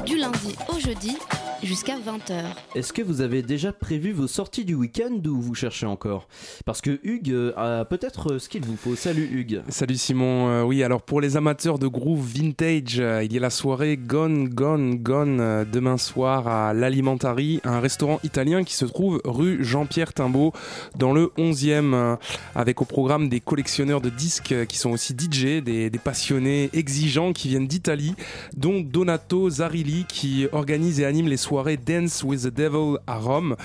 Du 0.07 0.16
lundi 0.16 0.55
au 0.75 0.79
jeudi 0.79 1.16
jusqu'à 1.62 1.96
20h. 1.96 2.42
Est-ce 2.74 2.92
que 2.92 3.02
vous 3.02 3.20
avez 3.20 3.42
déjà 3.42 3.72
prévu 3.72 4.12
vos 4.12 4.26
sorties 4.26 4.64
du 4.64 4.74
week-end 4.74 5.20
ou 5.26 5.40
vous 5.40 5.55
cherchez 5.55 5.86
encore? 5.86 6.28
Parce 6.64 6.80
que 6.80 7.00
Hugues 7.02 7.52
a 7.57 7.84
peut-être 7.84 8.38
ce 8.38 8.48
qu'il 8.48 8.64
vous 8.64 8.76
faut. 8.76 8.96
Salut 8.96 9.28
Hugues. 9.32 9.62
Salut 9.68 9.96
Simon. 9.96 10.48
Euh, 10.48 10.62
oui, 10.62 10.82
alors 10.82 11.02
pour 11.02 11.20
les 11.20 11.36
amateurs 11.36 11.78
de 11.78 11.86
groove 11.86 12.26
vintage, 12.26 12.98
euh, 12.98 13.24
il 13.24 13.32
y 13.32 13.36
a 13.36 13.40
la 13.40 13.50
soirée 13.50 13.96
Gone 13.96 14.48
Gone 14.48 14.96
Gone 14.96 15.40
euh, 15.40 15.64
demain 15.64 15.96
soir 15.96 16.46
à 16.48 16.74
l'Alimentari, 16.74 17.61
un 17.64 17.80
restaurant 17.80 18.20
italien 18.22 18.64
qui 18.64 18.74
se 18.74 18.84
trouve 18.84 19.20
rue 19.24 19.64
Jean-Pierre 19.64 20.12
Timbaud 20.12 20.52
dans 20.96 21.12
le 21.12 21.32
11e, 21.38 21.94
euh, 21.94 22.16
avec 22.55 22.82
au 22.82 22.84
programme 22.84 23.28
des 23.28 23.40
collectionneurs 23.40 24.00
de 24.00 24.11
disques 24.11 24.52
euh, 24.52 24.64
qui 24.64 24.78
sont 24.78 24.90
aussi 24.90 25.14
DJ, 25.14 25.62
des, 25.62 25.90
des 25.90 25.98
passionnés 25.98 26.70
exigeants 26.72 27.32
qui 27.32 27.48
viennent 27.48 27.66
d'Italie, 27.66 28.14
dont 28.57 28.80
Donato 28.80 29.48
Zarilli 29.50 30.05
qui 30.09 30.46
organise 30.52 31.00
et 31.00 31.05
anime 31.05 31.28
les 31.28 31.36
soirées 31.36 31.53
Dance 31.62 32.22
with 32.24 32.42
the 32.42 32.55
Devil 32.55 32.98
à 33.07 33.16
Rome. 33.16 33.57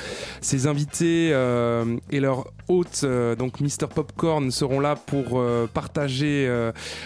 Ses 0.41 0.67
invités 0.67 1.31
euh, 1.33 1.97
et 2.11 2.19
leur 2.19 2.51
hôte, 2.67 3.01
euh, 3.03 3.35
donc 3.35 3.59
Mr 3.59 3.87
Popcorn, 3.93 4.51
seront 4.51 4.79
là 4.79 4.95
pour 4.95 5.39
euh, 5.39 5.67
partager 5.67 6.47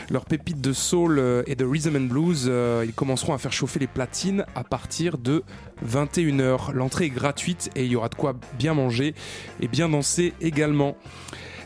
leurs 0.09 0.25
pépites 0.25 0.61
de 0.61 0.73
soul 0.73 1.21
et 1.47 1.55
de 1.55 1.65
rhythm 1.65 1.95
and 1.95 2.07
blues. 2.07 2.51
Ils 2.85 2.93
commenceront 2.93 3.33
à 3.33 3.37
faire 3.37 3.53
chauffer 3.53 3.79
les 3.79 3.87
platines 3.87 4.45
à 4.55 4.63
partir 4.63 5.17
de 5.17 5.43
21h. 5.87 6.71
L'entrée 6.73 7.05
est 7.05 7.09
gratuite 7.09 7.69
et 7.75 7.85
il 7.85 7.91
y 7.91 7.95
aura 7.95 8.09
de 8.09 8.15
quoi 8.15 8.33
bien 8.57 8.73
manger 8.73 9.15
et 9.61 9.67
bien 9.67 9.89
danser 9.89 10.33
également. 10.41 10.95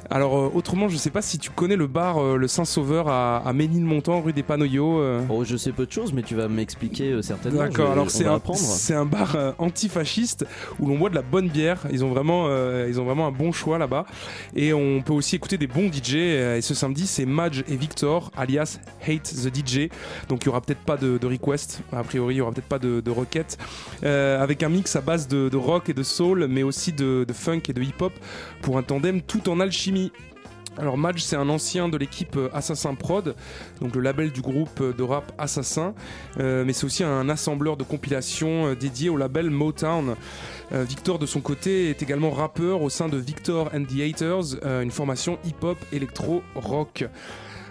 Alors 0.09 0.37
euh, 0.37 0.49
autrement, 0.53 0.87
je 0.89 0.95
sais 0.97 1.09
pas 1.09 1.21
si 1.21 1.37
tu 1.37 1.49
connais 1.49 1.75
le 1.75 1.87
bar 1.87 2.17
euh, 2.17 2.37
le 2.37 2.47
Saint-Sauveur 2.47 3.07
à, 3.09 3.37
à 3.45 3.53
Ménilmontant, 3.53 4.21
rue 4.21 4.33
des 4.33 4.43
Panoyaux. 4.43 4.99
euh. 4.99 5.21
Oh, 5.29 5.43
je 5.43 5.57
sais 5.57 5.71
peu 5.71 5.85
de 5.85 5.91
choses, 5.91 6.13
mais 6.13 6.21
tu 6.23 6.35
vas 6.35 6.47
m'expliquer 6.47 7.11
euh, 7.11 7.21
certainement. 7.21 7.59
D'accord, 7.59 7.87
Je- 7.87 7.91
alors 7.91 8.09
c'est 8.11 8.23
va 8.23 8.31
un, 8.31 8.35
apprendre. 8.35 8.59
c'est 8.59 8.93
un 8.93 9.05
bar 9.05 9.35
euh, 9.35 9.51
antifasciste 9.57 10.45
où 10.79 10.87
l'on 10.87 10.97
boit 10.97 11.09
de 11.09 11.15
la 11.15 11.21
bonne 11.21 11.49
bière. 11.49 11.85
Ils 11.91 12.05
ont 12.05 12.09
vraiment, 12.09 12.45
euh, 12.47 12.85
ils 12.89 12.99
ont 13.01 13.05
vraiment 13.05 13.27
un 13.27 13.31
bon 13.31 13.51
choix 13.51 13.77
là-bas. 13.77 14.05
Et 14.55 14.73
on 14.73 15.01
peut 15.01 15.13
aussi 15.13 15.35
écouter 15.35 15.57
des 15.57 15.67
bons 15.67 15.91
DJ. 15.91 16.15
euh, 16.15 16.57
Et 16.57 16.61
ce 16.61 16.73
samedi, 16.73 17.05
c'est 17.07 17.25
Madge 17.25 17.63
et 17.67 17.75
Victor, 17.75 18.31
alias 18.37 18.79
Hate 19.07 19.23
the 19.23 19.53
DJ. 19.53 19.89
Donc 20.29 20.43
il 20.43 20.45
y 20.45 20.49
aura 20.49 20.61
peut-être 20.61 20.81
pas 20.85 20.97
de, 20.97 21.17
de 21.17 21.27
request. 21.27 21.81
A 21.91 22.03
priori, 22.03 22.35
il 22.35 22.37
y 22.37 22.41
aura 22.41 22.51
peut-être 22.51 22.67
pas 22.69 22.79
de, 22.79 23.01
de 23.01 23.11
requête. 23.11 23.57
Euh, 24.03 24.41
avec 24.41 24.63
un 24.63 24.69
mix 24.69 24.95
à 24.95 25.01
base 25.01 25.27
de, 25.27 25.49
de 25.49 25.57
rock 25.57 25.89
et 25.89 25.93
de 25.93 26.03
soul, 26.03 26.47
mais 26.49 26.63
aussi 26.63 26.93
de, 26.93 27.25
de 27.27 27.33
funk 27.33 27.61
et 27.67 27.73
de 27.73 27.81
hip-hop 27.81 28.13
pour 28.61 28.77
un 28.77 28.83
tandem 28.83 29.21
tout 29.21 29.49
en 29.49 29.59
alchimie. 29.59 30.11
Alors 30.77 30.97
Madge, 30.97 31.21
c'est 31.21 31.35
un 31.35 31.49
ancien 31.49 31.89
de 31.89 31.97
l'équipe 31.97 32.35
euh, 32.35 32.49
Assassin 32.53 32.93
Prod, 32.93 33.35
donc 33.81 33.95
le 33.95 34.01
label 34.01 34.31
du 34.31 34.41
groupe 34.41 34.79
euh, 34.81 34.93
de 34.93 35.03
rap 35.03 35.31
Assassin, 35.37 35.95
Euh, 36.39 36.63
mais 36.65 36.73
c'est 36.73 36.85
aussi 36.85 37.03
un 37.03 37.29
assembleur 37.29 37.77
de 37.77 37.83
compilations 37.83 38.75
dédié 38.75 39.09
au 39.09 39.17
label 39.17 39.49
Motown. 39.49 40.15
Victor, 40.71 41.17
de 41.17 41.25
son 41.25 41.39
côté, 41.39 41.89
est 41.89 42.03
également 42.03 42.29
rappeur 42.29 42.81
au 42.81 42.89
sein 42.89 43.07
de 43.07 43.17
Victor 43.17 43.71
and 43.73 43.85
the 43.85 44.01
Haters, 44.01 44.57
une 44.83 44.91
formation 44.91 45.39
hip-hop, 45.45 45.77
électro, 45.91 46.43
rock. 46.55 47.05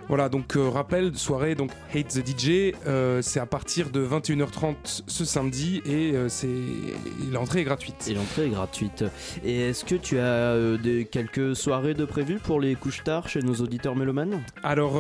Voilà, 0.09 0.29
donc 0.29 0.55
euh, 0.57 0.69
rappel, 0.69 1.17
soirée, 1.19 1.57
donc 1.57 1.73
Hate 1.93 2.07
the 2.09 2.25
DJ, 2.25 2.73
euh, 2.87 3.21
c'est 3.23 3.41
à 3.41 3.47
partir 3.47 3.91
de 3.91 4.07
21h30 4.07 5.03
ce 5.05 5.25
samedi 5.25 5.83
et 5.85 6.13
euh, 6.15 6.29
c'est 6.29 6.47
l'entrée 7.33 7.63
est 7.63 7.65
gratuite. 7.65 8.07
Et 8.09 8.15
l'entrée 8.15 8.47
est 8.47 8.51
gratuite. 8.51 9.05
Et 9.45 9.63
est-ce 9.71 9.85
que 9.85 9.97
tu 9.97 10.21
as 10.21 10.77
des, 10.81 11.07
quelques 11.07 11.57
soirées 11.57 11.95
de 11.95 12.05
prévues 12.05 12.39
pour 12.39 12.61
les 12.61 12.77
couches 12.77 13.03
tard 13.03 13.29
chez 13.29 13.41
nos 13.43 13.55
auditeurs 13.57 13.97
mélomanes? 13.97 14.41
Alors, 14.63 14.93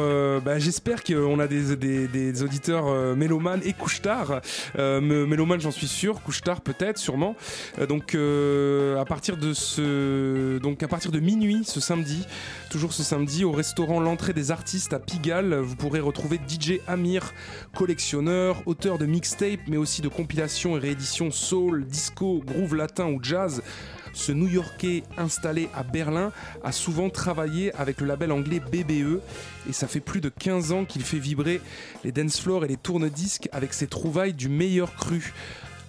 bah, 0.44 0.58
j'espère 0.58 1.04
qu'on 1.04 1.38
a 1.38 1.46
des, 1.46 1.76
des- 1.76 2.08
des 2.08 2.42
auditeurs 2.42 3.14
mélomanes 3.16 3.60
et 3.64 3.74
couche-tard. 3.74 4.40
Euh, 4.76 5.00
me- 5.00 5.24
mélomanes, 5.24 5.60
j'en 5.60 5.70
suis 5.70 5.86
sûr. 5.86 6.20
Couche-tard, 6.22 6.62
peut-être, 6.62 6.98
sûrement. 6.98 7.36
Donc, 7.88 8.16
à 8.16 9.04
partir 9.04 9.36
de 9.36 9.52
ce, 9.52 10.58
donc 10.58 10.82
à 10.82 10.88
partir 10.88 11.12
de 11.12 11.20
minuit, 11.20 11.62
ce 11.64 11.78
samedi, 11.78 12.26
toujours 12.70 12.92
ce 12.92 13.04
samedi, 13.04 13.44
au 13.44 13.52
restaurant 13.52 14.00
L'entrée 14.00 14.32
des 14.32 14.50
artistes 14.50 14.94
Pigalle, 14.98 15.54
vous 15.54 15.76
pourrez 15.76 16.00
retrouver 16.00 16.38
DJ 16.48 16.80
Amir, 16.86 17.32
collectionneur, 17.74 18.62
auteur 18.66 18.98
de 18.98 19.06
mixtape, 19.06 19.60
mais 19.68 19.76
aussi 19.76 20.02
de 20.02 20.08
compilations 20.08 20.76
et 20.76 20.80
rééditions 20.80 21.30
soul, 21.30 21.84
disco, 21.86 22.42
groove 22.46 22.74
latin 22.74 23.06
ou 23.06 23.18
jazz. 23.22 23.62
Ce 24.12 24.32
New-Yorkais 24.32 25.02
installé 25.18 25.68
à 25.74 25.82
Berlin 25.82 26.32
a 26.64 26.72
souvent 26.72 27.10
travaillé 27.10 27.74
avec 27.74 28.00
le 28.00 28.06
label 28.06 28.32
anglais 28.32 28.60
BBE 28.60 29.20
et 29.68 29.72
ça 29.72 29.86
fait 29.86 30.00
plus 30.00 30.22
de 30.22 30.30
15 30.30 30.72
ans 30.72 30.84
qu'il 30.86 31.02
fait 31.02 31.18
vibrer 31.18 31.60
les 32.02 32.12
dance 32.12 32.40
floors 32.40 32.64
et 32.64 32.68
les 32.68 32.78
tourne-disques 32.78 33.48
avec 33.52 33.74
ses 33.74 33.86
trouvailles 33.86 34.32
du 34.32 34.48
meilleur 34.48 34.94
cru. 34.94 35.34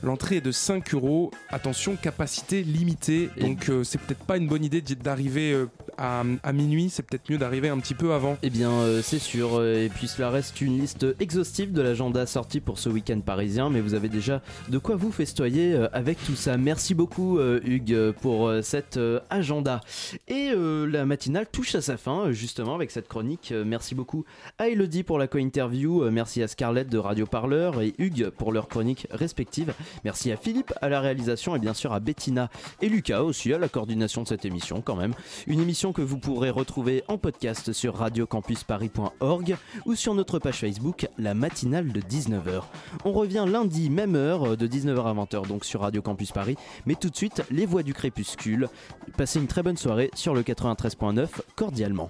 L'entrée 0.04 0.38
est 0.38 0.42
de 0.42 0.52
5 0.52 0.94
euros. 0.94 1.32
Attention, 1.50 1.96
capacité 1.96 2.62
limitée. 2.62 3.30
Donc, 3.42 3.70
euh, 3.70 3.84
c'est 3.84 4.00
peut-être 4.00 4.24
pas 4.24 4.38
une 4.38 4.48
bonne 4.48 4.64
idée 4.64 4.82
d'arriver 4.82 5.54
euh, 5.54 5.66
à, 5.98 6.24
à 6.44 6.54
minuit. 6.54 6.92
C'est 6.92 7.02
peut-être 7.02 7.32
mieux 7.32 7.40
d'arriver 7.40 7.70
un 7.70 7.80
petit 7.80 7.96
peu 7.96 8.14
avant. 8.14 8.38
Eh 8.44 8.52
bien, 8.52 8.70
euh, 8.70 9.02
c'est 9.02 9.18
sûr. 9.18 9.64
Et 9.64 9.90
puis, 9.90 10.08
cela 10.08 10.30
reste 10.30 10.62
une 10.62 10.80
liste 10.80 11.06
exhaustive 11.20 11.72
de 11.72 11.82
l'agenda 11.82 12.28
sorti 12.28 12.60
pour 12.60 12.78
ce 12.78 12.90
week-end 12.90 13.20
parisien. 13.22 13.72
Mais 13.72 13.82
vous 13.82 13.96
avez 13.96 14.08
déjà 14.08 14.42
de 14.70 14.78
quoi 14.78 14.96
vous 14.96 15.12
festoyer 15.12 15.76
avec 15.94 16.24
tout 16.24 16.36
ça. 16.36 16.58
Merci 16.58 16.94
beaucoup, 16.94 17.40
Hugues, 17.40 18.12
pour 18.22 18.52
cet 18.62 19.00
agenda. 19.30 19.82
Et 20.28 20.52
la 20.56 21.06
matinale 21.06 21.48
touche 21.52 21.76
à 21.76 21.82
sa 21.82 21.98
fin, 21.98 22.32
justement, 22.32 22.76
avec 22.76 22.92
cette 22.92 23.08
chronique. 23.08 23.54
Merci 23.66 23.96
beaucoup 23.96 24.26
à 24.60 24.70
Elodie 24.70 25.04
pour 25.04 25.18
la 25.18 25.28
co-interview. 25.28 26.10
Merci 26.12 26.44
à 26.44 26.48
Scarlett 26.48 26.88
de 26.88 26.98
Radio 26.98 27.26
Parleur 27.26 27.82
et 27.82 27.94
Hugues 27.98 28.30
pour 28.30 28.52
leurs 28.52 28.68
chroniques 28.68 29.08
respectives. 29.12 29.74
Merci 30.04 30.32
à 30.32 30.38
Philippe 30.38 30.74
à 30.82 30.90
la 30.90 31.00
réalisation 31.00 31.56
et 31.56 31.60
bien 31.60 31.74
sûr 31.74 31.94
à 31.94 32.00
Bettina 32.00 32.50
et 32.82 32.90
Lucas 32.90 33.22
aussi 33.22 33.54
à 33.54 33.58
la 33.58 33.70
coordination 33.70 34.24
de 34.24 34.28
cette 34.28 34.46
émission 34.46 34.82
quand 34.82 34.96
même. 34.96 35.14
Une 35.48 35.60
émission 35.60 35.94
que 35.94 36.02
vous 36.02 36.18
pourrez 36.18 36.50
retrouver 36.50 37.04
en 37.08 37.18
podcast 37.18 37.74
sur 37.74 37.96
radiocampusparis.org 37.96 39.58
ou 39.86 39.96
sur 39.96 40.14
notre 40.14 40.40
page 40.40 40.60
Facebook 40.60 41.08
La 41.18 41.34
matinale 41.34 41.92
de 41.92 42.02
19h. 42.02 42.64
On 43.06 43.12
revient 43.12 43.46
lundi 43.48 43.90
même 43.90 44.16
heure 44.16 44.58
de 44.58 44.68
19h 44.68 45.06
à 45.06 45.14
20h 45.14 45.48
donc 45.48 45.66
sur 45.66 45.82
Radio 45.82 46.02
Campus 46.02 46.32
Paris. 46.32 46.56
Mais 46.86 46.96
tout 46.96 47.10
de 47.10 47.16
suite 47.16 47.44
les 47.52 47.66
voix 47.66 47.84
du 47.84 47.94
crépuscule. 47.94 48.70
Passez 49.18 49.40
une 49.40 49.48
très 49.48 49.64
bonne 49.64 49.78
soirée 49.78 50.12
sur 50.16 50.34
le 50.34 50.42
93.9 50.42 51.28
cordialement. 51.56 52.10